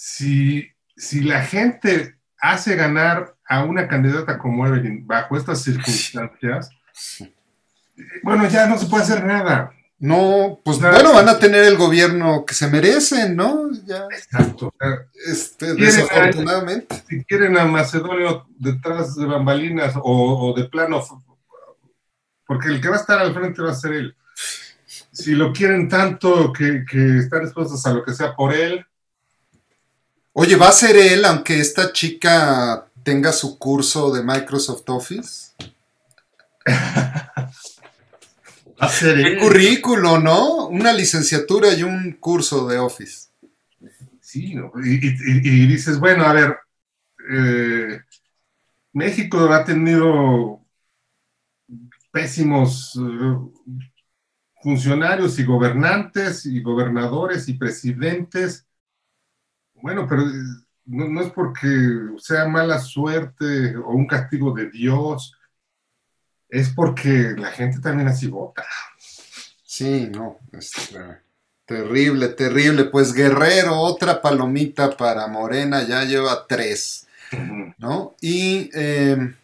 si, 0.00 0.70
si 0.96 1.22
la 1.22 1.42
gente 1.42 2.16
hace 2.38 2.76
ganar 2.76 3.34
a 3.48 3.64
una 3.64 3.88
candidata 3.88 4.38
como 4.38 4.64
Evelyn 4.64 5.04
bajo 5.04 5.36
estas 5.36 5.62
circunstancias, 5.62 6.70
bueno, 8.22 8.48
ya 8.48 8.68
no 8.68 8.78
se 8.78 8.86
puede 8.86 9.02
hacer 9.02 9.24
nada. 9.24 9.72
No, 10.00 10.60
pues 10.64 10.78
bueno, 10.78 11.12
van 11.12 11.28
a 11.28 11.38
tener 11.38 11.64
el 11.64 11.76
gobierno 11.76 12.44
que 12.46 12.54
se 12.54 12.68
merecen, 12.68 13.34
¿no? 13.34 13.68
Exacto. 14.12 14.72
Este, 15.26 15.74
desafortunadamente. 15.74 17.02
si 17.08 17.24
quieren 17.24 17.58
a 17.58 17.64
Macedonio 17.64 18.46
detrás 18.56 19.16
de 19.16 19.26
bambalinas 19.26 19.94
o, 20.00 20.54
de 20.56 20.64
plano, 20.64 21.04
porque 22.46 22.68
el 22.68 22.80
que 22.80 22.88
va 22.88 22.96
a 22.96 23.00
estar 23.00 23.18
al 23.18 23.34
frente 23.34 23.60
va 23.60 23.72
a 23.72 23.74
ser 23.74 23.92
él. 23.92 24.16
Si 25.10 25.32
lo 25.32 25.52
quieren 25.52 25.88
tanto 25.88 26.52
que, 26.52 26.84
que 26.88 27.18
están 27.18 27.44
dispuestos 27.44 27.84
a 27.84 27.92
lo 27.92 28.04
que 28.04 28.14
sea 28.14 28.36
por 28.36 28.54
él, 28.54 28.84
Oye, 30.40 30.54
¿va 30.54 30.68
a 30.68 30.72
ser 30.72 30.96
él 30.96 31.24
aunque 31.24 31.58
esta 31.58 31.92
chica 31.92 32.86
tenga 33.02 33.32
su 33.32 33.58
curso 33.58 34.12
de 34.12 34.22
Microsoft 34.22 34.88
Office? 34.88 35.50
Ser 38.88 39.16
¿Qué 39.16 39.38
currículo, 39.38 40.18
no? 40.18 40.68
Una 40.68 40.92
licenciatura 40.92 41.74
y 41.74 41.82
un 41.82 42.12
curso 42.20 42.68
de 42.68 42.78
Office. 42.78 43.28
Sí, 44.20 44.54
y, 44.84 45.66
dices, 45.66 45.98
bueno, 45.98 46.24
a 46.24 46.32
ver, 46.32 46.56
eh, 47.30 48.00
México 48.92 49.38
ha 49.52 49.64
tenido 49.64 50.60
pésimos 52.10 52.96
eh, 52.96 53.36
funcionarios 54.62 55.38
y 55.38 55.44
gobernantes 55.44 56.46
y 56.46 56.60
gobernadores 56.60 57.48
y 57.48 57.54
presidentes 57.54 58.68
bueno, 59.82 60.06
pero 60.08 60.22
eh, 60.22 60.32
no, 60.86 61.20
es 61.20 61.30
porque 61.30 61.68
sea 62.18 62.48
mala 62.48 62.78
suerte 62.78 63.76
o 63.76 63.90
un 63.90 64.06
castigo 64.06 64.52
de 64.52 64.70
Dios, 64.70 65.37
es 66.48 66.70
porque 66.70 67.34
la 67.36 67.48
gente 67.48 67.80
también 67.80 68.08
así 68.08 68.26
vota. 68.26 68.64
Sí, 69.64 70.08
no, 70.10 70.38
es 70.52 70.72
terrible, 71.64 72.28
terrible. 72.28 72.84
Pues 72.84 73.12
Guerrero, 73.12 73.78
otra 73.78 74.20
palomita 74.20 74.96
para 74.96 75.26
Morena, 75.26 75.86
ya 75.86 76.04
lleva 76.04 76.46
tres, 76.48 77.06
¿no? 77.78 78.16
Y 78.20 78.70
eh, 78.74 79.34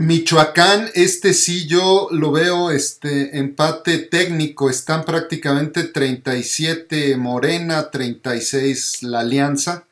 Michoacán, 0.00 0.88
este 0.94 1.34
sí 1.34 1.66
yo 1.66 2.08
lo 2.10 2.32
veo, 2.32 2.70
este 2.70 3.38
empate 3.38 3.98
técnico, 3.98 4.70
están 4.70 5.04
prácticamente 5.04 5.84
37 5.84 7.18
Morena, 7.18 7.90
36 7.90 9.02
la 9.02 9.20
Alianza. 9.20 9.84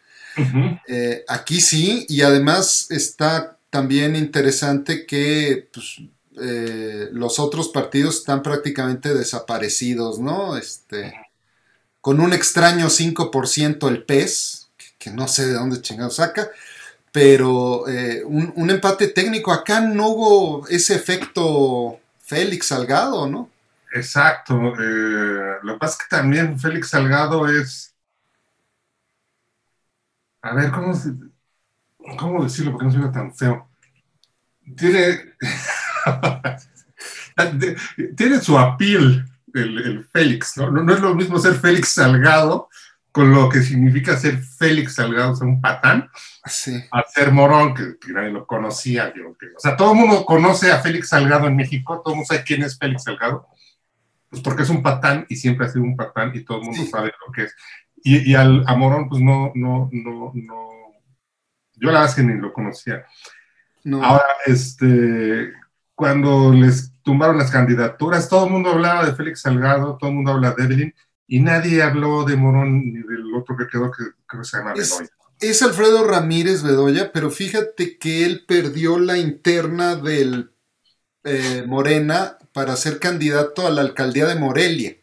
Eh, 0.87 1.25
aquí 1.29 1.61
sí, 1.61 2.07
y 2.09 2.23
además 2.23 2.87
está 2.91 3.58
también 3.71 4.17
interesante 4.17 5.07
que 5.07 5.69
pues, 5.73 6.01
eh, 6.41 7.09
los 7.13 7.39
otros 7.39 7.69
partidos 7.69 8.19
están 8.19 8.43
prácticamente 8.43 9.15
desaparecidos, 9.15 10.19
¿no? 10.19 10.57
Este, 10.57 11.15
con 12.01 12.21
un 12.21 12.33
extraño 12.33 12.89
5% 12.89 13.89
el 13.89 14.05
PES, 14.05 14.71
que, 14.99 15.11
no 15.11 15.29
sé 15.29 15.47
de 15.47 15.55
dónde 15.55 15.81
chingado 15.83 16.11
saca 16.11 16.51
pero 17.13 17.89
eh, 17.89 18.23
un, 18.25 18.71
empate 18.71 19.09
técnico. 19.09 19.53
Acá 19.53 19.81
no 19.81 20.09
hubo 20.09 20.69
ese 20.69 20.95
efecto 20.95 21.99
Félix 22.21 22.67
Salgado, 22.67 23.27
¿no? 23.27 23.51
Exacto. 23.93 24.55
Eh, 24.55 25.59
lo 25.63 25.73
que 25.73 25.79
pasa 25.79 25.97
es 25.99 26.07
que 26.07 26.17
también 26.17 26.59
Félix 26.59 26.91
Salgado 26.91 27.49
es. 27.49 27.95
A 30.43 30.55
ver, 30.55 30.71
¿cómo, 30.71 30.95
cómo 32.17 32.43
decirlo? 32.43 32.73
Porque 32.73 32.87
no 32.87 32.93
suena 32.93 33.13
tan 33.13 33.35
feo. 33.35 33.69
Tiene. 34.77 35.35
tiene 38.17 38.41
su 38.41 38.59
apil 38.59 39.25
el, 39.55 40.05
Félix, 40.13 40.57
¿no? 40.57 40.71
¿no? 40.71 40.93
es 40.93 41.01
lo 41.01 41.15
mismo 41.15 41.39
ser 41.39 41.55
Félix 41.55 41.95
Salgado 41.95 42.69
con 43.13 43.33
lo 43.33 43.49
que 43.49 43.63
significa 43.63 44.17
ser 44.17 44.39
Félix 44.39 44.95
Salgado, 44.95 45.35
ser 45.35 45.49
un 45.49 45.61
patán, 45.61 46.09
sí. 46.45 46.79
a 46.93 47.03
ser 47.09 47.33
Morón, 47.33 47.75
que, 47.75 48.13
nadie 48.13 48.31
lo 48.31 48.47
conocía. 48.47 49.13
o 49.57 49.61
sea, 49.61 49.77
todo 49.77 49.93
el 49.93 49.99
mundo 49.99 50.25
conoce 50.25 50.71
a 50.71 50.79
Félix 50.79 51.09
Salgado 51.09 51.47
en 51.47 51.57
México, 51.57 52.01
todo 52.05 52.15
el 52.15 52.19
mundo 52.19 52.29
sabe 52.29 52.45
quién 52.45 52.63
es 52.63 52.79
Félix 52.79 53.05
Salgado, 53.05 53.49
pues 54.29 54.43
porque 54.43 54.63
es 54.63 54.71
un 54.71 54.83
patán 54.83 55.27
y 55.29 55.37
siempre 55.37 55.67
ha 55.67 55.71
sido 55.71 55.85
un 55.85 55.97
patán 55.97 56.33
y 56.35 56.45
todo 56.45 56.59
el 56.59 56.65
mundo 56.65 56.83
sabe 56.91 57.13
lo 57.27 57.33
que 57.33 57.45
es. 57.45 57.57
Y, 58.05 58.35
al, 58.35 58.63
a 58.67 58.77
Morón, 58.77 59.09
pues 59.09 59.21
no, 59.21 59.51
no, 59.55 59.89
no, 59.91 60.33
no, 60.35 60.69
yo 61.81 61.91
la 61.91 62.01
verdad 62.01 62.09
es 62.09 62.15
que 62.15 62.23
ni 62.23 62.41
lo 62.41 62.53
conocía. 62.53 63.05
Ahora, 63.93 64.25
este, 64.47 65.53
cuando 65.95 66.53
les 66.53 66.93
tumbaron 67.03 67.39
las 67.39 67.51
candidaturas, 67.51 68.29
todo 68.29 68.47
el 68.47 68.53
mundo 68.53 68.71
hablaba 68.71 69.07
de 69.07 69.15
Félix 69.15 69.43
Salgado, 69.43 69.97
todo 69.99 70.11
el 70.11 70.17
mundo 70.17 70.33
habla 70.33 70.53
de 70.53 70.65
Evelyn, 70.65 70.95
y 71.27 71.41
nadie 71.41 71.83
habló 71.83 72.25
de 72.25 72.37
Morón 72.37 72.85
ni 72.85 73.03
del 73.03 73.35
otro 73.35 73.57
que 73.57 73.67
quedó 73.67 73.91
que 73.91 74.05
creo 74.27 74.43
que 74.43 74.49
se 74.49 74.59
llama 74.59 74.75
Bedoya. 74.75 75.09
Es 75.41 75.63
Alfredo 75.63 76.07
Ramírez 76.07 76.63
Bedoya, 76.63 77.13
pero 77.13 77.31
fíjate 77.31 77.97
que 77.99 78.25
él 78.25 78.45
perdió 78.47 78.99
la 78.99 79.19
interna 79.19 79.95
del 79.95 80.51
eh, 81.25 81.65
Morena 81.67 82.39
para 82.53 82.75
ser 82.77 82.99
candidato 82.99 83.67
a 83.67 83.71
la 83.71 83.83
alcaldía 83.83 84.27
de 84.27 84.35
Morelia. 84.35 84.97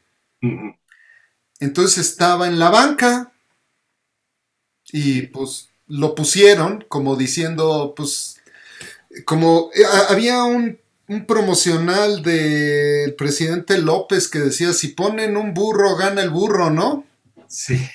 Entonces 1.59 2.09
estaba 2.09 2.47
en 2.47 2.59
la 2.59 2.69
banca 2.69 3.31
y 4.91 5.23
pues 5.27 5.69
lo 5.87 6.15
pusieron 6.15 6.85
como 6.87 7.15
diciendo, 7.15 7.93
pues, 7.95 8.41
como 9.25 9.69
eh, 9.75 9.83
había 10.09 10.43
un 10.43 10.79
un 11.07 11.25
promocional 11.25 12.23
del 12.23 13.13
presidente 13.15 13.77
López 13.77 14.27
que 14.27 14.39
decía, 14.39 14.73
si 14.73 14.89
ponen 14.89 15.37
un 15.37 15.53
burro, 15.53 15.95
gana 15.95 16.21
el 16.21 16.31
burro, 16.31 16.69
¿no? 16.69 17.05
Sí. 17.47 17.87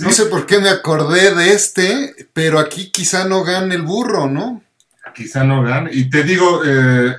No 0.00 0.10
sé 0.10 0.26
por 0.26 0.46
qué 0.46 0.58
me 0.58 0.68
acordé 0.68 1.32
de 1.34 1.52
este, 1.52 2.26
pero 2.32 2.58
aquí 2.58 2.90
quizá 2.90 3.24
no 3.24 3.44
gane 3.44 3.76
el 3.76 3.82
burro, 3.82 4.28
¿no? 4.28 4.62
Quizá 5.14 5.44
no 5.44 5.62
gane. 5.62 5.90
Y 5.92 6.10
te 6.10 6.24
digo, 6.24 6.62
eh, 6.64 7.14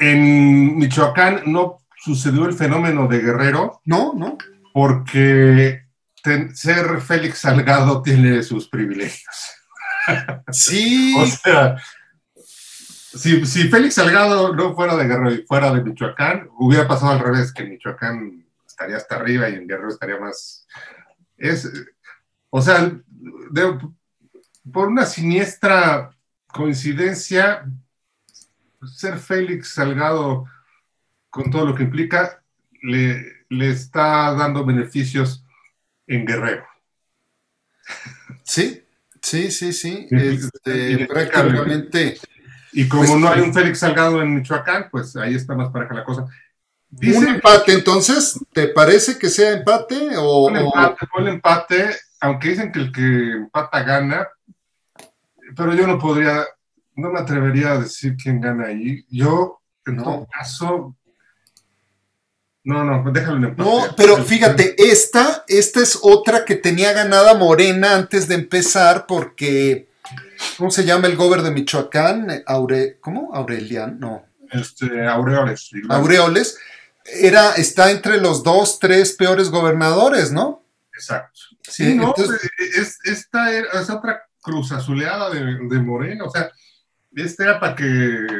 En 0.00 0.76
Michoacán 0.76 1.44
no 1.46 1.78
sucedió 1.96 2.46
el 2.46 2.54
fenómeno 2.54 3.06
de 3.06 3.20
Guerrero. 3.20 3.80
No, 3.84 4.12
no. 4.12 4.36
Porque 4.72 5.83
ser 6.54 7.00
Félix 7.00 7.38
Salgado 7.40 8.02
tiene 8.02 8.42
sus 8.42 8.68
privilegios. 8.68 9.54
Sí. 10.50 11.14
o 11.18 11.26
sea, 11.26 11.76
si, 12.34 13.44
si, 13.46 13.68
Félix 13.68 13.94
Salgado 13.94 14.54
no 14.54 14.74
fuera 14.74 14.96
de 14.96 15.06
Guerrero 15.06 15.32
y 15.32 15.46
fuera 15.46 15.72
de 15.72 15.82
Michoacán, 15.82 16.48
hubiera 16.58 16.88
pasado 16.88 17.12
al 17.12 17.20
revés, 17.20 17.52
que 17.52 17.64
Michoacán 17.64 18.44
estaría 18.66 18.96
hasta 18.96 19.16
arriba 19.16 19.48
y 19.48 19.54
en 19.54 19.68
Guerrero 19.68 19.88
estaría 19.88 20.18
más. 20.18 20.66
Es, 21.36 21.70
o 22.50 22.60
sea, 22.60 22.92
por 24.72 24.88
una 24.88 25.06
siniestra 25.06 26.10
coincidencia, 26.46 27.64
ser 28.84 29.18
Félix 29.18 29.74
Salgado, 29.74 30.46
con 31.30 31.50
todo 31.50 31.66
lo 31.66 31.74
que 31.74 31.82
implica, 31.82 32.42
le, 32.82 33.44
le 33.48 33.70
está 33.70 34.34
dando 34.34 34.64
beneficios 34.64 35.43
en 36.06 36.26
Guerrero. 36.26 36.66
Sí, 38.42 38.82
sí, 39.22 39.50
sí, 39.50 39.72
sí. 39.72 40.08
Este, 40.10 41.06
prácticamente. 41.06 42.18
Y 42.72 42.88
como 42.88 43.04
pues, 43.04 43.16
no 43.16 43.28
hay 43.28 43.40
un 43.40 43.54
Félix 43.54 43.78
Salgado 43.78 44.20
en 44.20 44.34
Michoacán, 44.34 44.88
pues 44.90 45.16
ahí 45.16 45.34
está 45.34 45.54
más 45.54 45.70
pareja 45.70 45.94
la 45.94 46.04
cosa. 46.04 46.26
¿Un 46.90 47.26
empate 47.28 47.72
entonces? 47.72 48.38
¿Te 48.52 48.68
parece 48.68 49.18
que 49.18 49.28
sea 49.28 49.52
empate? 49.52 50.16
O, 50.16 50.46
un 50.46 50.56
empate, 50.56 51.06
un 51.18 51.28
empate, 51.28 51.90
aunque 52.20 52.50
dicen 52.50 52.72
que 52.72 52.78
el 52.80 52.92
que 52.92 53.32
empata 53.32 53.82
gana, 53.82 54.28
pero 55.56 55.74
yo 55.74 55.86
no 55.86 55.98
podría, 55.98 56.44
no 56.94 57.10
me 57.10 57.20
atrevería 57.20 57.72
a 57.72 57.78
decir 57.78 58.16
quién 58.16 58.40
gana 58.40 58.66
ahí. 58.66 59.04
Yo, 59.08 59.60
en 59.86 59.96
todo 60.02 60.26
caso, 60.32 60.96
no, 62.64 62.82
no, 62.82 63.12
déjalo 63.12 63.36
en 63.36 63.44
empate. 63.44 63.68
No, 63.68 63.94
pero 63.94 64.16
fíjate, 64.16 64.74
esta, 64.78 65.44
esta 65.48 65.80
es 65.80 65.98
otra 66.00 66.46
que 66.46 66.56
tenía 66.56 66.92
ganada 66.94 67.34
Morena 67.34 67.94
antes 67.94 68.26
de 68.26 68.36
empezar 68.36 69.06
porque, 69.06 69.88
¿cómo 70.56 70.70
se 70.70 70.84
llama 70.84 71.06
el 71.06 71.16
gober 71.16 71.42
de 71.42 71.50
Michoacán? 71.50 72.42
Aure, 72.46 72.98
¿Cómo? 73.00 73.34
Aurelian, 73.34 74.00
no. 74.00 74.24
Este, 74.50 75.06
Aureoles. 75.06 75.70
Aureoles. 75.90 76.58
Era, 77.04 77.52
está 77.52 77.90
entre 77.90 78.18
los 78.18 78.42
dos, 78.42 78.78
tres 78.78 79.12
peores 79.12 79.50
gobernadores, 79.50 80.32
¿no? 80.32 80.64
Exacto. 80.94 81.40
Sí, 81.60 81.94
no, 81.94 82.14
es, 82.16 82.98
esta 83.04 83.52
es 83.52 83.90
otra 83.90 84.22
cruz 84.40 84.72
azuleada 84.72 85.28
de, 85.28 85.40
de 85.68 85.78
Morena, 85.80 86.24
o 86.24 86.30
sea, 86.30 86.50
este 87.22 87.44
era 87.44 87.60
para 87.60 87.74
que 87.74 87.84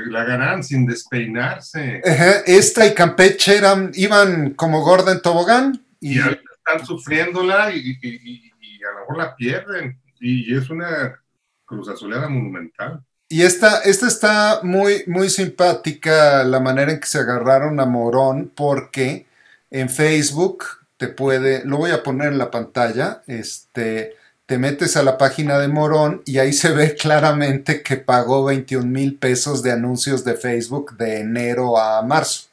la 0.07 0.25
ganaran 0.25 0.62
sin 0.62 0.87
despeinarse. 0.87 2.03
esta 2.47 2.87
y 2.87 2.95
Campeche 2.95 3.57
eran, 3.57 3.93
iban 3.95 4.55
como 4.55 4.83
gorda 4.83 5.12
en 5.12 5.22
tobogán. 5.22 5.85
Y, 6.01 6.18
están 6.18 6.85
sufriéndola 6.85 7.72
y, 7.72 7.93
a 7.93 8.93
lo 8.93 9.01
mejor 9.01 9.18
la 9.18 9.37
pierden. 9.37 9.99
Y 10.20 10.57
es 10.57 10.70
una 10.70 11.20
cruz 11.64 11.89
azuleada 11.89 12.29
monumental. 12.29 13.03
Y 13.29 13.43
esta, 13.43 13.81
esta 13.81 14.07
está 14.07 14.61
muy, 14.62 15.05
muy 15.07 15.31
simpática 15.31 16.45
la 16.45 16.61
manera 16.61 16.93
en 16.93 17.01
que 17.01 17.07
se 17.07 17.18
agarraron 17.18 17.81
a 17.81 17.87
Morón, 17.87 18.53
porque 18.55 19.27
en 19.70 19.89
Facebook 19.89 20.64
te 20.97 21.09
puede, 21.09 21.64
lo 21.64 21.79
voy 21.79 21.91
a 21.91 22.03
poner 22.03 22.29
en 22.29 22.39
la 22.39 22.51
pantalla, 22.51 23.22
este, 23.27 24.14
te 24.47 24.59
metes 24.59 24.97
a 24.97 25.03
la 25.03 25.16
página 25.16 25.59
de 25.59 25.68
Morón 25.68 26.22
y 26.26 26.38
ahí 26.38 26.53
se 26.53 26.70
ve 26.70 26.95
claramente 27.01 27.82
que 27.82 27.97
pagó 27.97 28.45
21 28.45 28.86
mil 28.86 29.16
pesos 29.16 29.62
de 29.62 29.72
anuncios 29.72 30.24
de 30.24 30.34
Facebook 30.34 30.97
de 30.97 31.20
enero 31.20 31.78
a 31.78 32.03
marzo. 32.03 32.49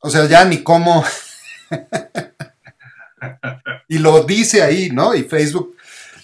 O 0.00 0.10
sea, 0.10 0.26
ya 0.26 0.44
ni 0.44 0.62
cómo. 0.62 1.04
y 3.88 3.98
lo 3.98 4.24
dice 4.24 4.62
ahí, 4.62 4.90
¿no? 4.90 5.14
Y 5.14 5.24
Facebook 5.24 5.76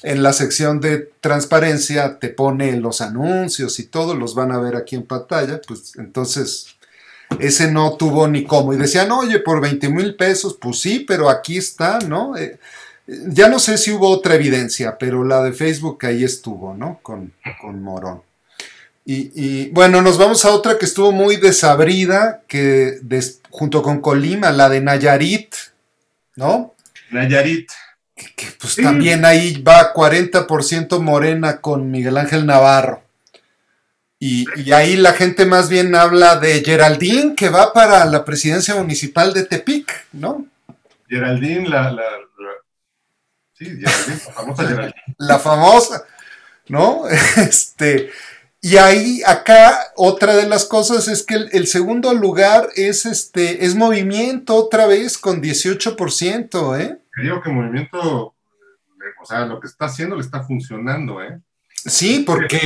en 0.02 0.22
la 0.22 0.32
sección 0.32 0.80
de 0.80 1.10
transparencia 1.20 2.18
te 2.18 2.28
pone 2.28 2.76
los 2.76 3.00
anuncios 3.00 3.78
y 3.80 3.86
todo, 3.86 4.14
los 4.14 4.34
van 4.34 4.52
a 4.52 4.58
ver 4.58 4.76
aquí 4.76 4.96
en 4.96 5.06
pantalla. 5.06 5.60
Pues 5.66 5.94
entonces, 5.96 6.76
ese 7.38 7.70
no 7.70 7.96
tuvo 7.96 8.28
ni 8.28 8.44
cómo. 8.44 8.72
Y 8.72 8.76
decían, 8.76 9.10
oye, 9.12 9.40
por 9.40 9.60
20 9.60 9.88
mil 9.90 10.14
pesos, 10.14 10.56
pues 10.60 10.80
sí, 10.80 11.04
pero 11.06 11.28
aquí 11.28 11.58
está, 11.58 11.98
¿no? 11.98 12.36
Eh, 12.36 12.58
ya 13.08 13.48
no 13.48 13.58
sé 13.58 13.78
si 13.78 13.90
hubo 13.90 14.08
otra 14.08 14.34
evidencia, 14.34 14.98
pero 14.98 15.24
la 15.24 15.42
de 15.42 15.52
Facebook 15.52 16.04
ahí 16.04 16.24
estuvo, 16.24 16.74
¿no? 16.74 17.00
Con, 17.02 17.32
con 17.60 17.82
Morón. 17.82 18.22
Y, 19.10 19.70
bueno, 19.70 20.02
nos 20.02 20.18
vamos 20.18 20.44
a 20.44 20.50
otra 20.50 20.76
que 20.76 20.84
estuvo 20.84 21.12
muy 21.12 21.36
desabrida, 21.36 22.42
que 22.46 22.98
junto 23.48 23.82
con 23.82 24.02
Colima, 24.02 24.50
la 24.50 24.68
de 24.68 24.82
Nayarit, 24.82 25.54
¿no? 26.36 26.74
Nayarit. 27.10 27.70
Que, 28.14 28.48
pues 28.60 28.76
también 28.76 29.24
ahí 29.24 29.62
va 29.62 29.94
40% 29.94 31.00
morena 31.00 31.62
con 31.62 31.90
Miguel 31.90 32.18
Ángel 32.18 32.44
Navarro. 32.44 33.02
Y, 34.18 34.44
y, 34.56 34.72
ahí 34.72 34.96
la 34.96 35.14
gente 35.14 35.46
más 35.46 35.70
bien 35.70 35.94
habla 35.94 36.36
de 36.36 36.62
Geraldine, 36.62 37.34
que 37.34 37.48
va 37.48 37.72
para 37.72 38.04
la 38.04 38.26
presidencia 38.26 38.74
municipal 38.74 39.32
de 39.32 39.44
Tepic, 39.44 40.06
¿no? 40.12 40.44
Geraldine, 41.08 41.66
la, 41.66 41.96
Sí, 43.58 43.80
la 43.80 43.90
famosa 43.90 44.94
La 45.18 45.38
famosa, 45.38 46.04
¿no? 46.68 47.02
Este, 47.36 48.10
y 48.60 48.76
ahí, 48.76 49.22
acá, 49.24 49.78
otra 49.96 50.34
de 50.34 50.48
las 50.48 50.64
cosas 50.64 51.06
es 51.06 51.22
que 51.22 51.34
el, 51.34 51.66
segundo 51.68 52.12
lugar 52.12 52.68
es 52.74 53.06
este, 53.06 53.64
es 53.64 53.76
movimiento 53.76 54.56
otra 54.56 54.86
vez 54.86 55.16
con 55.16 55.40
18%, 55.40 56.80
¿eh? 56.80 56.98
Creo 57.10 57.40
que 57.40 57.50
movimiento, 57.50 58.34
o 59.20 59.24
sea, 59.24 59.46
lo 59.46 59.60
que 59.60 59.68
está 59.68 59.86
haciendo 59.86 60.16
le 60.16 60.22
está 60.22 60.42
funcionando, 60.42 61.22
¿eh? 61.22 61.40
Sí, 61.72 62.24
porque... 62.26 62.58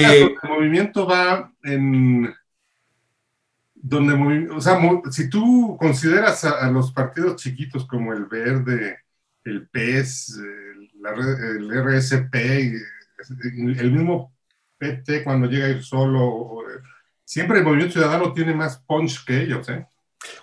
El 0.43 0.49
movimiento 0.49 1.07
va 1.07 1.53
en... 1.63 2.35
Donde, 3.75 4.49
o 4.51 4.61
sea, 4.61 4.79
si 5.11 5.29
tú 5.29 5.77
consideras 5.79 6.45
a, 6.45 6.71
los 6.71 6.93
partidos 6.93 7.43
chiquitos 7.43 7.85
como 7.85 8.13
el 8.13 8.27
Verde, 8.27 9.01
el 9.45 9.69
PES, 9.69 10.39
el 11.11 11.71
RSP, 11.71 12.35
el 12.35 13.93
mismo 13.93 14.33
PT 14.79 15.25
cuando 15.25 15.49
llega 15.49 15.67
a 15.67 15.71
ir 15.71 15.83
solo, 15.83 16.65
siempre 17.25 17.59
el 17.59 17.65
movimiento 17.65 17.95
ciudadano 17.95 18.33
tiene 18.33 18.55
más 18.55 18.79
punch 18.79 19.25
que 19.25 19.43
ellos, 19.43 19.69
¿eh? 19.69 19.87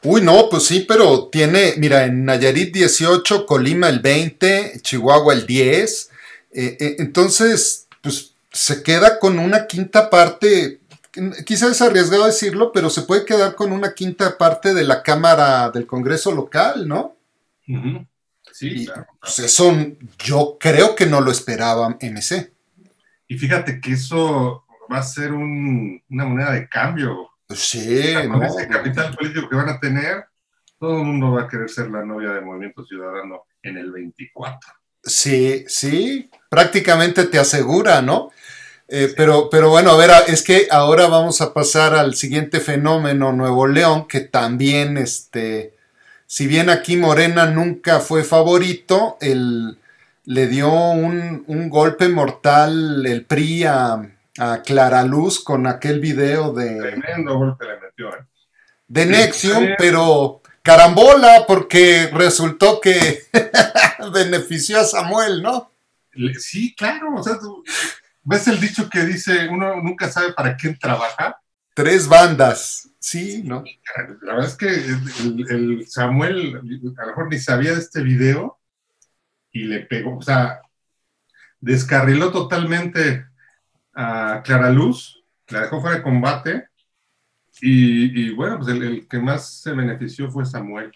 Uy, 0.03 0.21
no, 0.21 0.49
pues 0.49 0.63
sí, 0.63 0.85
pero 0.87 1.27
tiene, 1.29 1.73
mira, 1.77 2.05
en 2.05 2.25
Nayarit 2.25 2.73
18, 2.73 3.45
Colima 3.45 3.89
el 3.89 3.99
20, 3.99 4.79
Chihuahua 4.81 5.33
el 5.33 5.45
10, 5.45 6.09
eh, 6.51 6.77
eh, 6.79 6.95
entonces, 6.99 7.87
pues 8.01 8.33
se 8.51 8.81
queda 8.83 9.19
con 9.19 9.39
una 9.39 9.67
quinta 9.67 10.09
parte, 10.09 10.79
quizás 11.45 11.71
es 11.71 11.81
arriesgado 11.81 12.25
decirlo, 12.25 12.71
pero 12.71 12.89
se 12.89 13.03
puede 13.03 13.25
quedar 13.25 13.55
con 13.55 13.71
una 13.71 13.93
quinta 13.93 14.37
parte 14.37 14.73
de 14.73 14.83
la 14.83 15.03
Cámara 15.03 15.69
del 15.71 15.85
Congreso 15.85 16.31
local, 16.31 16.87
¿no? 16.87 17.15
Sí, 18.59 18.85
claro, 18.85 19.07
Pues 19.21 19.39
eso 19.39 19.73
yo 20.17 20.57
creo 20.59 20.93
que 20.93 21.05
no 21.05 21.21
lo 21.21 21.31
esperaba 21.31 21.97
MC. 22.01 22.51
Y 23.25 23.37
fíjate 23.37 23.79
que 23.79 23.93
eso 23.93 24.65
va 24.91 24.97
a 24.97 25.03
ser 25.03 25.31
una 25.31 26.25
moneda 26.25 26.51
de 26.51 26.67
cambio. 26.67 27.29
Sí, 27.47 28.13
con 28.29 28.43
ese 28.43 28.67
capital 28.67 29.15
político 29.15 29.47
que 29.47 29.55
van 29.55 29.69
a 29.69 29.79
tener, 29.79 30.25
todo 30.77 30.97
el 30.97 31.05
mundo 31.05 31.31
va 31.31 31.43
a 31.43 31.47
querer 31.47 31.69
ser 31.69 31.89
la 31.89 32.03
novia 32.03 32.31
del 32.31 32.43
Movimiento 32.43 32.83
Ciudadano 32.83 33.43
en 33.63 33.77
el 33.77 33.93
24. 33.93 34.73
Sí, 35.05 35.63
sí, 35.69 36.29
prácticamente 36.49 37.27
te 37.27 37.39
asegura, 37.39 38.01
¿no? 38.01 38.29
Eh, 38.89 39.13
pero, 39.15 39.49
pero 39.49 39.69
bueno, 39.69 39.91
a 39.91 39.97
ver, 39.97 40.11
es 40.27 40.43
que 40.43 40.67
ahora 40.69 41.07
vamos 41.07 41.39
a 41.39 41.53
pasar 41.53 41.93
al 41.95 42.13
siguiente 42.15 42.59
fenómeno, 42.59 43.31
Nuevo 43.31 43.67
León, 43.67 44.05
que 44.05 44.19
también 44.19 44.97
este, 44.97 45.78
si 46.31 46.45
bien 46.45 46.69
aquí 46.69 46.95
Morena 46.95 47.47
nunca 47.47 48.01
fue 48.01 48.23
favorito, 48.23 49.17
le 49.19 50.47
dio 50.47 50.71
un, 50.71 51.69
golpe 51.69 52.07
mortal 52.07 53.03
el 53.03 53.25
PRI 53.25 53.63
a, 53.63 54.13
Clara 54.63 55.03
Luz 55.03 55.43
con 55.43 55.65
aquel 55.65 55.99
video 55.99 56.53
de... 56.53 56.79
Tremendo 56.79 57.35
golpe 57.35 57.65
le 57.65 57.79
metió, 57.79 58.09
¿eh? 58.09 58.23
De 58.87 59.07
Nexium, 59.07 59.69
pero 59.77 60.41
carambola 60.61 61.45
porque 61.47 62.11
resultó 62.13 62.79
que 62.79 63.23
benefició 64.13 64.81
a 64.81 64.83
Samuel, 64.83 65.41
¿no? 65.41 65.71
Sí, 66.37 66.75
claro, 66.75 67.15
o 67.15 67.23
sea, 67.23 67.39
ves 68.23 68.47
el 68.47 68.61
dicho 68.61 68.87
que 68.87 69.03
dice, 69.03 69.47
uno 69.49 69.81
nunca 69.81 70.11
sabe 70.11 70.33
para 70.33 70.55
quién 70.55 70.77
trabaja. 70.77 71.41
Tres 71.73 72.07
bandas. 72.07 72.88
Sí, 73.09 73.41
¿no? 73.43 73.63
La 74.21 74.35
verdad 74.35 74.49
es 74.49 74.55
que 74.55 74.67
el, 74.67 75.87
Samuel 75.87 76.57
a 76.95 77.01
lo 77.05 77.07
mejor 77.07 77.27
ni 77.27 77.39
sabía 77.39 77.73
de 77.73 77.79
este 77.79 78.03
video 78.03 78.59
y 79.51 79.63
le 79.63 79.79
pegó, 79.79 80.17
o 80.17 80.21
sea, 80.21 80.61
descarriló 81.59 82.31
totalmente 82.31 83.25
a 83.95 84.43
Clara 84.45 84.69
Luz, 84.69 85.23
la 85.47 85.61
dejó 85.61 85.81
fuera 85.81 85.97
de 85.97 86.03
combate 86.03 86.67
Y, 87.61 88.31
bueno, 88.35 88.59
pues 88.59 88.69
el, 88.69 89.07
que 89.07 89.17
más 89.17 89.59
se 89.59 89.71
benefició 89.73 90.29
fue 90.29 90.45
Samuel. 90.45 90.91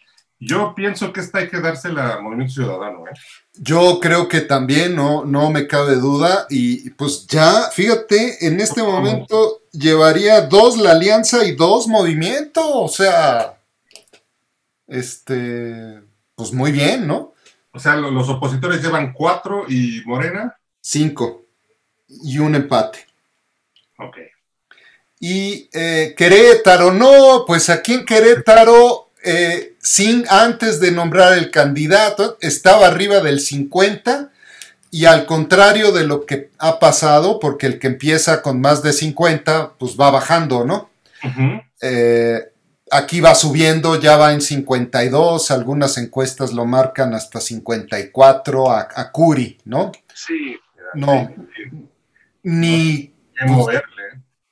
Yo 0.45 0.73
pienso 0.75 1.13
que 1.13 1.19
esta 1.19 1.39
hay 1.39 1.49
que 1.49 1.59
dársela 1.59 2.13
al 2.13 2.23
Movimiento 2.23 2.53
Ciudadano. 2.53 3.07
¿eh? 3.07 3.11
Yo 3.53 3.99
creo 3.99 4.27
que 4.27 4.41
también, 4.41 4.95
no, 4.95 5.25
no 5.25 5.51
me 5.51 5.67
cabe 5.67 5.95
duda. 5.95 6.47
Y 6.49 6.89
pues 6.91 7.27
ya, 7.27 7.69
fíjate, 7.71 8.47
en 8.47 8.59
este 8.59 8.83
momento 8.83 9.61
llevaría 9.71 10.41
dos 10.41 10.77
la 10.77 10.91
alianza 10.91 11.45
y 11.45 11.55
dos 11.55 11.87
movimiento. 11.87 12.61
O 12.79 12.87
sea, 12.87 13.57
este, 14.87 16.01
pues 16.35 16.51
muy 16.51 16.71
bien, 16.71 17.07
¿no? 17.07 17.33
O 17.71 17.79
sea, 17.79 17.95
los 17.95 18.29
opositores 18.29 18.81
llevan 18.83 19.13
cuatro 19.13 19.65
y 19.67 20.01
Morena. 20.05 20.55
Cinco. 20.81 21.45
Y 22.07 22.37
un 22.37 22.55
empate. 22.55 22.99
Ok. 23.97 24.17
Y 25.19 25.69
eh, 25.71 26.13
Querétaro, 26.17 26.91
no, 26.91 27.45
pues 27.47 27.69
aquí 27.69 27.93
en 27.93 28.05
Querétaro, 28.05 29.11
eh, 29.23 29.72
sin, 29.83 30.25
antes 30.29 30.79
de 30.79 30.91
nombrar 30.91 31.37
el 31.37 31.51
candidato, 31.51 32.37
estaba 32.41 32.87
arriba 32.87 33.19
del 33.19 33.39
50 33.39 34.31
y 34.89 35.05
al 35.05 35.25
contrario 35.25 35.91
de 35.91 36.05
lo 36.05 36.25
que 36.25 36.51
ha 36.57 36.79
pasado, 36.79 37.39
porque 37.39 37.67
el 37.67 37.79
que 37.79 37.87
empieza 37.87 38.41
con 38.41 38.61
más 38.61 38.81
de 38.81 38.93
50, 38.93 39.73
pues 39.77 39.97
va 39.99 40.09
bajando, 40.09 40.65
¿no? 40.65 40.89
Eh, 41.81 42.39
aquí 42.91 43.19
va 43.19 43.35
subiendo, 43.35 43.99
ya 43.99 44.17
va 44.17 44.33
en 44.33 44.41
52, 44.41 45.51
algunas 45.51 45.97
encuestas 45.97 46.53
lo 46.53 46.65
marcan 46.65 47.13
hasta 47.13 47.41
54 47.41 48.71
a, 48.71 48.87
a 48.95 49.11
Curi, 49.11 49.57
¿no? 49.65 49.91
Sí. 50.13 50.57
No, 50.93 51.29
ni... 52.43 53.13
moverle 53.45 54.03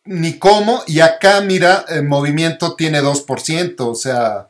ni 0.03 0.39
cómo, 0.39 0.83
y 0.87 0.99
acá 0.99 1.41
mira, 1.41 1.85
el 1.87 2.03
movimiento 2.03 2.75
tiene 2.75 3.01
2%, 3.01 3.75
o 3.79 3.95
sea, 3.95 4.47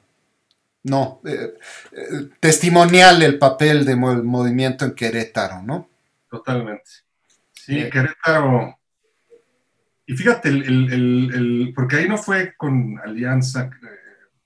no, 0.84 1.22
eh, 1.26 1.54
eh, 1.92 2.30
testimonial 2.40 3.22
el 3.22 3.38
papel 3.38 3.86
de 3.86 3.96
movimiento 3.96 4.86
en 4.86 4.96
Querétaro, 4.96 5.62
¿no? 5.62 5.90
Totalmente. 6.30 6.90
Sí, 7.54 7.80
eh. 7.80 7.90
Querétaro. 7.90 8.78
Y 10.08 10.16
fíjate, 10.16 10.50
el, 10.50 11.72
porque 11.76 11.98
ahí 11.98 12.10
no 12.10 12.18
fue 12.18 12.56
con 12.58 13.00
alianza. 13.04 13.70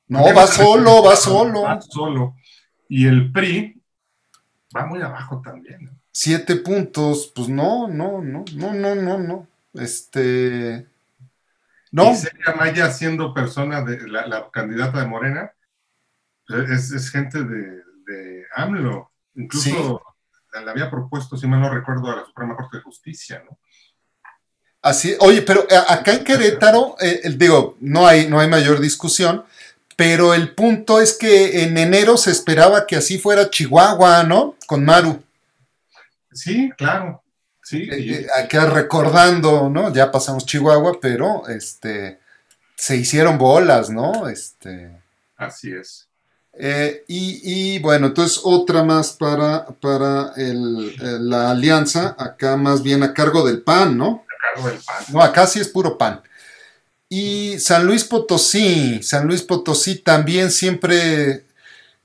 no, 0.08 0.34
va 0.34 0.48
solo, 0.48 1.02
va 1.02 1.16
solo. 1.16 1.62
Va 1.64 1.82
solo. 1.82 2.36
Y 2.90 3.08
el 3.08 3.32
PRI 3.32 3.82
va 4.76 4.86
muy 4.86 5.02
abajo 5.02 5.42
también. 5.44 5.90
Siete 6.12 6.58
puntos, 6.58 7.32
pues 7.36 7.50
no, 7.50 7.88
no, 7.88 8.22
no, 8.22 8.46
no, 8.56 8.74
no, 8.74 8.96
no, 8.96 9.18
no. 9.18 9.48
Este, 9.74 10.88
no. 11.92 12.12
Y 12.12 12.16
Celia 12.16 12.56
Maya 12.58 12.92
siendo 12.92 13.34
persona 13.34 13.82
de 13.82 14.08
la, 14.08 14.50
candidata 14.52 15.00
de 15.00 15.08
Morena, 15.08 15.52
es, 16.48 17.10
gente 17.12 17.43
de, 17.43 18.46
AMLO. 18.56 19.12
Incluso 19.36 20.02
le 20.64 20.72
había 20.72 20.89
propuesto, 20.89 21.38
si 21.38 21.48
mal 21.48 21.60
no 21.60 21.70
recuerdo, 21.70 22.10
a 22.10 22.16
la 22.16 22.26
Suprema 22.26 22.56
Corte 22.56 22.78
de 22.78 22.84
Justicia, 22.84 23.43
¿no? 23.43 23.58
Así, 24.82 25.16
oye, 25.20 25.41
pero 25.41 25.64
eh, 25.64 25.76
acá 25.88 26.14
en 26.14 26.24
Querétaro, 26.24 26.96
eh, 27.02 27.34
digo, 27.36 27.76
no 27.82 28.06
hay, 28.06 28.28
no 28.28 28.39
hay 28.39 28.48
mayor 28.48 28.80
discusión, 28.80 29.43
pero 29.96 30.34
el 30.36 30.54
punto 30.54 31.02
es 31.02 31.18
que 31.18 31.64
en 31.64 31.78
enero 31.78 32.18
se 32.18 32.30
esperaba 32.30 32.86
que 32.86 32.96
así 32.96 33.18
fuera 33.18 33.50
Chihuahua, 33.50 34.24
¿no? 34.24 34.56
Con 34.68 34.86
Maru. 34.86 35.24
Sí, 36.32 36.70
claro. 36.78 37.24
Sí. 37.64 37.88
Eh, 37.91 38.28
eh 38.28 38.66
recordando, 38.70 39.70
¿no? 39.70 39.91
Ya 39.91 40.12
pasamos 40.12 40.46
Chihuahua, 40.46 41.00
pero 41.02 41.48
este 41.48 42.20
se 42.76 42.98
hicieron 42.98 43.38
bolas, 43.38 43.89
¿no? 43.89 44.28
Este. 44.28 45.02
Así 45.36 45.72
es. 45.72 46.08
Eh, 46.58 47.03
y, 47.08 47.80
bueno, 47.80 48.08
entonces 48.08 48.39
otra 48.43 48.84
más 48.84 49.12
para, 49.12 49.66
para 49.82 50.32
el, 50.38 50.95
la 51.30 51.51
alianza, 51.51 52.16
acá 52.18 52.56
más 52.56 52.82
bien 52.82 53.03
a 53.03 53.14
cargo 53.14 53.45
del 53.45 53.62
PAN, 53.62 53.97
¿no? 53.97 54.26
A 54.28 54.53
cargo 54.53 54.70
del 54.70 54.80
PAN. 54.80 55.06
No, 55.10 55.22
acá 55.22 55.47
sí 55.47 55.60
es 55.60 55.68
puro 55.68 55.97
PAN. 55.97 56.22
Y 57.10 57.60
San 57.60 57.86
Luis 57.86 58.03
Potosí, 58.03 59.01
San 59.03 59.28
Luis 59.28 59.41
Potosí 59.41 59.95
también 59.95 60.49
siempre, 60.49 61.45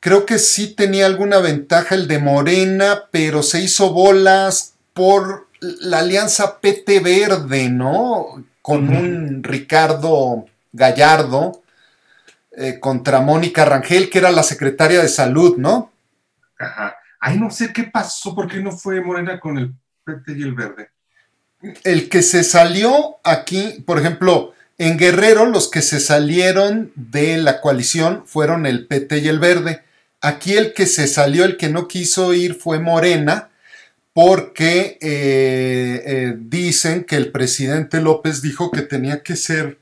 creo 0.00 0.26
que 0.26 0.38
sí 0.38 0.74
tenía 0.74 1.06
alguna 1.06 1.38
ventaja 1.38 1.94
el 1.94 2.08
de 2.08 2.18
Morena, 2.18 3.04
pero 3.10 3.42
se 3.42 3.62
hizo 3.62 3.92
bolas 3.92 4.74
por 4.92 5.48
la 5.60 6.00
alianza 6.00 6.60
PT 6.60 7.00
Verde, 7.00 7.68
¿no? 7.68 8.44
Con 8.62 8.88
un 8.88 9.42
Ricardo 9.42 10.46
Gallardo 10.72 11.59
eh, 12.56 12.80
contra 12.80 13.20
Mónica 13.20 13.64
Rangel, 13.64 14.10
que 14.10 14.18
era 14.18 14.30
la 14.30 14.42
secretaria 14.42 15.00
de 15.00 15.08
salud, 15.08 15.56
¿no? 15.56 15.92
Ajá. 16.58 16.96
Ay, 17.20 17.38
no 17.38 17.50
sé 17.50 17.72
qué 17.72 17.84
pasó, 17.84 18.34
¿por 18.34 18.48
qué 18.48 18.60
no 18.60 18.72
fue 18.72 19.00
Morena 19.02 19.38
con 19.38 19.58
el 19.58 19.74
PT 20.04 20.32
y 20.38 20.42
el 20.42 20.54
Verde? 20.54 20.90
El 21.84 22.08
que 22.08 22.22
se 22.22 22.42
salió 22.42 23.18
aquí, 23.22 23.84
por 23.86 23.98
ejemplo, 23.98 24.54
en 24.78 24.96
Guerrero, 24.96 25.44
los 25.44 25.70
que 25.70 25.82
se 25.82 26.00
salieron 26.00 26.90
de 26.94 27.36
la 27.36 27.60
coalición 27.60 28.24
fueron 28.26 28.64
el 28.64 28.86
PT 28.86 29.18
y 29.18 29.28
el 29.28 29.38
Verde. 29.38 29.82
Aquí 30.22 30.54
el 30.54 30.72
que 30.72 30.86
se 30.86 31.06
salió, 31.06 31.44
el 31.44 31.58
que 31.58 31.68
no 31.68 31.86
quiso 31.86 32.32
ir 32.32 32.54
fue 32.54 32.78
Morena, 32.78 33.50
porque 34.14 34.98
eh, 35.02 36.02
eh, 36.06 36.34
dicen 36.38 37.04
que 37.04 37.16
el 37.16 37.30
presidente 37.30 38.00
López 38.00 38.40
dijo 38.40 38.70
que 38.70 38.80
tenía 38.80 39.22
que 39.22 39.36
ser 39.36 39.79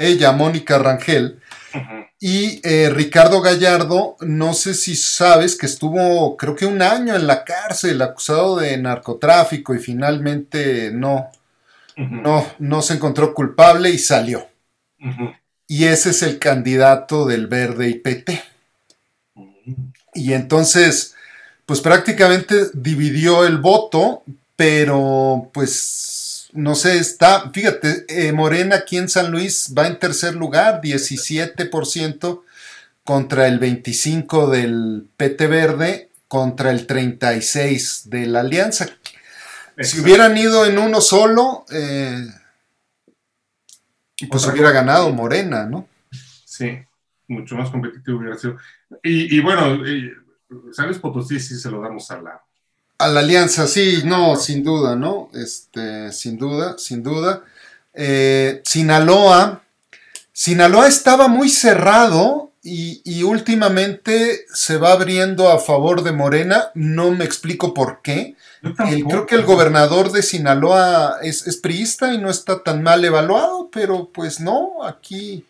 ella, 0.00 0.32
Mónica 0.32 0.78
Rangel, 0.78 1.40
y 2.18 2.60
eh, 2.68 2.90
Ricardo 2.90 3.40
Gallardo, 3.40 4.16
no 4.20 4.52
sé 4.52 4.74
si 4.74 4.96
sabes 4.96 5.56
que 5.56 5.66
estuvo 5.66 6.36
creo 6.36 6.54
que 6.54 6.66
un 6.66 6.82
año 6.82 7.14
en 7.14 7.26
la 7.26 7.44
cárcel 7.44 8.02
acusado 8.02 8.56
de 8.56 8.76
narcotráfico 8.76 9.74
y 9.74 9.78
finalmente 9.78 10.90
no, 10.92 11.30
no, 11.96 12.46
no 12.58 12.82
se 12.82 12.94
encontró 12.94 13.32
culpable 13.32 13.90
y 13.90 13.98
salió. 13.98 14.46
Y 15.66 15.84
ese 15.84 16.10
es 16.10 16.22
el 16.22 16.38
candidato 16.38 17.24
del 17.24 17.46
Verde 17.46 17.88
y 17.88 17.94
PT. 17.94 18.42
Y 20.14 20.32
entonces 20.32 21.14
pues 21.64 21.80
prácticamente 21.80 22.66
dividió 22.74 23.46
el 23.46 23.58
voto, 23.58 24.24
pero 24.56 25.48
pues 25.54 26.19
no 26.52 26.74
sé, 26.74 26.98
está, 26.98 27.50
fíjate, 27.50 28.04
eh, 28.08 28.32
Morena 28.32 28.76
aquí 28.76 28.96
en 28.96 29.08
San 29.08 29.30
Luis 29.30 29.74
va 29.76 29.86
en 29.86 29.98
tercer 29.98 30.34
lugar, 30.34 30.80
17% 30.80 32.42
contra 33.04 33.46
el 33.46 33.60
25% 33.60 34.50
del 34.50 35.08
PT 35.16 35.46
Verde, 35.46 36.10
contra 36.28 36.70
el 36.70 36.86
36% 36.86 38.04
de 38.04 38.26
la 38.26 38.40
Alianza. 38.40 38.88
Si 39.78 40.00
hubieran 40.00 40.36
ido 40.36 40.66
en 40.66 40.78
uno 40.78 41.00
solo, 41.00 41.64
eh, 41.72 42.26
pues 44.28 44.46
hubiera 44.46 44.70
ganado 44.70 45.10
Morena, 45.10 45.64
¿no? 45.64 45.88
Sí, 46.44 46.78
mucho 47.28 47.56
más 47.56 47.70
competitivo 47.70 48.18
hubiera 48.18 48.36
sido. 48.36 48.58
Y, 49.02 49.36
y 49.36 49.40
bueno, 49.40 49.82
¿Sabes 50.72 50.98
Potosí 50.98 51.38
sí 51.38 51.56
se 51.56 51.70
lo 51.70 51.80
damos 51.80 52.10
a 52.10 52.20
la... 52.20 52.42
A 53.00 53.08
la 53.08 53.20
alianza, 53.20 53.66
sí, 53.66 54.02
no, 54.04 54.36
sin 54.36 54.62
duda, 54.62 54.94
¿no? 54.94 55.30
Este, 55.34 56.12
sin 56.12 56.38
duda, 56.38 56.76
sin 56.78 57.02
duda. 57.02 57.42
Eh, 57.94 58.62
Sinaloa, 58.64 59.62
Sinaloa 60.32 60.86
estaba 60.86 61.28
muy 61.28 61.48
cerrado 61.48 62.52
y, 62.62 63.22
últimamente 63.22 64.44
se 64.52 64.76
va 64.76 64.92
abriendo 64.92 65.50
a 65.50 65.58
favor 65.58 66.02
de 66.02 66.12
Morena, 66.12 66.70
no 66.74 67.10
me 67.10 67.24
explico 67.24 67.74
por 67.74 68.00
qué. 68.02 68.36
creo 69.08 69.26
que 69.26 69.34
el 69.34 69.44
gobernador 69.44 70.12
de 70.12 70.22
Sinaloa 70.22 71.18
es, 71.22 71.46
es 71.46 71.56
priista 71.56 72.12
y 72.12 72.18
no 72.18 72.28
está 72.28 72.62
tan 72.62 72.82
mal 72.82 73.04
evaluado, 73.04 73.70
pero 73.72 74.10
pues 74.12 74.40
no, 74.40 74.84
aquí 74.84 75.44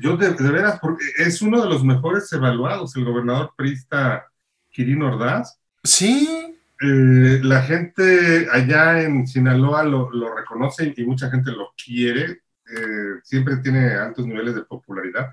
yo 0.00 0.16
de, 0.16 0.30
veras, 0.30 0.78
porque 0.80 1.04
es 1.18 1.40
uno 1.40 1.62
de 1.62 1.68
los 1.68 1.84
mejores 1.84 2.32
evaluados, 2.32 2.96
el 2.96 3.04
gobernador 3.04 3.52
priista 3.56 4.26
Quirino 4.70 5.06
Ordaz. 5.06 5.58
Sí. 5.84 6.43
Eh, 6.86 7.40
la 7.42 7.62
gente 7.62 8.46
allá 8.52 9.00
en 9.00 9.26
Sinaloa 9.26 9.84
lo, 9.84 10.34
reconoce 10.34 10.92
y 10.94 11.04
mucha 11.06 11.30
gente 11.30 11.50
lo 11.50 11.72
quiere. 11.82 12.42
Eh, 12.66 13.20
siempre 13.22 13.56
tiene 13.58 13.94
altos 13.94 14.26
niveles 14.26 14.54
de 14.54 14.62
popularidad. 14.62 15.30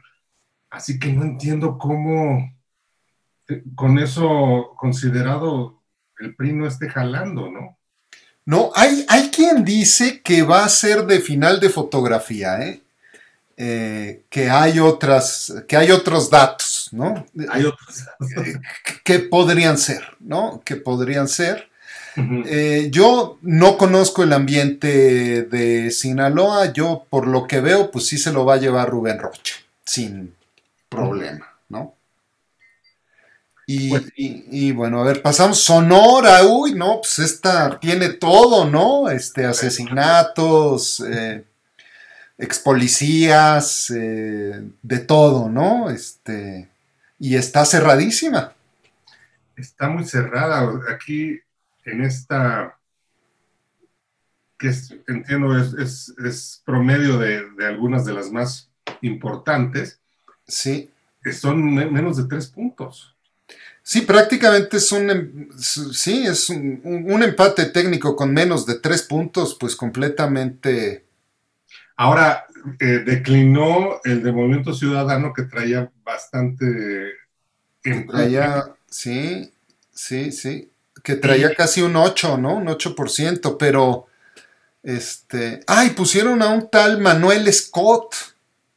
Así 0.70 0.98
que 0.98 1.12
no 1.12 1.24
entiendo 1.24 1.78
cómo 1.78 2.54
eh, 3.50 3.64
con 3.76 4.00
eso 4.00 4.72
considerado 4.78 5.82
el 6.20 6.36
PRI 6.36 6.54
no 6.54 6.68
esté 6.68 6.90
jalando, 6.90 7.52
¿no? 7.52 7.78
No, 8.46 8.72
hay, 8.74 9.06
hay 9.10 9.30
quien 9.30 9.66
dice 9.66 10.22
que 10.22 10.44
va 10.44 10.64
a 10.64 10.70
ser 10.70 11.06
de 11.06 11.20
final 11.20 11.60
de 11.60 11.70
fotografía, 11.70 12.62
¿eh? 12.66 12.82
Eh, 13.64 14.24
que 14.28 14.50
hay 14.50 14.80
otras, 14.80 15.54
que 15.68 15.78
hay 15.78 15.92
otros 15.92 16.32
datos, 16.32 16.90
¿no? 16.92 17.28
Hay 17.48 17.64
otros 17.64 18.06
que 19.04 19.20
podrían 19.20 19.78
ser, 19.78 20.02
¿no? 20.20 20.64
Que 20.66 20.78
podrían 20.78 21.28
ser. 21.28 21.70
Eh, 22.16 22.88
yo 22.90 23.38
no 23.44 23.78
conozco 23.78 24.24
el 24.24 24.34
ambiente 24.34 25.44
de 25.44 25.92
Sinaloa, 25.92 26.74
yo 26.74 27.06
por 27.08 27.28
lo 27.28 27.46
que 27.46 27.62
veo, 27.62 27.92
pues 27.92 28.08
sí 28.08 28.18
se 28.18 28.34
lo 28.34 28.46
va 28.46 28.56
a 28.56 28.60
llevar 28.60 28.90
Rubén 28.90 29.20
Rocha, 29.20 29.54
sin 29.86 30.34
problema, 30.90 31.48
¿no? 31.70 31.94
Pues 33.68 34.12
y, 34.16 34.72
bueno, 34.72 35.02
a 35.02 35.04
ver, 35.04 35.22
pasamos 35.22 35.60
Sonora, 35.60 36.48
uy, 36.48 36.74
no, 36.74 37.00
pues 37.02 37.20
esta 37.20 37.80
tiene 37.80 38.10
todo, 38.10 38.66
¿no? 38.66 39.08
Este, 39.12 39.46
asesinatos, 39.46 41.00
eh, 41.08 41.44
ex 42.42 42.60
policías, 42.60 43.90
eh, 43.96 44.62
de 44.82 45.00
todo, 45.00 45.50
¿no? 45.50 45.90
Este, 45.90 46.70
y 47.20 47.36
está 47.36 47.66
cerradísima. 47.66 48.54
Está 49.56 49.88
muy 49.90 50.04
cerrada. 50.04 50.70
Aquí, 50.94 51.40
en 51.86 52.04
esta, 52.04 52.78
que 54.58 54.74
entiendo 55.08 55.58
es, 55.58 56.62
promedio 56.66 57.18
de, 57.18 57.50
de, 57.52 57.66
algunas 57.66 58.06
de 58.06 58.14
las 58.14 58.32
más 58.32 58.70
importantes. 59.02 60.00
Sí. 60.48 60.90
Son 61.32 61.74
menos 61.74 62.18
de 62.18 62.24
tres 62.24 62.48
puntos. 62.48 63.16
Sí, 63.84 64.02
prácticamente 64.02 64.78
es 64.78 64.92
un, 64.92 65.10
em, 65.10 65.50
sí, 65.58 66.24
es 66.26 66.50
un, 66.50 67.24
empate 67.24 67.66
técnico 67.66 68.16
con 68.16 68.34
menos 68.34 68.66
de 68.66 68.76
tres 68.76 69.02
puntos, 69.04 69.58
pues 69.60 69.76
completamente. 69.76 71.06
Ahora, 72.02 72.48
eh, 72.80 73.04
declinó 73.06 74.02
el 74.04 74.24
de 74.24 74.32
Movimiento 74.32 74.74
Ciudadano 74.74 75.34
que 75.34 75.44
traía 75.44 75.92
bastante. 76.04 76.66
Que 77.84 77.94
traía, 78.10 78.74
sí, 78.90 79.54
sí, 79.94 80.32
sí, 80.32 80.72
que 81.04 81.14
traía 81.14 81.54
casi 81.54 81.84
un 81.84 81.96
8, 81.96 82.40
¿no? 82.40 82.56
Un 82.56 82.70
8%, 82.70 83.56
pero. 83.60 84.08
Este. 84.82 85.60
¡Ay! 85.68 85.92
Pusieron 85.92 86.42
a 86.42 86.50
un 86.50 86.72
tal 86.72 87.00
Manuel 87.00 87.54
Scott. 87.54 88.16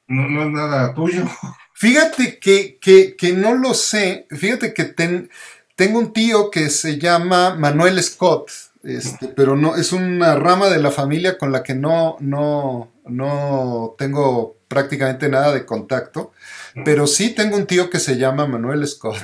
No, 0.06 0.28
no 0.28 0.42
es 0.42 0.50
nada 0.50 0.92
tuyo. 0.92 1.24
Fíjate 1.72 2.38
que, 2.38 3.32
no 3.34 3.54
lo 3.54 3.72
sé, 3.72 4.26
fíjate 4.30 4.74
que 4.74 4.84
tengo 4.84 5.98
un 5.98 6.12
tío 6.12 6.50
que 6.50 6.68
se 6.68 6.98
llama 6.98 7.54
Manuel 7.54 8.02
Scott, 8.02 8.50
este, 8.84 9.28
pero 9.28 9.56
no, 9.56 9.76
es 9.76 9.92
una 9.92 10.34
rama 10.34 10.68
de 10.68 10.78
la 10.78 10.90
familia 10.90 11.38
con 11.38 11.52
la 11.52 11.62
que 11.62 11.74
no, 11.74 12.16
no, 12.20 12.92
no 13.06 13.94
tengo 13.98 14.56
prácticamente 14.68 15.28
nada 15.28 15.52
de 15.52 15.64
contacto, 15.64 16.32
pero 16.84 17.06
sí 17.06 17.30
tengo 17.30 17.56
un 17.56 17.66
tío 17.66 17.88
que 17.88 18.00
se 18.00 18.16
llama 18.16 18.46
Manuel 18.46 18.86
Scott. 18.86 19.18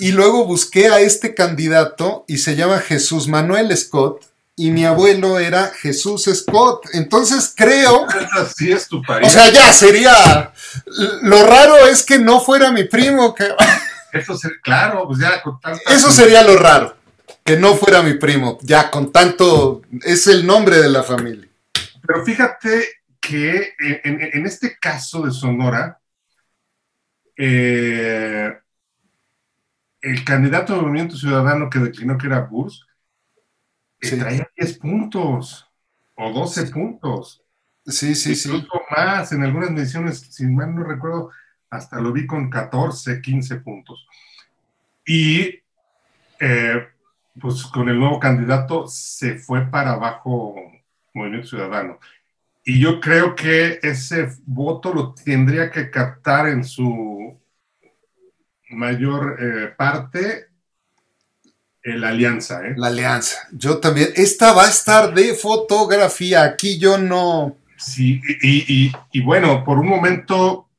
Y 0.00 0.12
luego 0.12 0.46
busqué 0.46 0.88
a 0.88 1.00
este 1.00 1.34
candidato 1.34 2.24
y 2.26 2.38
se 2.38 2.56
llama 2.56 2.78
Jesús 2.78 3.28
Manuel 3.28 3.76
Scott 3.76 4.24
y 4.56 4.70
mi 4.70 4.84
abuelo 4.84 5.38
era 5.38 5.68
Jesús 5.68 6.28
Scott. 6.32 6.86
Entonces 6.92 7.52
creo. 7.56 8.06
Así 8.32 8.72
es 8.72 8.88
tu 8.88 9.02
país. 9.02 9.26
O 9.26 9.30
sea, 9.30 9.50
ya 9.50 9.72
sería. 9.72 10.52
Lo 11.22 11.44
raro 11.44 11.86
es 11.86 12.04
que 12.04 12.18
no 12.18 12.40
fuera 12.40 12.70
mi 12.70 12.84
primo. 12.84 13.34
Que... 13.34 13.48
Eso 14.12 14.38
claro, 14.62 15.06
pues 15.08 15.18
ya 15.20 15.42
con 15.42 15.58
Eso 15.86 16.10
sería 16.10 16.42
lo 16.42 16.56
raro. 16.56 16.96
Que 17.44 17.58
no 17.58 17.74
fuera 17.74 18.02
mi 18.02 18.14
primo. 18.14 18.58
Ya 18.62 18.90
con 18.90 19.12
tanto. 19.12 19.82
Es 20.02 20.26
el 20.26 20.46
nombre 20.46 20.78
de 20.78 20.88
la 20.88 21.02
familia. 21.02 21.48
Pero 22.06 22.24
fíjate 22.24 22.84
que 23.20 23.74
en, 23.78 24.46
este 24.46 24.78
caso 24.78 25.22
de 25.22 25.30
Sonora, 25.30 25.98
eh, 27.36 28.52
el 30.00 30.24
candidato 30.24 30.74
del 30.74 30.82
Movimiento 30.82 31.16
Ciudadano 31.16 31.70
que 31.70 31.78
declinó 31.78 32.18
que 32.18 32.26
era 32.26 32.40
Bush 32.40 32.80
traía 34.10 34.48
10 34.56 34.78
puntos 34.78 35.66
o 36.14 36.32
12 36.32 36.66
puntos. 36.66 37.42
Sí, 37.86 38.14
sí, 38.14 38.34
sí. 38.34 38.66
más, 38.90 39.32
en 39.32 39.42
algunas 39.42 39.70
mediciones, 39.70 40.20
si 40.20 40.46
mal 40.46 40.74
no 40.74 40.84
recuerdo, 40.84 41.30
hasta 41.70 42.00
lo 42.00 42.12
vi 42.12 42.26
con 42.26 42.48
14, 42.48 43.20
15 43.20 43.56
puntos. 43.56 44.06
Y 45.06 45.60
eh, 46.40 46.88
pues 47.40 47.64
con 47.64 47.88
el 47.88 47.98
nuevo 47.98 48.18
candidato 48.18 48.86
se 48.86 49.36
fue 49.36 49.66
para 49.70 49.92
abajo 49.92 50.54
Movimiento 51.12 51.48
Ciudadano. 51.48 51.98
Y 52.64 52.80
yo 52.80 53.00
creo 53.00 53.34
que 53.34 53.78
ese 53.82 54.28
voto 54.46 54.92
lo 54.92 55.14
tendría 55.14 55.70
que 55.70 55.90
captar 55.90 56.48
en 56.48 56.64
su 56.64 57.38
mayor 58.70 59.36
eh, 59.40 59.74
parte 59.76 60.48
la 61.84 62.08
alianza, 62.08 62.66
¿eh? 62.66 62.74
La 62.76 62.86
alianza. 62.88 63.46
Yo 63.52 63.78
también. 63.78 64.08
Esta 64.16 64.52
va 64.52 64.64
a 64.64 64.70
estar 64.70 65.12
de 65.12 65.34
fotografía. 65.34 66.42
Aquí 66.42 66.78
yo 66.78 66.96
no. 66.96 67.58
Sí, 67.76 68.20
y, 68.42 69.20
bueno, 69.22 69.62
por 69.64 69.78
un 69.78 69.88
momento 69.88 70.70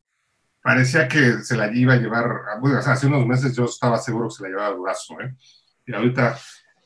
parecía 0.62 1.08
que 1.08 1.44
se 1.44 1.56
la 1.56 1.72
iba 1.72 1.94
a 1.94 1.98
llevar. 1.98 2.26
Bueno, 2.60 2.80
hace 2.80 3.06
unos 3.06 3.26
meses 3.28 3.56
yo 3.56 3.66
estaba 3.66 4.00
seguro 4.00 4.30
que 4.30 4.36
se 4.36 4.44
la 4.44 4.50
llevaba 4.50 4.68
a 4.68 4.72
Durazo, 4.72 5.22
¿eh? 5.22 5.36
Y 5.86 5.94
ahorita 5.94 6.38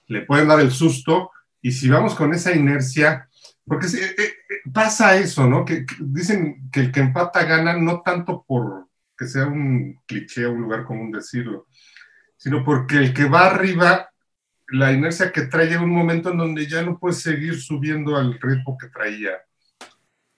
le 0.08 0.22
pueden 0.22 0.48
dar 0.48 0.60
el 0.60 0.72
susto. 0.72 1.32
Y 1.62 1.72
si 1.72 1.90
vamos 1.90 2.16
con 2.16 2.34
esa 2.34 2.54
inercia, 2.54 3.30
porque 3.66 3.88
eh, 3.88 4.16
eh, 4.18 4.34
pasa 4.74 5.18
eso, 5.18 5.48
¿no? 5.48 5.66
Que, 5.66 5.86
dicen 6.00 6.70
que 6.72 6.82
el 6.82 6.92
que 6.92 7.00
empata 7.02 7.44
gana, 7.44 7.78
no 7.78 8.02
tanto 8.02 8.44
por 8.48 8.88
que 9.18 9.28
sea 9.28 9.48
un 9.48 10.00
cliché 10.06 10.46
o 10.46 10.54
un 10.54 10.62
lugar 10.62 10.86
común 10.86 11.12
decirlo, 11.12 11.68
sino 12.38 12.64
porque 12.64 12.98
el 12.98 13.14
que 13.14 13.26
va 13.26 13.48
arriba 13.48 14.10
la 14.72 14.92
inercia 14.92 15.32
que 15.32 15.44
trae 15.44 15.68
llega 15.68 15.82
un 15.82 15.90
momento 15.90 16.32
en 16.32 16.38
donde 16.38 16.68
ya 16.68 16.82
no 16.82 16.98
puedes 17.00 17.22
seguir 17.22 17.60
subiendo 17.60 18.16
al 18.16 18.40
ritmo 18.40 18.78
que 18.78 18.88
traía. 18.88 19.32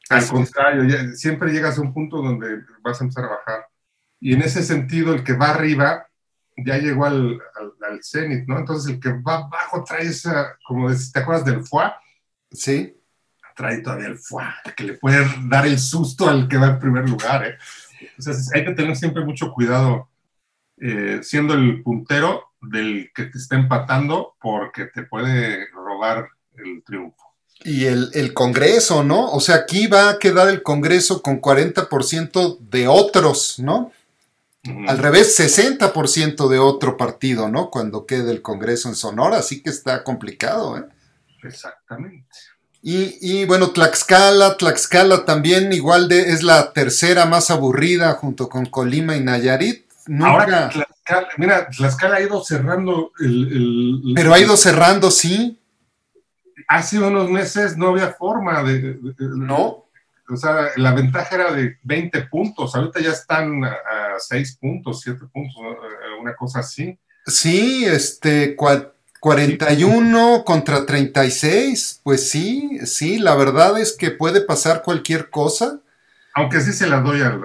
Al 0.09 0.27
contrario, 0.27 1.15
siempre 1.15 1.51
llegas 1.51 1.77
a 1.77 1.81
un 1.81 1.93
punto 1.93 2.21
donde 2.21 2.63
vas 2.81 2.99
a 2.99 3.03
empezar 3.03 3.25
a 3.25 3.29
bajar. 3.29 3.65
Y 4.19 4.33
en 4.33 4.41
ese 4.41 4.63
sentido, 4.63 5.13
el 5.13 5.23
que 5.23 5.33
va 5.33 5.51
arriba 5.51 6.05
ya 6.65 6.77
llegó 6.77 7.05
al, 7.05 7.39
al, 7.81 8.03
cenit, 8.03 8.47
¿no? 8.47 8.59
Entonces, 8.59 8.93
el 8.93 8.99
que 8.99 9.13
va 9.13 9.35
abajo 9.35 9.83
trae 9.83 10.07
esa, 10.07 10.57
como 10.65 10.89
¿te 10.89 11.19
acuerdas 11.19 11.45
del 11.45 11.65
foie? 11.65 11.91
Sí. 12.51 12.97
Trae 13.55 13.79
todavía 13.79 14.07
el 14.07 14.17
foie, 14.17 14.47
que 14.75 14.83
le 14.83 14.93
puede 14.93 15.25
dar 15.47 15.65
el 15.65 15.79
susto 15.79 16.29
al 16.29 16.47
que 16.47 16.57
va 16.57 16.67
en 16.67 16.79
primer 16.79 17.09
lugar, 17.09 17.45
¿eh? 17.45 17.57
Entonces, 18.17 18.49
hay 18.53 18.65
que 18.65 18.73
tener 18.73 18.95
siempre 18.95 19.23
mucho 19.23 19.51
cuidado 19.51 20.09
eh, 20.77 21.19
siendo 21.21 21.53
el 21.53 21.83
puntero 21.83 22.51
del 22.61 23.11
que 23.13 23.25
te 23.25 23.37
está 23.37 23.55
empatando 23.55 24.35
porque 24.41 24.85
te 24.85 25.03
puede 25.03 25.67
robar 25.71 26.27
el 26.55 26.83
triunfo. 26.83 27.31
Y 27.63 27.85
el, 27.85 28.33
Congreso, 28.33 29.03
¿no? 29.03 29.29
O 29.31 29.39
sea, 29.39 29.55
aquí 29.57 29.85
va 29.85 30.09
a 30.09 30.19
quedar 30.19 30.49
el 30.49 30.63
Congreso 30.63 31.21
con 31.21 31.39
40% 31.39 32.57
de 32.59 32.87
otros, 32.87 33.59
¿no? 33.59 33.91
Al 34.87 34.99
revés, 34.99 35.39
60% 35.39 36.47
de 36.47 36.59
otro 36.59 36.95
partido, 36.95 37.49
¿no? 37.49 37.71
Cuando 37.71 38.05
quede 38.05 38.31
el 38.31 38.43
Congreso 38.43 38.89
en 38.89 38.95
Sonora, 38.95 39.37
así 39.37 39.63
que 39.63 39.71
está 39.71 40.03
complicado, 40.03 40.77
¿eh? 40.77 40.85
Exactamente. 41.43 42.27
Y, 42.83 43.17
y, 43.21 43.45
bueno, 43.45 43.71
Tlaxcala, 43.71 44.57
Tlaxcala 44.57 45.25
también 45.25 45.73
igual 45.73 46.07
de, 46.07 46.31
es 46.31 46.43
la 46.43 46.73
tercera 46.73 47.25
más 47.25 47.49
aburrida 47.49 48.13
junto 48.13 48.49
con 48.49 48.65
Colima 48.65 49.15
y 49.15 49.21
Nayarit. 49.21 49.85
Ahora 50.19 50.69
Tlaxcala, 50.69 51.27
mira, 51.37 51.69
Tlaxcala 51.69 52.17
ha 52.17 52.21
ido 52.21 52.43
cerrando 52.43 53.11
el, 53.19 54.13
Pero 54.15 54.33
ha 54.33 54.39
ido 54.39 54.57
cerrando, 54.57 55.09
sí. 55.09 55.59
Hace 56.67 56.99
unos 56.99 57.29
meses 57.29 57.77
no 57.77 57.89
había 57.89 58.13
forma 58.13 58.63
de... 58.63 58.99
no. 59.19 59.85
O 60.31 60.37
sea, 60.37 60.69
la 60.77 60.93
ventaja 60.93 61.35
era 61.35 61.53
de 61.53 61.77
20 61.83 62.21
puntos, 62.23 62.75
ahorita 62.75 62.99
ya 63.01 63.11
están 63.11 63.63
a, 63.63 63.77
6 64.17 64.57
puntos, 64.57 65.01
7 65.01 65.19
puntos, 65.31 65.55
una 66.19 66.35
cosa 66.35 66.59
así. 66.59 66.97
Sí, 67.25 67.85
este, 67.85 68.55
41 68.55 70.43
contra 70.45 70.85
36, 70.85 72.01
pues 72.03 72.29
sí, 72.29 72.79
sí, 72.85 73.19
la 73.19 73.35
verdad 73.35 73.79
es 73.79 73.95
que 73.95 74.11
puede 74.11 74.41
pasar 74.41 74.81
cualquier 74.83 75.29
cosa. 75.29 75.79
Aunque 76.33 76.61
sí 76.61 76.71
se 76.73 76.87
la 76.87 77.01
doy 77.01 77.21
a, 77.21 77.39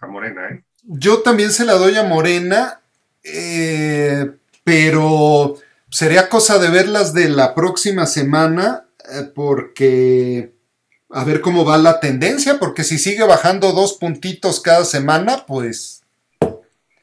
a 0.00 0.06
Morena, 0.06 0.48
¿eh? 0.50 0.62
Yo 0.90 1.18
también 1.20 1.52
se 1.52 1.66
la 1.66 1.74
doy 1.74 1.96
a 1.96 2.02
Morena, 2.02 2.80
eh, 3.22 4.32
pero 4.64 5.58
sería 5.90 6.30
cosa 6.30 6.58
de 6.58 6.70
verlas 6.70 7.12
de 7.12 7.28
la 7.28 7.54
próxima 7.54 8.06
semana, 8.06 8.86
eh, 9.12 9.30
porque 9.34 10.54
a 11.10 11.24
ver 11.24 11.40
cómo 11.40 11.64
va 11.64 11.78
la 11.78 12.00
tendencia, 12.00 12.58
porque 12.58 12.84
si 12.84 12.98
sigue 12.98 13.24
bajando 13.24 13.72
dos 13.72 13.94
puntitos 13.94 14.60
cada 14.60 14.84
semana, 14.84 15.44
pues... 15.46 16.02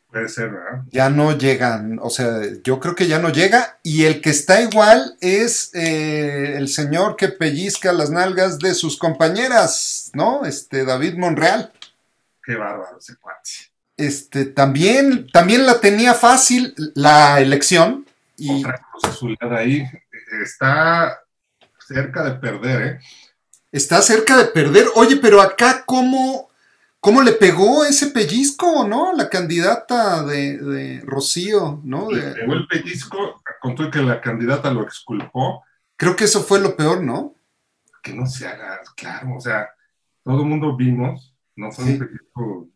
Puede 0.10 0.30
ser, 0.30 0.52
¿verdad? 0.52 0.84
Ya 0.92 1.10
no 1.10 1.38
llegan, 1.38 2.00
o 2.02 2.10
sea, 2.10 2.40
yo 2.64 2.80
creo 2.80 2.96
que 2.96 3.08
ya 3.08 3.20
no 3.20 3.30
llega, 3.30 3.80
y 3.84 4.06
el 4.06 4.22
que 4.22 4.30
está 4.30 4.62
igual 4.62 5.18
es 5.20 5.72
eh, 5.74 6.56
el 6.56 6.70
señor 6.70 7.18
que 7.18 7.28
pellizca 7.28 7.92
las 7.92 8.12
nalgas 8.12 8.60
de 8.60 8.74
sus 8.76 8.98
compañeras, 8.98 10.12
¿no? 10.14 10.46
Este 10.46 10.86
David 10.86 11.16
Monreal. 11.18 11.74
Qué 12.44 12.56
bárbaro 12.56 12.98
ese 12.98 13.18
cuate 13.18 13.76
este, 13.98 14.46
también, 14.46 15.28
también 15.32 15.66
la 15.66 15.80
tenía 15.80 16.14
fácil 16.14 16.74
la 16.96 17.40
elección, 17.40 18.06
Y 18.38 18.64
Otra 18.64 18.82
cosa 18.92 19.08
azulada 19.10 19.60
ahí. 19.60 19.86
Está 20.44 21.22
cerca 21.80 22.24
de 22.24 22.32
perder, 22.32 22.82
¿eh? 22.82 23.00
Está 23.78 24.02
cerca 24.02 24.38
de 24.38 24.46
perder. 24.46 24.88
Oye, 24.96 25.18
pero 25.18 25.42
acá, 25.42 25.84
¿cómo, 25.86 26.50
cómo 27.00 27.22
le 27.22 27.34
pegó 27.34 27.84
ese 27.86 28.08
pellizco, 28.08 28.88
¿no? 28.88 29.14
La 29.14 29.30
candidata 29.30 30.24
de, 30.24 30.58
de 30.58 31.02
Rocío, 31.06 31.82
¿no? 31.84 32.10
Le 32.12 32.22
pegó 32.32 32.54
el 32.54 32.68
pellizco, 32.68 33.42
contó 33.62 33.90
que 33.92 34.02
la 34.02 34.22
candidata 34.22 34.72
lo 34.72 34.84
exculpó. 34.84 35.64
creo 35.98 36.16
que 36.16 36.26
eso 36.26 36.42
fue 36.44 36.60
lo 36.60 36.76
peor, 36.76 37.02
¿no? 37.04 37.36
Que 38.02 38.14
no 38.14 38.28
se 38.28 38.48
haga, 38.48 38.82
claro, 38.96 39.36
o 39.36 39.40
sea, 39.42 39.70
todo 40.24 40.42
el 40.42 40.48
mundo 40.48 40.76
vimos, 40.76 41.34
no 41.56 41.72
fue 41.72 41.86
Sí. 41.86 41.92
un 41.94 42.00
pellizco, 42.00 42.68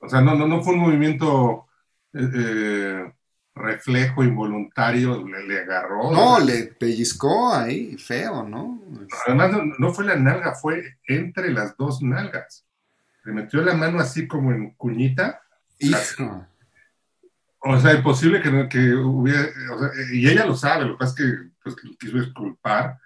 o 0.00 0.08
sea, 0.08 0.20
no, 0.20 0.34
no, 0.34 0.46
no 0.46 0.62
fue 0.62 0.74
un 0.74 0.80
movimiento 0.80 1.66
eh, 2.12 2.28
eh, 2.34 3.12
reflejo 3.54 4.24
involuntario, 4.24 5.26
le, 5.26 5.46
le 5.46 5.60
agarró. 5.60 6.10
No, 6.12 6.40
le 6.40 6.64
pellizcó 6.64 7.52
ahí, 7.54 7.96
feo, 7.98 8.42
¿no? 8.48 8.82
Además, 9.26 9.52
no, 9.52 9.62
no 9.78 9.92
fue 9.92 10.04
la 10.04 10.16
nalga, 10.16 10.54
fue 10.54 10.96
entre 11.06 11.52
las 11.52 11.76
dos 11.76 12.02
nalgas. 12.02 12.64
Le 13.24 13.32
metió 13.32 13.62
la 13.62 13.74
mano 13.74 14.00
así 14.00 14.26
como 14.26 14.52
en 14.52 14.70
cuñita. 14.70 15.42
Hijo. 15.78 16.46
O 17.60 17.78
sea, 17.78 17.94
imposible 17.94 18.42
que, 18.42 18.68
que 18.68 18.94
hubiera. 18.94 19.48
o 19.72 19.78
sea, 19.78 19.90
y 20.12 20.28
ella 20.28 20.44
lo 20.46 20.56
sabe, 20.56 20.84
lo 20.84 20.94
que 20.94 20.98
pasa 20.98 21.10
es 21.12 21.16
que 21.16 21.50
pues, 21.62 21.76
lo 21.84 21.96
quiso 21.96 22.18
disculpar. 22.18 22.98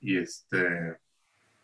Y 0.00 0.18
este. 0.18 0.96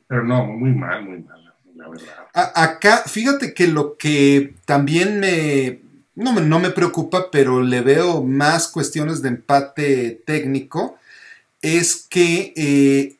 Pero 0.06 0.22
no, 0.22 0.44
muy 0.46 0.72
mal, 0.72 1.02
muy 1.04 1.18
mal, 1.22 1.54
la 1.74 1.88
verdad. 1.88 2.26
A- 2.32 2.62
acá, 2.62 2.98
fíjate 3.06 3.52
que 3.54 3.66
lo 3.66 3.96
que 3.96 4.54
también 4.64 5.18
me 5.18 5.80
no, 6.16 6.32
me. 6.32 6.40
no 6.40 6.58
me 6.58 6.70
preocupa, 6.70 7.30
pero 7.30 7.62
le 7.62 7.80
veo 7.82 8.22
más 8.22 8.68
cuestiones 8.68 9.22
de 9.22 9.28
empate 9.28 10.22
técnico. 10.26 10.98
Es 11.62 12.06
que 12.08 12.52
eh, 12.56 13.16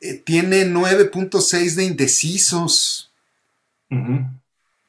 eh, 0.00 0.14
tiene 0.24 0.66
9.6 0.66 1.74
de 1.74 1.84
indecisos. 1.84 3.10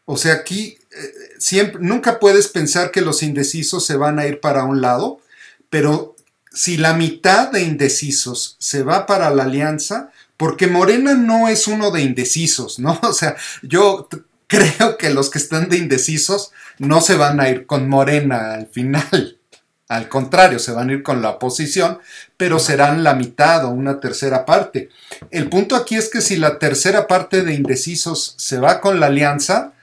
O 0.05 0.17
sea, 0.17 0.33
aquí 0.33 0.77
eh, 0.91 1.13
siempre, 1.37 1.81
nunca 1.81 2.19
puedes 2.19 2.47
pensar 2.47 2.91
que 2.91 3.01
los 3.01 3.23
indecisos 3.23 3.85
se 3.85 3.95
van 3.95 4.19
a 4.19 4.27
ir 4.27 4.39
para 4.39 4.63
un 4.63 4.81
lado, 4.81 5.19
pero 5.69 6.15
si 6.51 6.77
la 6.77 6.93
mitad 6.93 7.51
de 7.51 7.61
indecisos 7.61 8.55
se 8.59 8.83
va 8.83 9.05
para 9.05 9.29
la 9.29 9.43
alianza, 9.43 10.11
porque 10.35 10.67
Morena 10.67 11.15
no 11.15 11.47
es 11.47 11.67
uno 11.67 11.91
de 11.91 12.01
indecisos, 12.01 12.79
¿no? 12.79 12.99
O 13.03 13.13
sea, 13.13 13.35
yo 13.61 14.07
creo 14.49 14.97
que 14.97 15.11
los 15.11 15.29
que 15.29 15.37
están 15.37 15.69
de 15.69 15.77
indecisos 15.77 16.51
no 16.79 16.99
se 16.99 17.15
van 17.15 17.39
a 17.39 17.49
ir 17.49 17.65
con 17.65 17.87
Morena 17.87 18.55
al 18.55 18.67
final. 18.67 19.37
Al 19.87 20.09
contrario, 20.09 20.59
se 20.59 20.71
van 20.71 20.89
a 20.89 20.93
ir 20.93 21.03
con 21.03 21.21
la 21.21 21.31
oposición, 21.31 21.99
pero 22.35 22.59
serán 22.59 23.03
la 23.03 23.15
mitad 23.15 23.65
o 23.65 23.69
una 23.69 23.99
tercera 23.99 24.45
parte. 24.45 24.89
El 25.31 25.49
punto 25.49 25.75
aquí 25.75 25.95
es 25.95 26.09
que 26.09 26.21
si 26.21 26.35
la 26.35 26.59
tercera 26.59 27.07
parte 27.07 27.43
de 27.43 27.53
indecisos 27.53 28.35
se 28.37 28.59
va 28.59 28.81
con 28.81 28.99
la 28.99 29.07
alianza, 29.07 29.73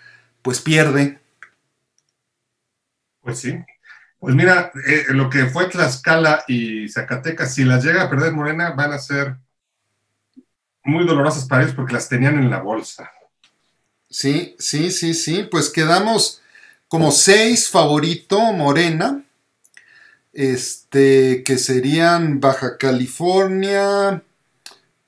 pues 0.42 0.60
pierde. 0.60 1.18
Pues 3.20 3.38
sí. 3.40 3.58
Pues 4.18 4.34
mira, 4.34 4.72
eh, 4.86 5.06
lo 5.10 5.28
que 5.28 5.46
fue 5.46 5.66
Tlaxcala 5.66 6.44
y 6.46 6.88
Zacatecas, 6.88 7.54
si 7.54 7.64
las 7.64 7.84
llega 7.84 8.02
a 8.02 8.10
perder 8.10 8.32
Morena, 8.32 8.70
van 8.70 8.92
a 8.92 8.98
ser 8.98 9.36
muy 10.84 11.04
dolorosas 11.04 11.46
para 11.46 11.62
ellos 11.62 11.74
porque 11.74 11.92
las 11.92 12.08
tenían 12.08 12.38
en 12.38 12.50
la 12.50 12.60
bolsa. 12.60 13.10
Sí, 14.16 14.56
sí, 14.58 14.90
sí, 14.92 15.12
sí. 15.12 15.42
Pues 15.42 15.68
quedamos 15.68 16.40
como 16.88 17.10
seis 17.12 17.68
favorito 17.68 18.40
Morena. 18.54 19.22
Este, 20.32 21.42
que 21.44 21.58
serían 21.58 22.40
Baja 22.40 22.78
California, 22.78 24.22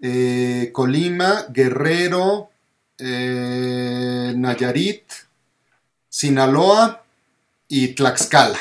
eh, 0.02 0.68
Colima, 0.74 1.46
Guerrero, 1.48 2.50
eh, 2.98 4.34
Nayarit, 4.36 5.04
Sinaloa 6.10 7.02
y 7.66 7.88
Tlaxcala, 7.94 8.58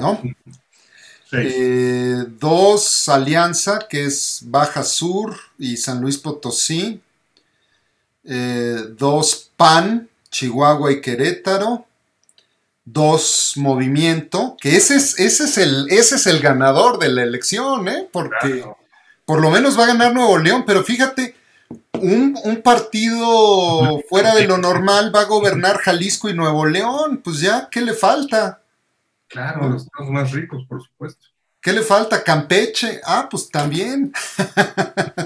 ¿no? 0.00 0.22
Sí. 0.22 1.36
Eh, 1.36 2.24
dos 2.40 3.10
Alianza, 3.10 3.80
que 3.90 4.06
es 4.06 4.40
Baja 4.44 4.84
Sur 4.84 5.36
y 5.58 5.76
San 5.76 6.00
Luis 6.00 6.16
Potosí. 6.16 6.98
Eh, 8.24 8.76
dos 8.96 9.50
PAN, 9.56 10.08
Chihuahua 10.30 10.92
y 10.92 11.00
Querétaro. 11.00 11.86
Dos 12.84 13.52
Movimiento, 13.56 14.56
que 14.60 14.74
ese 14.76 14.96
es, 14.96 15.18
ese 15.20 15.44
es, 15.44 15.56
el, 15.58 15.86
ese 15.90 16.16
es 16.16 16.26
el 16.26 16.40
ganador 16.40 16.98
de 16.98 17.10
la 17.10 17.22
elección, 17.22 17.86
¿eh? 17.88 18.08
Porque 18.12 18.36
Claro. 18.58 18.76
por 19.24 19.40
lo 19.40 19.50
menos 19.50 19.78
va 19.78 19.84
a 19.84 19.88
ganar 19.88 20.12
Nuevo 20.12 20.36
León, 20.38 20.64
pero 20.66 20.82
fíjate, 20.82 21.36
un, 21.92 22.36
un 22.42 22.60
partido 22.60 24.00
fuera 24.08 24.34
de 24.34 24.48
lo 24.48 24.58
normal 24.58 25.14
va 25.14 25.20
a 25.20 25.24
gobernar 25.26 25.78
Jalisco 25.78 26.28
y 26.28 26.34
Nuevo 26.34 26.66
León, 26.66 27.20
pues 27.22 27.38
ya, 27.38 27.68
¿qué 27.70 27.80
le 27.82 27.94
falta? 27.94 28.62
Claro, 29.28 29.68
los 29.68 29.84
estados 29.84 30.10
más 30.10 30.32
ricos, 30.32 30.64
por 30.68 30.82
supuesto. 30.82 31.24
¿Qué 31.60 31.72
le 31.72 31.82
falta? 31.82 32.24
Campeche. 32.24 33.00
Ah, 33.04 33.28
pues 33.30 33.48
también. 33.48 34.12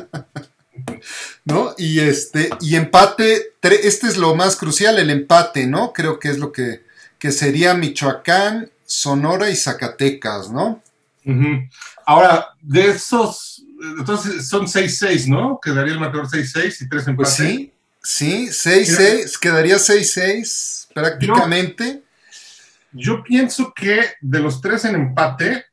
¿No? 1.46 1.74
Y 1.78 2.00
este, 2.00 2.50
y 2.60 2.74
empate, 2.74 3.54
este 3.62 4.08
es 4.08 4.16
lo 4.16 4.34
más 4.34 4.56
crucial, 4.56 4.98
el 4.98 5.10
empate, 5.10 5.66
¿no? 5.66 5.92
Creo 5.92 6.18
que 6.18 6.28
es 6.28 6.38
lo 6.38 6.50
que, 6.50 6.84
que 7.20 7.30
sería 7.30 7.72
Michoacán, 7.72 8.68
Sonora 8.84 9.48
y 9.48 9.54
Zacatecas, 9.56 10.50
¿no? 10.50 10.82
Ujú. 11.24 11.68
Ahora, 12.04 12.48
de 12.60 12.88
esos, 12.88 13.62
entonces 13.96 14.48
son 14.48 14.66
6-6, 14.66 15.28
¿no? 15.28 15.60
Quedaría 15.62 15.92
el 15.92 16.00
marcador 16.00 16.28
6-6 16.28 16.82
y 16.82 16.88
3 16.88 17.08
empates. 17.08 17.14
Pues 17.14 17.30
sí, 17.34 17.72
sí, 18.02 18.48
6-6, 18.48 19.38
quedaría 19.38 19.76
6-6 19.76 20.88
prácticamente. 20.92 22.02
Yo 22.90 23.22
pienso 23.22 23.72
que 23.72 24.14
de 24.20 24.40
los 24.40 24.60
tres 24.60 24.84
en 24.84 24.96
empate, 24.96 25.64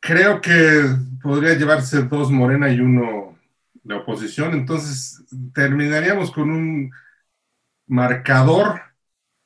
creo 0.00 0.40
que 0.40 0.84
podría 1.24 1.54
llevarse 1.54 2.02
dos 2.02 2.30
Morena 2.30 2.70
y 2.70 2.80
uno 2.80 3.38
de 3.82 3.94
oposición. 3.94 4.52
Entonces 4.52 5.24
terminaríamos 5.54 6.30
con 6.30 6.50
un 6.50 6.92
marcador 7.86 8.82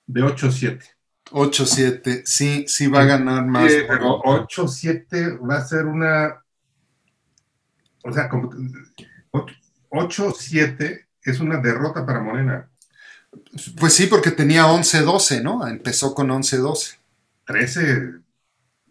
de 0.04 0.22
8-7. 0.22 0.82
8-7, 1.30 2.22
sí, 2.24 2.64
sí 2.66 2.88
va 2.88 3.02
a 3.02 3.04
ganar 3.04 3.46
más. 3.46 3.70
Eh, 3.70 3.84
pero 3.88 4.20
8-7 4.22 5.38
va 5.48 5.56
a 5.58 5.64
ser 5.64 5.86
una. 5.86 6.42
O 8.02 8.12
sea, 8.12 8.28
como- 8.28 8.50
8-7 9.90 11.06
es 11.22 11.40
una 11.40 11.58
derrota 11.58 12.04
para 12.04 12.20
Morena. 12.20 12.68
Pues 13.78 13.92
sí, 13.92 14.06
porque 14.06 14.30
tenía 14.32 14.66
11-12, 14.66 15.42
¿no? 15.42 15.66
Empezó 15.66 16.14
con 16.14 16.28
11-12. 16.30 16.98
13. 17.44 18.14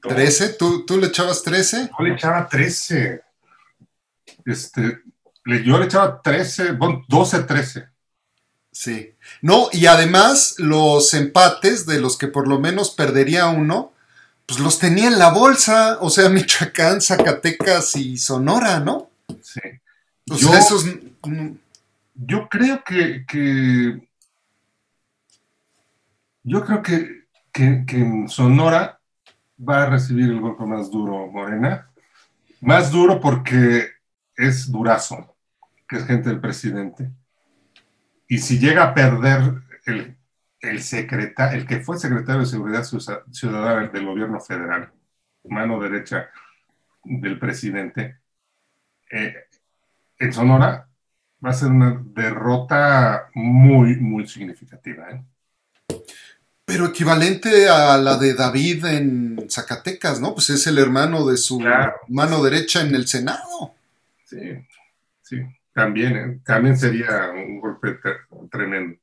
Dos. 0.08 0.16
13, 0.16 0.50
¿Tú, 0.54 0.86
¿tú 0.86 0.98
le 0.98 1.08
echabas 1.08 1.44
13? 1.44 1.90
Yo 1.98 2.06
le 2.06 2.14
echaba 2.14 2.48
13. 2.48 3.22
Este, 4.46 5.00
le- 5.46 5.64
yo 5.64 5.78
le 5.78 5.86
echaba 5.86 6.22
13, 6.22 6.72
bueno, 6.74 7.04
12-13. 7.10 7.90
Sí. 8.72 9.14
No, 9.42 9.70
y 9.72 9.88
además 9.88 10.56
los 10.60 11.14
empates 11.14 11.86
de 11.86 12.00
los 12.00 12.18
que 12.18 12.28
por 12.28 12.48
lo 12.48 12.60
menos 12.60 12.92
perdería 12.92 13.48
uno, 13.48 13.92
pues 14.46 14.60
los 14.60 14.80
tenía 14.80 15.08
en 15.08 15.20
la 15.20 15.30
bolsa, 15.32 15.98
o 16.00 16.10
sea, 16.10 16.30
Michoacán, 16.30 17.02
Zacatecas 17.02 17.96
y 17.96 18.18
Sonora, 18.18 18.80
¿no? 18.80 19.10
Sí. 19.42 19.60
O 20.30 20.36
Yo- 20.38 20.50
sea, 20.50 20.60
esos... 20.60 20.86
mm, 21.24 21.52
Yo 22.16 22.48
creo 22.50 22.84
que, 22.84 23.26
que- 23.28 24.08
yo 26.44 26.64
creo 26.66 26.82
que, 26.82 27.26
que, 27.52 27.84
que 27.86 27.98
en 27.98 28.30
Sonora 28.30 28.97
va 29.58 29.84
a 29.84 29.90
recibir 29.90 30.30
el 30.30 30.40
golpe 30.40 30.66
más 30.66 30.90
duro 30.92 31.28
Morena. 31.28 31.90
Más 32.62 32.92
duro 32.92 33.20
porque 33.20 33.88
es 34.36 34.72
Durazo, 34.72 35.36
que 35.88 35.98
es 35.98 36.06
gente 36.06 36.30
del 36.30 36.40
presidente. 36.40 37.12
Y 38.28 38.40
si 38.40 38.60
llega 38.60 38.84
a 38.84 38.94
perder 38.94 39.62
el, 39.86 40.18
el 40.60 40.82
el 41.54 41.68
que 41.68 41.80
fue 41.80 41.98
secretario 41.98 42.42
de 42.42 42.48
Seguridad 42.48 42.84
Ciudadana 42.84 43.88
del 43.88 44.06
gobierno 44.06 44.40
federal, 44.40 44.92
mano 45.46 45.80
derecha 45.80 46.30
del 47.04 47.40
presidente, 47.40 48.20
eh, 49.12 49.36
en 50.20 50.34
Sonora 50.34 50.90
va 51.44 51.50
a 51.50 51.54
ser 51.54 51.70
una 51.70 52.02
derrota 52.04 53.30
muy, 53.34 53.98
muy 53.98 54.28
significativa. 54.28 55.10
¿eh? 55.12 55.24
Pero 56.68 56.88
equivalente 56.88 57.70
a 57.70 57.98
la 57.98 58.18
de 58.18 58.34
David 58.34 58.84
en 58.88 59.48
Zacatecas, 59.50 60.20
¿no? 60.20 60.34
Pues 60.34 60.50
es 60.50 60.68
el 60.68 60.78
hermano 60.78 61.26
de 61.26 61.38
su 61.38 61.60
Claro. 61.60 61.94
mano 62.10 62.44
derecha 62.44 62.82
en 62.82 62.94
el 62.94 63.08
Senado. 63.08 63.74
Sí, 64.26 64.38
sí, 65.22 65.38
también, 65.74 66.18
¿eh? 66.18 66.40
también 66.44 66.78
sería 66.78 67.32
un 67.34 67.62
golpe 67.62 67.98
tre- 68.02 68.50
tremendo. 68.52 69.00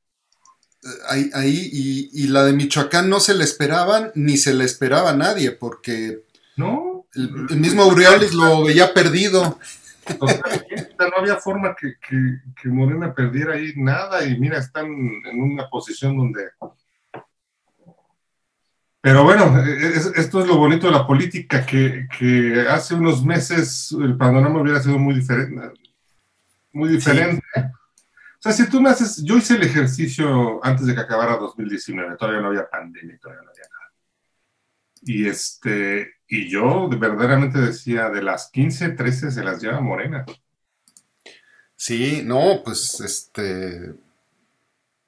ahí, 1.09 1.31
ahí 1.33 1.69
y, 2.13 2.27
la 2.27 2.43
de 2.43 2.53
Michoacán 2.53 3.09
no 3.09 3.19
se 3.19 3.33
le 3.33 3.43
esperaban 3.43 4.11
ni 4.13 4.37
se 4.37 4.53
le 4.53 4.63
esperaba 4.63 5.09
a 5.09 5.17
nadie 5.17 5.49
porque 5.49 6.21
no 6.57 7.07
el, 7.15 7.57
mismo 7.57 7.81
Aureoles 7.81 8.31
lo 8.35 8.63
veía 8.63 8.93
perdido. 8.93 9.57
no 10.21 11.17
había 11.17 11.37
forma 11.37 11.75
que, 11.75 11.95
que, 12.07 12.69
Morena 12.69 13.11
perdiera 13.15 13.55
ahí 13.55 13.73
nada 13.75 14.23
y 14.23 14.39
mira, 14.39 14.59
están 14.59 14.85
en 14.85 15.41
una 15.41 15.67
posición 15.67 16.15
donde... 16.15 16.43
Pero 19.05 19.23
bueno, 19.23 19.63
esto 20.15 20.41
es 20.41 20.47
lo 20.47 20.57
bonito 20.57 20.87
de 20.87 20.93
la 20.93 21.05
política, 21.05 21.63
que, 21.63 22.07
que, 22.17 22.65
hace 22.67 22.95
unos 22.95 23.23
meses 23.23 23.95
el 24.01 24.17
panorama 24.17 24.59
hubiera 24.59 24.81
sido 24.81 24.97
muy 24.97 25.13
diferente. 25.13 25.61
Muy 26.73 26.89
diferente. 26.89 27.45
O 27.55 28.39
sea, 28.39 28.51
si 28.51 28.67
tú 28.67 28.81
me 28.81 28.89
haces, 28.89 29.23
yo 29.23 29.37
hice 29.37 29.57
el 29.57 29.61
ejercicio 29.61 30.59
antes 30.65 30.87
de 30.87 30.95
que 30.95 31.01
acabara 31.01 31.37
2019, 31.37 32.17
todavía 32.17 32.41
no 32.41 32.47
había 32.47 32.67
pandemia, 32.67 33.19
todavía 33.19 33.43
no 33.43 33.51
había 33.51 33.69
nada. 33.69 33.93
Y 35.03 35.27
este, 35.27 36.15
y 36.27 36.49
yo 36.49 36.89
verdaderamente 36.89 37.59
decía, 37.59 38.09
de 38.09 38.23
las 38.23 38.49
15, 38.49 38.89
13 38.89 39.29
se 39.29 39.43
las 39.43 39.61
lleva 39.61 39.81
Morena. 39.81 40.25
Sí, 41.75 42.23
no, 42.25 42.63
pues 42.65 42.99
este. 43.01 43.93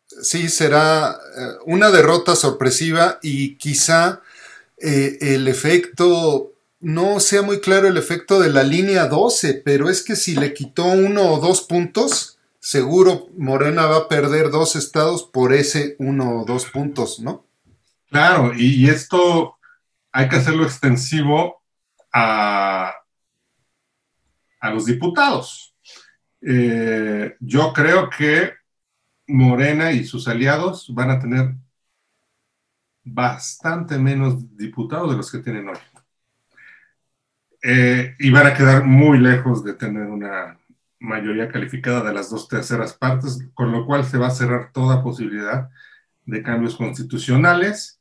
Sí, 0.08 0.50
será 0.50 1.12
eh, 1.12 1.48
una 1.66 1.90
derrota 1.90 2.36
sorpresiva 2.36 3.20
y 3.22 3.56
quizá 3.58 4.22
eh, 4.78 5.18
el 5.22 5.48
efecto, 5.48 6.54
no 6.80 7.20
sea 7.20 7.42
muy 7.42 7.60
claro 7.60 7.88
el 7.88 7.98
efecto 7.98 8.40
de 8.40 8.50
la 8.50 8.64
línea 8.64 9.08
12, 9.08 9.62
pero 9.66 9.90
es 9.90 10.04
que 10.04 10.16
si 10.16 10.36
le 10.36 10.54
quitó 10.54 10.86
uno 10.86 11.34
o 11.34 11.40
dos 11.40 11.62
puntos, 11.62 12.40
seguro 12.60 13.28
Morena 13.38 13.86
va 13.86 13.98
a 13.98 14.08
perder 14.08 14.50
dos 14.50 14.76
estados 14.76 15.24
por 15.24 15.54
ese 15.54 15.96
uno 16.00 16.42
o 16.42 16.46
dos 16.46 16.66
puntos, 16.66 17.20
¿no? 17.20 17.46
Claro, 18.10 18.54
y 18.56 18.90
esto 18.90 19.58
hay 20.12 20.30
que 20.30 20.38
hacerlo 20.38 20.64
extensivo 20.64 21.62
a, 22.14 22.94
a 24.60 24.70
los 24.70 24.86
diputados. 24.86 25.76
Eh, 26.42 27.36
yo 27.40 27.74
creo 27.74 28.10
que 28.10 28.54
Morena 29.28 29.92
y 29.92 30.04
sus 30.04 30.28
aliados 30.28 30.94
van 30.94 31.12
a 31.12 31.20
tener 31.20 31.56
bastante 33.04 33.98
menos 33.98 34.56
diputados 34.58 35.12
de 35.12 35.18
los 35.18 35.32
que 35.32 35.40
tienen 35.40 35.70
hoy. 35.70 35.78
Eh, 37.64 38.16
y 38.20 38.30
van 38.30 38.48
a 38.48 38.54
quedar 38.54 38.86
muy 38.86 39.18
lejos 39.20 39.64
de 39.64 39.74
tener 39.74 40.08
una 40.08 40.60
mayoría 41.00 41.50
calificada 41.50 42.04
de 42.04 42.14
las 42.14 42.30
dos 42.30 42.48
terceras 42.48 42.94
partes, 42.94 43.40
con 43.54 43.72
lo 43.72 43.86
cual 43.86 44.06
se 44.06 44.18
va 44.18 44.28
a 44.28 44.32
cerrar 44.32 44.72
toda 44.72 45.04
posibilidad 45.04 45.70
de 46.26 46.44
cambios 46.44 46.76
constitucionales 46.76 47.98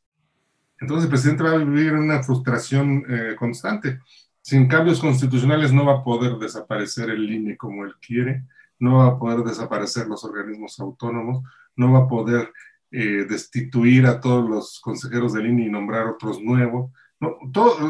entonces 0.79 1.05
el 1.05 1.11
presidente 1.11 1.43
va 1.43 1.53
a 1.53 1.59
vivir 1.59 1.93
una 1.93 2.23
frustración 2.23 3.05
eh, 3.09 3.37
constante. 3.37 4.01
Sin 4.43 4.69
cambios 4.69 5.01
constitucionales 5.01 5.73
no 5.73 5.87
va 5.87 5.95
a 5.95 6.05
poder 6.05 6.37
desaparecer 6.37 7.11
el 7.11 7.31
INE 7.31 7.57
como 7.57 7.85
él 7.85 7.95
quiere, 8.01 8.45
no 8.79 8.99
va 8.99 9.07
a 9.09 9.19
poder 9.19 9.45
desaparecer 9.45 10.07
los 10.07 10.25
organismos 10.25 10.79
autónomos, 10.81 11.43
no 11.77 11.93
va 11.93 12.01
a 12.01 12.09
poder 12.09 12.53
eh, 12.91 13.27
destituir 13.29 14.07
a 14.07 14.21
todos 14.21 14.49
los 14.49 14.81
consejeros 14.81 15.33
del 15.33 15.47
INE 15.47 15.67
y 15.67 15.71
nombrar 15.71 16.07
otros 16.07 16.41
nuevos. 16.41 16.93
No, 17.19 17.37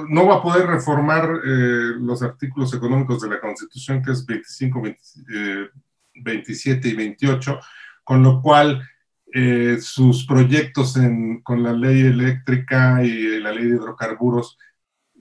no 0.08 0.26
va 0.26 0.36
a 0.36 0.42
poder 0.42 0.66
reformar 0.66 1.24
eh, 1.44 1.94
los 1.98 2.22
artículos 2.22 2.72
económicos 2.74 3.20
de 3.20 3.28
la 3.28 3.40
Constitución, 3.40 4.02
que 4.02 4.12
es 4.12 4.24
25, 4.24 4.82
27 6.14 6.88
y 6.88 6.94
28, 6.94 7.58
con 8.04 8.22
lo 8.22 8.40
cual 8.40 8.88
eh, 9.32 9.78
sus 9.80 10.24
proyectos 10.24 10.96
con 11.42 11.62
la 11.62 11.72
ley 11.72 12.02
eléctrica 12.02 13.02
y 13.02 13.40
la 13.40 13.52
ley 13.52 13.64
de 13.64 13.76
hidrocarburos 13.76 14.58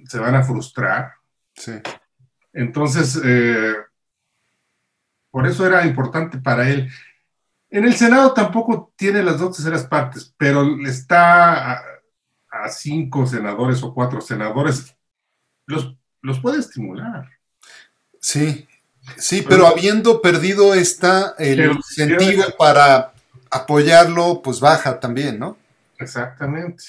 se 0.05 0.19
van 0.19 0.35
a 0.35 0.43
frustrar. 0.43 1.13
Sí. 1.55 1.73
Entonces, 2.53 3.19
por 5.35 5.45
eso 5.45 5.67
era 5.67 5.85
importante 5.85 6.37
para 6.37 6.69
él. 6.69 6.89
En 7.69 7.83
el 7.83 7.93
Senado 7.93 8.31
tampoco 8.31 8.93
tiene 8.95 9.21
las 9.21 9.37
dos 9.37 9.57
terceras 9.57 9.83
partes, 9.83 10.33
pero 10.37 10.65
está 10.87 11.73
a, 11.73 12.69
cinco 12.69 13.27
senadores 13.27 13.83
o 13.83 13.93
cuatro 13.93 14.21
senadores. 14.21 14.95
Los, 15.65 15.93
los 16.21 16.39
puede 16.39 16.59
estimular. 16.59 17.29
Sí, 18.21 18.65
sí, 19.17 19.45
pero, 19.45 19.67
habiendo 19.67 20.21
perdido 20.21 20.73
esta 20.73 21.35
el 21.37 21.69
incentivo 21.69 22.43
para 22.57 23.11
apoyarlo, 23.51 24.41
pues 24.41 24.61
baja 24.61 25.01
también, 25.01 25.37
¿no? 25.37 25.57
Exactamente. 25.99 26.85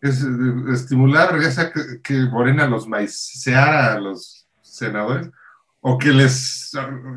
Es 0.00 0.24
estimular, 0.72 1.36
ya 1.40 1.50
sea 1.50 1.72
que, 2.00 2.14
Morena 2.30 2.68
los 2.68 2.86
maiceara 2.86 3.94
a 3.94 3.98
los 3.98 4.46
senadores 4.60 5.32
o 5.84 5.98
que 5.98 6.12
les, 6.12 6.70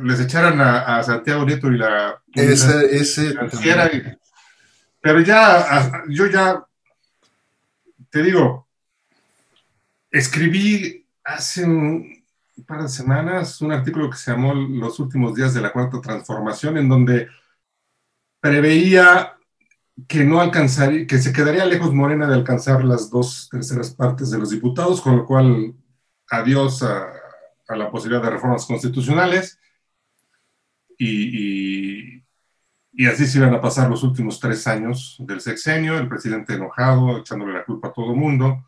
les 0.03 0.19
echaran 0.19 0.59
a, 0.59 1.01
Santiago 1.03 1.45
Nieto 1.45 1.71
y 1.71 1.77
la... 1.77 2.19
Ese, 2.33 2.97
ese 2.97 3.35
pero 5.01 5.21
ya, 5.21 6.03
yo 6.09 6.25
ya, 6.25 6.65
te 8.09 8.23
digo, 8.23 8.67
escribí 10.09 11.05
hace 11.23 11.63
un 11.63 12.23
par 12.65 12.81
de 12.81 12.89
semanas 12.89 13.61
un 13.61 13.71
artículo 13.71 14.09
que 14.09 14.17
se 14.17 14.31
llamó 14.31 14.55
Los 14.55 14.99
últimos 14.99 15.35
días 15.35 15.53
de 15.53 15.61
la 15.61 15.71
cuarta 15.71 16.01
transformación, 16.01 16.77
en 16.79 16.89
donde 16.89 17.27
preveía 18.39 19.37
que 20.07 20.23
no 20.23 20.41
alcanzaría, 20.41 21.05
que 21.05 21.19
se 21.19 21.31
quedaría 21.31 21.65
lejos 21.65 21.93
Morena 21.93 22.27
de 22.27 22.33
alcanzar 22.33 22.83
las 22.83 23.11
dos 23.11 23.47
terceras 23.51 23.91
partes 23.91 24.31
de 24.31 24.39
los 24.39 24.49
diputados, 24.49 25.01
con 25.01 25.17
lo 25.17 25.25
cual 25.27 25.75
adiós 26.31 26.81
a, 26.81 27.24
la 27.69 27.89
posibilidad 27.89 28.23
de 28.23 28.31
reformas 28.31 28.65
constitucionales 28.65 29.59
y, 30.97 32.21
y, 32.93 33.05
así 33.07 33.25
se 33.25 33.39
iban 33.39 33.53
a 33.53 33.61
pasar 33.61 33.89
los 33.89 34.03
últimos 34.03 34.39
tres 34.39 34.65
años 34.67 35.17
del 35.19 35.41
sexenio, 35.41 35.97
el 35.97 36.07
presidente 36.07 36.53
enojado, 36.53 37.17
echándole 37.17 37.53
la 37.53 37.65
culpa 37.65 37.89
a 37.89 37.93
todo 37.93 38.11
el 38.11 38.17
mundo, 38.17 38.63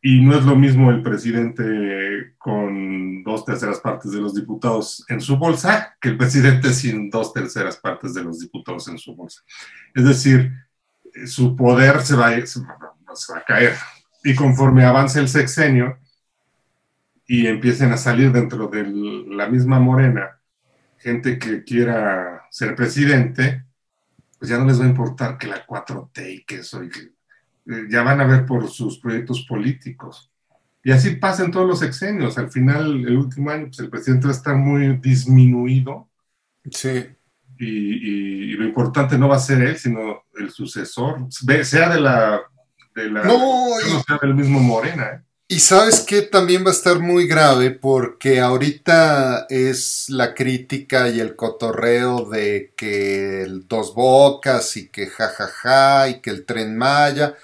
y 0.00 0.20
no 0.20 0.36
es 0.38 0.44
lo 0.44 0.54
mismo 0.54 0.90
el 0.90 1.02
presidente 1.02 2.34
con 2.38 3.24
dos 3.24 3.44
terceras 3.44 3.80
partes 3.80 4.12
de 4.12 4.20
los 4.20 4.34
diputados 4.34 5.04
en 5.08 5.20
su 5.20 5.36
bolsa 5.36 5.96
que 6.00 6.10
el 6.10 6.16
presidente 6.16 6.72
sin 6.72 7.10
dos 7.10 7.32
terceras 7.32 7.76
partes 7.76 8.14
de 8.14 8.22
los 8.22 8.38
diputados 8.38 8.86
en 8.88 8.98
su 8.98 9.16
bolsa. 9.16 9.42
Es 9.94 10.04
decir, 10.04 10.52
su 11.26 11.56
poder 11.56 12.02
se 12.02 12.14
va, 12.14 12.30
se 12.46 12.60
va 12.60 13.38
a 13.38 13.44
caer. 13.44 13.74
Y 14.22 14.34
conforme 14.34 14.84
avance 14.84 15.18
el 15.18 15.28
sexenio 15.28 15.98
y 17.26 17.46
empiecen 17.46 17.92
a 17.92 17.96
salir 17.96 18.32
dentro 18.32 18.68
de 18.68 18.84
la 19.28 19.48
misma 19.48 19.78
morena 19.78 20.36
gente 20.98 21.38
que 21.38 21.62
quiera 21.62 22.46
ser 22.50 22.74
presidente, 22.74 23.64
pues 24.38 24.50
ya 24.50 24.58
no 24.58 24.66
les 24.66 24.80
va 24.80 24.84
a 24.84 24.88
importar 24.88 25.38
que 25.38 25.46
la 25.46 25.64
4T 25.64 26.34
y 26.34 26.44
que 26.44 26.56
eso 26.56 26.82
eh, 26.82 26.90
ya 27.88 28.02
van 28.02 28.20
a 28.20 28.26
ver 28.26 28.44
por 28.44 28.68
sus 28.68 28.98
proyectos 28.98 29.46
políticos. 29.48 30.32
Y 30.82 30.90
así 30.90 31.16
pasa 31.16 31.44
en 31.44 31.50
todos 31.50 31.66
los 31.66 31.78
sexenios. 31.78 32.38
Al 32.38 32.50
final, 32.50 33.04
el 33.06 33.16
último 33.16 33.50
año, 33.50 33.66
pues 33.66 33.78
el 33.80 33.90
presidente 33.90 34.26
va 34.26 34.32
a 34.32 34.36
estar 34.36 34.56
muy 34.56 34.96
disminuido. 34.98 36.08
Sí. 36.70 37.06
Y, 37.58 38.52
lo 38.56 38.64
importante 38.64 39.18
no 39.18 39.28
va 39.28 39.36
a 39.36 39.40
ser 39.40 39.62
él, 39.62 39.76
sino 39.76 40.24
el 40.34 40.50
sucesor, 40.50 41.26
sea 41.30 41.88
de 41.90 42.00
la... 42.00 42.40
De 42.94 43.10
la 43.10 43.24
no, 43.24 43.68
sea 44.06 44.18
del 44.22 44.34
mismo 44.34 44.58
Morena. 44.58 45.04
¿eh? 45.04 45.20
Y 45.48 45.60
sabes 45.60 46.00
que 46.00 46.22
también 46.22 46.64
va 46.64 46.70
a 46.70 46.72
estar 46.72 46.98
muy 46.98 47.28
grave 47.28 47.70
porque 47.70 48.40
ahorita 48.40 49.46
es 49.48 50.08
la 50.08 50.34
crítica 50.34 51.08
y 51.08 51.20
el 51.20 51.36
cotorreo 51.36 52.28
de 52.28 52.72
que 52.76 53.46
dos 53.68 53.94
bocas 53.94 54.76
y 54.76 54.88
que 54.88 55.06
jajaja 55.06 56.08
y 56.08 56.20
que 56.20 56.30
el 56.30 56.44
tren 56.44 56.76
Maya. 56.76 57.36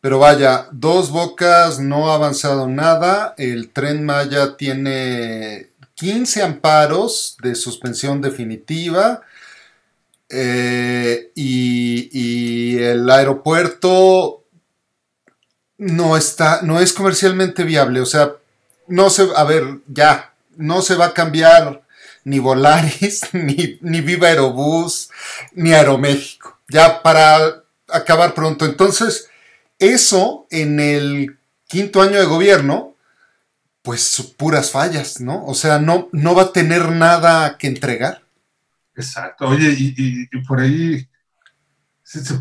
Pero 0.00 0.18
vaya, 0.20 0.68
Dos 0.72 1.10
Bocas 1.10 1.80
no 1.80 2.10
ha 2.10 2.14
avanzado 2.14 2.68
nada. 2.68 3.34
El 3.36 3.70
tren 3.70 4.04
Maya 4.04 4.56
tiene 4.56 5.70
15 5.94 6.42
amparos 6.42 7.36
de 7.42 7.54
suspensión 7.54 8.20
definitiva. 8.20 9.22
Eh, 10.30 11.32
y, 11.34 12.78
el 12.78 13.10
aeropuerto 13.10 14.44
no 15.78 16.16
está, 16.16 16.60
no 16.62 16.80
es 16.80 16.92
comercialmente 16.92 17.64
viable. 17.64 18.00
O 18.00 18.06
sea, 18.06 18.32
no 18.88 19.10
se, 19.10 19.28
a 19.34 19.44
ver, 19.44 19.78
ya, 19.86 20.34
no 20.56 20.82
se 20.82 20.96
va 20.96 21.06
a 21.06 21.14
cambiar 21.14 21.82
ni 22.24 22.38
Volaris, 22.38 23.22
ni, 23.32 23.78
ni 23.80 24.00
Viva 24.00 24.28
Aerobús, 24.28 25.10
ni 25.52 25.72
Aeroméxico. 25.72 26.58
Ya 26.68 27.02
para 27.02 27.64
acabar 27.88 28.34
pronto. 28.34 28.66
Entonces, 28.66 29.30
eso 29.78 30.46
en 30.50 30.80
el 30.80 31.38
quinto 31.66 32.02
año 32.02 32.18
de 32.18 32.26
gobierno, 32.26 32.96
pues 33.82 34.34
puras 34.36 34.70
fallas, 34.70 35.20
¿no? 35.20 35.46
O 35.46 35.54
sea, 35.54 35.78
no, 35.78 36.08
no 36.12 36.34
va 36.34 36.42
a 36.42 36.52
tener 36.52 36.90
nada 36.90 37.56
que 37.56 37.68
entregar. 37.68 38.22
Exacto. 38.94 39.46
Oye, 39.48 39.74
y, 39.78 40.26
por 40.46 40.60
ahí 40.60 41.08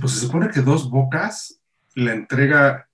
pues 0.02 0.14
se 0.14 0.20
supone 0.22 0.50
que 0.50 0.62
Dos 0.62 0.90
Bocas 0.90 1.60
la 1.94 2.14
entrega 2.14 2.87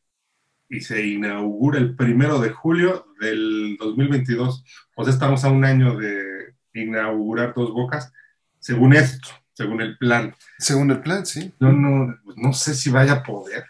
y 0.70 0.82
se 0.82 1.06
inaugura 1.06 1.80
el 1.80 1.96
primero 1.96 2.40
de 2.40 2.50
julio 2.50 3.08
del 3.20 3.78
2022. 3.80 4.64
O 4.96 5.04
sea, 5.04 5.14
estamos 5.14 5.44
a 5.44 5.50
un 5.50 5.66
año 5.66 5.98
de 5.98 6.56
inaugurar 6.74 7.54
Dos 7.54 7.72
Bocas, 7.72 8.12
según 8.60 8.94
esto, 8.94 9.30
según 9.54 9.82
el 9.82 9.98
plan. 9.98 10.36
Según 10.58 10.92
el 10.92 11.02
plan, 11.02 11.26
sí. 11.26 11.54
Yo 11.60 11.72
no, 11.72 12.18
no 12.36 12.54
sé 12.54 12.74
si 12.74 12.90
vaya 12.90 13.14
a 13.14 13.24
poder. 13.24 13.66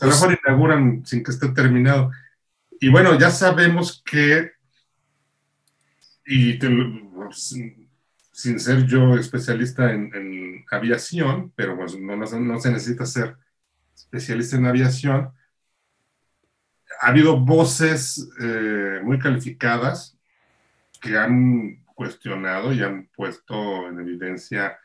a 0.00 0.06
lo 0.06 0.12
mejor 0.12 0.38
inauguran 0.44 1.06
sin 1.06 1.22
que 1.22 1.30
esté 1.30 1.48
terminado. 1.48 2.10
Y 2.80 2.90
bueno, 2.90 3.18
ya 3.18 3.30
sabemos 3.30 4.02
que, 4.04 4.52
y 6.26 6.54
pues, 6.54 7.54
sin 8.36 8.60
ser 8.60 8.86
yo 8.86 9.16
especialista 9.16 9.92
en, 9.92 10.64
aviación, 10.70 11.52
pero 11.56 11.74
pues 11.76 11.98
no, 11.98 12.16
no, 12.16 12.60
se 12.60 12.70
necesita 12.70 13.06
ser 13.06 13.36
especialista 13.94 14.56
en 14.56 14.66
aviación, 14.66 15.30
ha 17.06 17.10
habido 17.10 17.38
voces 17.38 18.28
eh, 18.40 19.00
muy 19.04 19.20
calificadas 19.20 20.18
que 21.00 21.16
han 21.16 21.84
cuestionado 21.94 22.72
y 22.72 22.82
han 22.82 23.06
puesto 23.14 23.86
en 23.86 24.00
evidencia 24.00 24.76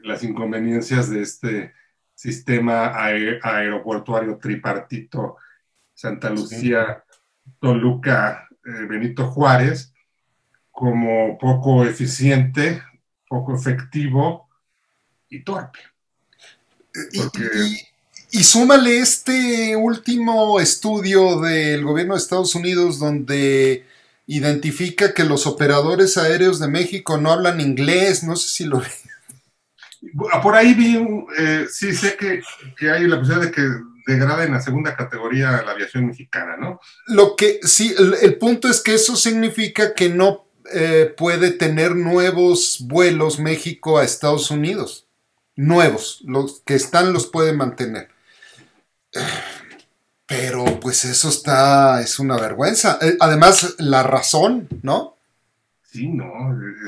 las 0.00 0.24
inconveniencias 0.24 1.10
de 1.10 1.20
este 1.20 1.74
sistema 2.14 2.94
aeroportuario 2.96 4.38
tripartito 4.38 5.36
Santa 5.92 6.30
Lucía, 6.30 7.04
Toluca, 7.60 8.48
eh, 8.64 8.86
Benito 8.88 9.26
Juárez, 9.26 9.92
como 10.70 11.36
poco 11.36 11.84
eficiente, 11.84 12.82
poco 13.28 13.54
efectivo 13.54 14.48
y 15.28 15.44
torpe. 15.44 15.80
Y, 18.34 18.42
súmale 18.42 18.98
este 18.98 19.76
último 19.76 20.58
estudio 20.58 21.40
del 21.40 21.84
gobierno 21.84 22.14
de 22.14 22.18
Estados 22.18 22.56
Unidos 22.56 22.98
donde 22.98 23.86
identifica 24.26 25.14
que 25.14 25.22
los 25.22 25.46
operadores 25.46 26.16
aéreos 26.16 26.58
de 26.58 26.66
México 26.66 27.16
no 27.16 27.30
hablan 27.30 27.60
inglés, 27.60 28.24
no 28.24 28.34
sé 28.34 28.48
si 28.48 28.64
lo 28.64 28.82
Por 30.42 30.56
ahí 30.56 30.74
vi, 30.74 30.98
eh, 31.38 31.66
sí 31.70 31.94
sé 31.94 32.16
que, 32.16 32.42
que, 32.76 32.90
hay 32.90 33.06
la 33.06 33.20
posibilidad 33.20 33.46
de 33.46 33.52
que 33.52 33.62
degrada 34.04 34.42
en 34.42 34.50
la 34.50 34.60
segunda 34.60 34.96
categoría 34.96 35.62
la 35.64 35.70
aviación 35.70 36.06
mexicana, 36.06 36.56
¿no? 36.56 36.80
Lo 37.06 37.36
que 37.36 37.60
sí, 37.62 37.94
el, 38.20 38.36
punto 38.38 38.68
es 38.68 38.80
que 38.80 38.94
eso 38.94 39.14
significa 39.14 39.94
que 39.94 40.08
no 40.08 40.46
eh, 40.72 41.14
puede 41.16 41.52
tener 41.52 41.94
nuevos 41.94 42.78
vuelos 42.80 43.38
México 43.38 43.96
a 43.96 44.04
Estados 44.04 44.50
Unidos. 44.50 45.06
Nuevos, 45.54 46.20
los 46.26 46.62
que 46.66 46.74
están 46.74 47.12
los 47.12 47.28
puede 47.28 47.52
mantener. 47.52 48.13
Pero 50.26 50.80
pues 50.80 51.04
eso 51.04 51.28
está, 51.28 52.00
es 52.00 52.18
una 52.18 52.36
vergüenza. 52.36 52.98
Eh, 53.00 53.16
además, 53.20 53.74
la 53.78 54.02
razón, 54.02 54.68
¿no? 54.82 55.16
Sí, 55.90 56.08
no. 56.08 56.32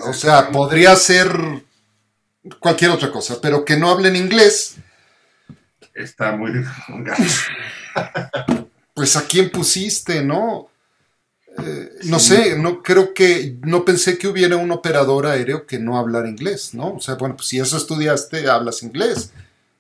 O 0.09 0.13
sea, 0.13 0.51
podría 0.51 0.97
ser 0.97 1.29
cualquier 2.61 2.91
otra 2.91 3.11
cosa, 3.11 3.39
pero 3.41 3.65
que 3.65 3.77
no 3.77 3.91
hablen 3.91 4.17
inglés 4.17 4.77
está 5.97 6.37
muy... 6.37 6.53
pues 8.95 9.17
a 9.17 9.27
quién 9.27 9.51
pusiste, 9.51 10.23
¿no? 10.23 10.69
Eh, 11.59 11.91
no 12.05 12.19
sé, 12.19 12.57
no 12.59 12.83
creo 12.83 13.15
que, 13.15 13.57
no 13.63 13.85
pensé 13.85 14.19
que 14.19 14.29
hubiera 14.29 14.57
un 14.57 14.71
operador 14.71 15.27
aéreo 15.27 15.67
que 15.67 15.79
no 15.79 15.99
hablara 15.99 16.29
inglés, 16.29 16.75
¿no? 16.75 16.95
O 16.95 17.01
sea, 17.01 17.15
bueno, 17.15 17.37
pues 17.37 17.49
si 17.49 17.59
eso 17.59 17.77
estudiaste, 17.77 18.49
hablas 18.49 18.83
inglés. 18.83 19.33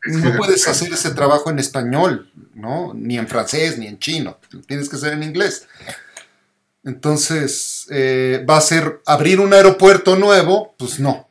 No 0.08 0.36
puedes 0.36 0.66
hacer 0.68 0.92
ese 0.92 1.10
trabajo 1.10 1.50
en 1.50 1.58
español, 1.58 2.30
¿no? 2.54 2.92
Ni 2.94 3.18
en 3.18 3.28
francés, 3.28 3.78
ni 3.78 3.86
en 3.86 3.98
chino. 3.98 4.38
Tienes 4.66 4.88
que 4.88 4.96
hacer 4.96 5.12
en 5.12 5.22
inglés. 5.22 5.66
Entonces, 6.84 7.86
eh, 7.90 8.44
¿va 8.48 8.58
a 8.58 8.60
ser 8.60 9.00
abrir 9.06 9.40
un 9.40 9.52
aeropuerto 9.52 10.16
nuevo? 10.16 10.74
Pues 10.78 11.00
no. 11.00 11.28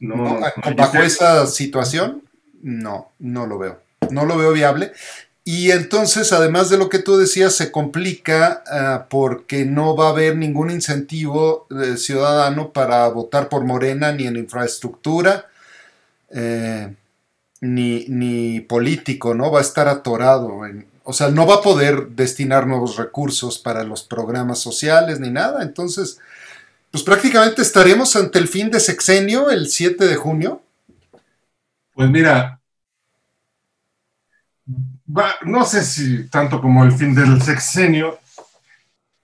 No, 0.00 0.40
bajo 0.76 0.98
esa 0.98 1.46
situación, 1.46 2.22
no, 2.62 3.12
no 3.18 3.46
lo 3.46 3.58
veo. 3.58 3.80
No 4.10 4.24
lo 4.24 4.36
veo 4.36 4.52
viable. 4.52 4.92
Y 5.48 5.70
entonces, 5.70 6.32
además 6.32 6.70
de 6.70 6.76
lo 6.76 6.88
que 6.88 6.98
tú 6.98 7.16
decías, 7.16 7.54
se 7.54 7.70
complica 7.70 8.64
ah, 8.66 9.06
porque 9.08 9.64
no 9.64 9.94
va 9.94 10.06
a 10.06 10.10
haber 10.10 10.36
ningún 10.36 10.70
incentivo 10.70 11.68
eh, 11.70 11.96
ciudadano 11.96 12.72
para 12.72 13.06
votar 13.08 13.48
por 13.48 13.64
Morena 13.64 14.10
ni 14.10 14.26
en 14.26 14.36
infraestructura, 14.36 15.46
eh, 16.30 16.94
ni, 17.60 18.60
político, 18.60 19.34
¿no? 19.34 19.50
Va 19.50 19.58
a 19.58 19.62
estar 19.62 19.88
atorado. 19.88 20.60
o 21.04 21.12
sea, 21.12 21.28
no 21.28 21.46
va 21.46 21.56
a 21.56 21.62
poder 21.62 22.08
destinar 22.08 22.66
nuevos 22.66 22.96
recursos 22.96 23.58
para 23.58 23.84
los 23.84 24.02
programas 24.02 24.58
sociales 24.58 25.20
ni 25.20 25.30
nada. 25.30 25.62
Entonces, 25.62 26.18
pues 26.90 27.02
prácticamente 27.02 27.62
estaremos 27.62 28.16
ante 28.16 28.38
el 28.38 28.48
fin 28.48 28.70
de 28.70 28.80
sexenio 28.80 29.50
el 29.50 29.68
7 29.68 30.04
de 30.04 30.16
junio. 30.16 30.62
Pues 31.94 32.10
mira, 32.10 32.60
no 35.44 35.64
sé 35.64 35.82
si 35.84 36.28
tanto 36.28 36.60
como 36.60 36.84
el 36.84 36.92
fin 36.92 37.14
del 37.14 37.40
sexenio, 37.42 38.18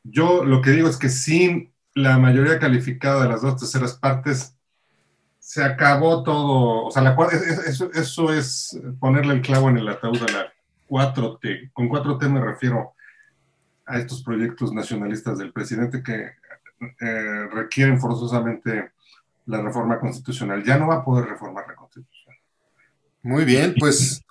yo 0.04 0.44
lo 0.44 0.62
que 0.62 0.70
digo 0.70 0.88
es 0.88 0.96
que 0.96 1.08
sin 1.08 1.72
la 1.94 2.18
mayoría 2.18 2.58
calificada 2.58 3.24
de 3.24 3.28
las 3.28 3.42
dos 3.42 3.58
terceras 3.58 3.94
partes, 3.94 4.54
se 5.52 5.62
acabó 5.62 6.22
todo, 6.22 6.86
o 6.86 6.90
sea, 6.90 7.02
la, 7.02 7.14
eso, 7.66 7.90
eso, 7.92 8.32
es 8.32 8.80
ponerle 8.98 9.34
el 9.34 9.42
clavo 9.42 9.68
en 9.68 9.76
el 9.76 9.86
ataúd 9.86 10.22
a 10.22 10.32
la 10.32 10.52
4T. 10.88 11.72
Con 11.74 11.90
4T 11.90 12.26
me 12.30 12.40
refiero 12.40 12.94
a 13.84 13.98
estos 13.98 14.22
proyectos 14.22 14.72
nacionalistas 14.72 15.36
del 15.36 15.52
presidente 15.52 16.02
que 16.02 16.30
eh, 16.98 17.48
requieren 17.52 18.00
forzosamente 18.00 18.92
la 19.44 19.60
reforma 19.60 20.00
constitucional. 20.00 20.64
Ya 20.64 20.78
no 20.78 20.86
va 20.86 20.94
a 20.94 21.04
poder 21.04 21.26
reformar 21.26 21.66
la 21.68 21.74
constitución. 21.74 22.34
Muy 23.20 23.44
bien, 23.44 23.74
pues 23.78 24.24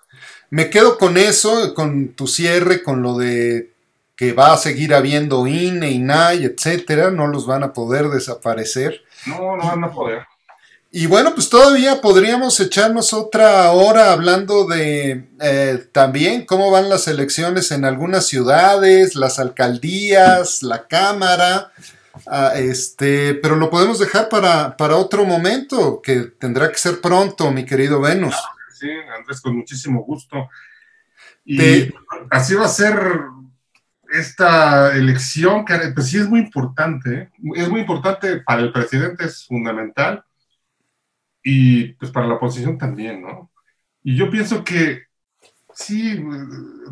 me 0.49 0.72
quedo 0.72 0.98
con 0.98 1.18
eso, 1.19 1.76
con 1.76 2.14
tu 2.14 2.26
cierre, 2.26 2.81
con 2.81 3.03
lo 3.03 3.15
de 3.19 3.72
que 4.15 4.34
va 4.34 4.53
a 4.53 4.57
seguir 4.57 4.95
habiendo 4.95 5.45
INE, 5.45 5.91
INAI, 5.91 6.45
etcétera, 6.45 7.11
no 7.11 7.27
los 7.27 7.45
van 7.45 7.61
a 7.61 7.73
poder 7.73 8.07
desaparecer. 8.10 9.03
No, 9.27 9.56
no 9.56 9.68
van 9.68 9.84
a 9.84 9.91
poder. 9.91 10.31
Y 10.93 11.07
bueno, 11.07 11.34
pues 11.34 11.49
todavía 11.49 12.01
podríamos 12.01 12.59
echarnos 12.59 13.13
otra 13.13 13.72
hora 13.72 14.11
hablando 14.11 14.68
de 14.68 15.30
eh, 15.39 15.88
también 15.93 16.45
cómo 16.45 16.69
van 16.69 16.89
las 16.89 17.07
elecciones 17.07 17.72
en 17.72 17.85
algunas 17.85 18.27
ciudades, 18.27 19.15
las 19.15 19.39
alcaldías, 19.39 20.63
la 20.63 20.88
Cámara, 20.88 21.72
ah, 22.27 22.51
este, 22.57 23.35
pero 23.35 23.55
lo 23.55 23.69
podemos 23.69 23.99
dejar 23.99 24.27
para, 24.27 24.76
para 24.76 24.97
otro 24.97 25.23
momento, 25.23 26.01
que 26.01 26.23
tendrá 26.38 26.69
que 26.69 26.77
ser 26.77 26.99
pronto, 26.99 27.51
mi 27.51 27.65
querido 27.65 28.01
Venus. 28.01 28.35
Sí, 28.73 28.89
Andrés, 29.18 29.39
con 29.39 29.55
muchísimo 29.55 30.03
gusto. 30.03 30.49
Y 31.45 31.89
así 32.30 32.53
va 32.53 32.65
a 32.65 32.69
ser 32.69 32.99
esta 34.11 34.93
elección, 34.93 35.63
que 35.63 35.77
pues 35.95 36.07
sí 36.09 36.18
es 36.18 36.27
muy 36.27 36.41
importante, 36.41 37.13
¿eh? 37.13 37.30
es 37.55 37.69
muy 37.69 37.80
importante 37.80 38.41
para 38.41 38.61
el 38.61 38.73
presidente, 38.73 39.23
es 39.23 39.45
fundamental, 39.45 40.26
y 41.43 41.93
pues 41.93 42.11
para 42.11 42.27
la 42.27 42.35
oposición 42.35 42.77
también, 42.77 43.22
¿no? 43.22 43.51
Y 44.03 44.15
yo 44.15 44.30
pienso 44.30 44.63
que 44.63 45.03
sí, 45.73 46.23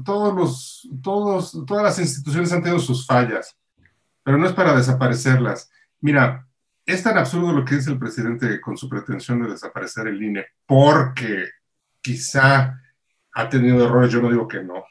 todos 0.06 0.34
los, 0.34 0.90
todos, 1.04 1.66
todas 1.66 1.84
las 1.84 2.00
instituciones 2.00 2.52
han 2.52 2.64
tenido 2.64 2.80
sus 2.80 3.06
fallas, 3.06 3.58
pero 4.24 4.38
no 4.38 4.46
es 4.46 4.54
para 4.54 4.76
desaparecerlas. 4.76 5.70
Mira, 6.02 6.48
es 6.86 7.04
tan 7.04 7.18
absurdo 7.18 7.54
lo 7.54 7.66
que 7.66 7.76
dice 7.76 7.92
el 7.92 8.00
presidente 8.00 8.60
con 8.62 8.78
su 8.78 8.90
pretensión 8.90 9.42
de 9.42 9.50
desaparecer 9.50 10.08
el 10.08 10.22
INE, 10.22 10.46
porque 10.66 11.50
quizá 12.02 12.82
ha 13.34 13.50
tenido 13.50 13.86
errores, 13.86 14.12
yo 14.12 14.22
no 14.22 14.30
digo 14.30 14.48
que 14.48 14.64
no. 14.64 14.84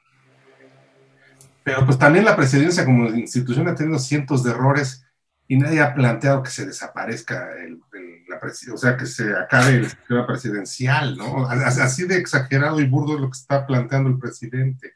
Pero 1.65 1.85
pues 1.85 1.99
también 1.99 2.25
la 2.25 2.37
presidencia 2.37 2.85
como 2.85 3.09
institución 3.09 3.69
ha 3.69 3.75
tenido 3.75 3.99
cientos 3.99 4.43
de 4.43 4.53
errores 4.53 5.05
y 5.49 5.57
nadie 5.57 5.81
ha 5.81 5.95
planteado 5.95 6.43
que 6.43 6.51
se 6.51 6.67
desaparezca 6.67 7.51
el, 7.57 7.81
la 8.29 8.39
o 8.75 8.77
sea, 8.77 8.97
que 8.99 9.07
se 9.07 9.35
acabe 9.35 9.77
el 9.77 9.89
sistema 9.89 10.27
presidencial, 10.27 11.17
¿no? 11.17 11.47
Así 11.47 12.07
de 12.07 12.19
exagerado 12.19 12.79
y 12.81 12.87
burdo 12.87 13.15
es 13.15 13.21
lo 13.21 13.31
que 13.31 13.39
está 13.39 13.67
planteando 13.67 14.11
el 14.11 14.19
presidente. 14.19 14.93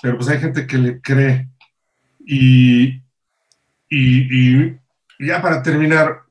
Pero 0.00 0.16
pues 0.16 0.28
hay 0.28 0.38
gente 0.38 0.66
que 0.66 0.78
le 0.78 1.00
cree. 1.00 1.48
Y, 2.20 3.02
y, 3.88 4.68
y 4.68 4.80
ya 5.18 5.42
para 5.42 5.62
terminar, 5.62 6.22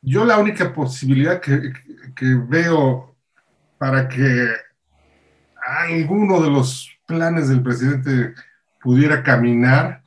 yo 0.00 0.24
la 0.24 0.38
única 0.38 0.72
posibilidad 0.72 1.40
que, 1.40 1.72
que 2.16 2.34
veo 2.48 3.14
para 3.76 4.08
que 4.08 4.48
alguno 5.64 6.40
de 6.40 6.50
los 6.50 6.90
planes 7.06 7.48
del 7.48 7.62
presidente 7.62 8.34
pudiera 8.80 9.22
caminar 9.22 10.02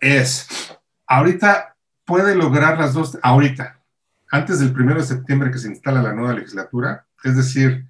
es, 0.00 0.76
ahorita 1.12 1.76
puede 2.06 2.34
lograr 2.34 2.78
las 2.78 2.94
dos, 2.94 3.18
ahorita, 3.22 3.78
antes 4.30 4.60
del 4.60 4.72
primero 4.72 5.00
de 5.00 5.06
septiembre 5.06 5.50
que 5.50 5.58
se 5.58 5.68
instala 5.68 6.02
la 6.02 6.14
nueva 6.14 6.32
legislatura, 6.32 7.06
es 7.22 7.36
decir, 7.36 7.86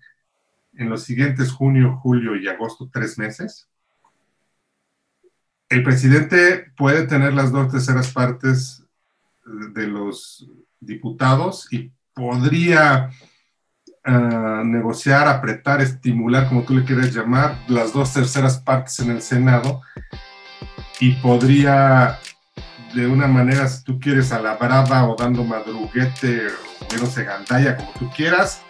en 0.75 0.91
los 0.91 1.05
siguientes 1.05 1.53
junio, 1.53 1.99
julio 2.03 2.35
y 2.35 2.49
agosto, 2.49 2.91
tres 2.93 3.19
meses, 3.19 3.69
el 5.69 5.85
presidente 5.85 6.73
puede 6.77 7.07
tener 7.07 7.33
las 7.33 7.53
dos 7.53 7.71
terceras 7.71 8.13
partes 8.13 8.85
de 9.45 9.87
los 9.87 10.49
diputados 10.81 11.73
y 11.73 11.93
podría 12.13 13.09
uh, 14.05 14.65
negociar, 14.65 15.29
apretar, 15.29 15.81
estimular, 15.81 16.49
como 16.49 16.65
tú 16.65 16.75
le 16.75 16.85
quieras 16.85 17.15
llamar, 17.15 17.57
las 17.69 17.93
dos 17.93 18.13
terceras 18.13 18.59
partes 18.59 18.99
en 18.99 19.13
el 19.13 19.23
Senado 19.23 19.81
y 21.01 21.13
podría, 21.15 22.19
de 22.95 23.07
una 23.07 23.27
manera, 23.27 23.69
si 23.69 23.85
tú 23.85 23.99
quieres, 23.99 24.33
a 24.33 24.41
la 24.41 24.57
brava 24.57 25.09
o 25.09 25.17
dando 25.17 25.45
madruguete 25.45 26.47
o 26.81 26.93
menos 26.93 27.17
gandalla, 27.17 27.77
como 27.77 27.93
tú 27.99 28.11
quieras, 28.11 28.63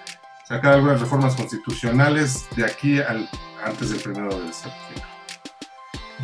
sacar 0.46 0.74
algunas 0.74 1.00
reformas 1.00 1.34
constitucionales 1.34 2.46
de 2.56 2.64
aquí 2.64 3.00
al, 3.00 3.28
antes 3.64 3.90
del 3.90 4.00
primero 4.00 4.28
de 4.40 4.52
septiembre 4.52 5.12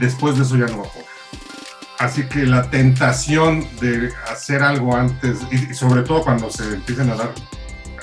después 0.01 0.37
de 0.37 0.43
eso 0.43 0.57
ya 0.57 0.66
no 0.66 0.79
va 0.79 0.87
a 0.87 0.91
poder. 0.91 1.07
Así 1.99 2.29
que 2.29 2.47
la 2.47 2.70
tentación 2.70 3.66
de 3.81 4.12
hacer 4.31 4.62
algo 4.62 4.95
antes, 4.95 5.41
y 5.51 5.75
sobre 5.75 6.03
todo 6.03 6.23
cuando 6.23 6.51
se 6.51 6.62
empiecen 6.75 7.11
a 7.11 7.16
dar 7.16 7.33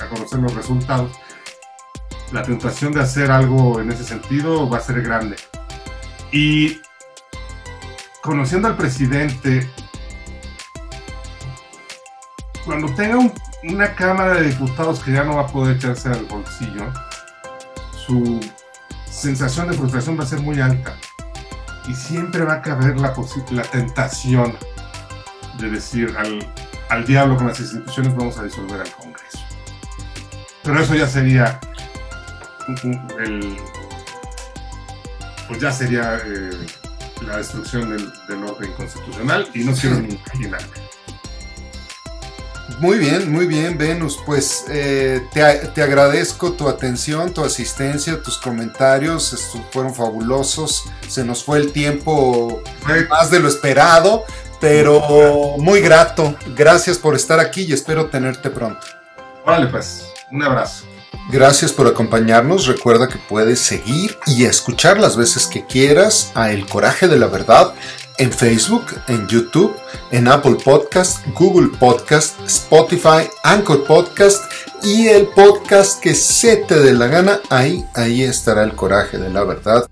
a 0.00 0.06
conocer 0.08 0.38
los 0.40 0.54
resultados, 0.54 1.12
la 2.32 2.42
tentación 2.42 2.92
de 2.92 3.00
hacer 3.00 3.30
algo 3.30 3.80
en 3.80 3.90
ese 3.90 4.04
sentido 4.04 4.68
va 4.68 4.78
a 4.78 4.80
ser 4.80 5.00
grande. 5.00 5.36
Y 6.30 6.78
conociendo 8.20 8.68
al 8.68 8.76
presidente, 8.76 9.70
cuando 12.66 12.92
tenga 12.94 13.18
una 13.62 13.94
Cámara 13.94 14.34
de 14.34 14.48
Diputados 14.48 15.02
que 15.02 15.12
ya 15.12 15.24
no 15.24 15.36
va 15.36 15.42
a 15.42 15.46
poder 15.46 15.76
echarse 15.76 16.08
al 16.08 16.24
bolsillo, 16.24 16.92
su 18.06 18.40
sensación 19.08 19.70
de 19.70 19.76
frustración 19.76 20.18
va 20.18 20.24
a 20.24 20.26
ser 20.26 20.40
muy 20.40 20.60
alta 20.60 20.94
y 21.88 21.94
siempre 21.94 22.44
va 22.44 22.54
a 22.54 22.62
caber 22.62 22.98
la, 22.98 23.14
tentación 23.62 24.54
de 25.58 25.70
decir 25.70 26.14
al, 26.18 26.46
al 26.90 27.06
diablo 27.06 27.36
con 27.36 27.46
las 27.46 27.60
instituciones 27.60 28.14
vamos 28.14 28.36
a 28.38 28.42
disolver 28.42 28.80
al 28.80 28.90
Congreso. 28.90 29.38
Pero 30.64 30.80
eso 30.80 30.94
ya 30.96 31.06
sería 31.06 31.60
el, 33.20 33.56
pues 35.46 35.60
ya 35.60 35.70
sería 35.70 36.18
eh, 36.24 36.50
la 37.24 37.36
destrucción 37.36 37.90
del, 37.90 38.44
orden 38.44 38.72
constitucional 38.72 39.48
y 39.54 39.64
no 39.64 39.72
quiero 39.72 40.00
ni 40.00 40.14
imaginarme. 40.14 40.95
Muy 42.78 42.98
bien, 42.98 43.32
muy 43.32 43.46
bien, 43.46 43.78
Venus. 43.78 44.18
Pues 44.26 44.64
eh, 44.68 45.22
te, 45.32 45.42
te, 45.74 45.82
agradezco 45.82 46.52
tu 46.52 46.68
atención, 46.68 47.32
tu 47.32 47.42
asistencia, 47.42 48.20
tus 48.22 48.38
comentarios. 48.38 49.54
fueron 49.70 49.94
fabulosos. 49.94 50.84
Se 51.08 51.24
nos 51.24 51.42
fue 51.42 51.58
el 51.58 51.72
tiempo 51.72 52.62
más 53.08 53.30
de 53.30 53.40
lo 53.40 53.48
esperado, 53.48 54.24
pero 54.60 55.56
muy 55.58 55.80
grato. 55.80 56.36
Gracias 56.56 56.98
por 56.98 57.14
estar 57.14 57.40
aquí 57.40 57.62
y 57.62 57.72
espero 57.72 58.06
tenerte 58.06 58.50
pronto. 58.50 58.86
Vale, 59.44 59.68
pues, 59.68 60.04
un 60.30 60.42
abrazo. 60.42 60.84
Gracias 61.30 61.72
por 61.72 61.86
acompañarnos. 61.86 62.66
Recuerda 62.66 63.08
que 63.08 63.18
puedes 63.18 63.60
seguir 63.60 64.16
y 64.26 64.44
escuchar 64.44 64.98
las 64.98 65.16
veces 65.16 65.46
que 65.46 65.64
quieras 65.64 66.30
a 66.34 66.50
El 66.50 66.66
Coraje 66.66 67.08
de 67.08 67.16
la 67.16 67.26
Verdad 67.26 67.74
en 68.18 68.32
Facebook, 68.32 68.84
en 69.08 69.26
YouTube, 69.26 69.74
en 70.10 70.28
Apple 70.28 70.56
Podcast, 70.64 71.26
Google 71.34 71.76
Podcast, 71.78 72.40
Spotify, 72.46 73.28
Anchor 73.42 73.84
Podcast 73.84 74.44
y 74.82 75.08
el 75.08 75.26
podcast 75.28 76.00
que 76.02 76.14
se 76.14 76.56
te 76.56 76.78
dé 76.80 76.92
la 76.92 77.08
gana. 77.08 77.40
Ahí, 77.50 77.84
ahí 77.94 78.22
estará 78.22 78.62
el 78.62 78.74
coraje 78.74 79.18
de 79.18 79.30
la 79.30 79.44
verdad. 79.44 79.86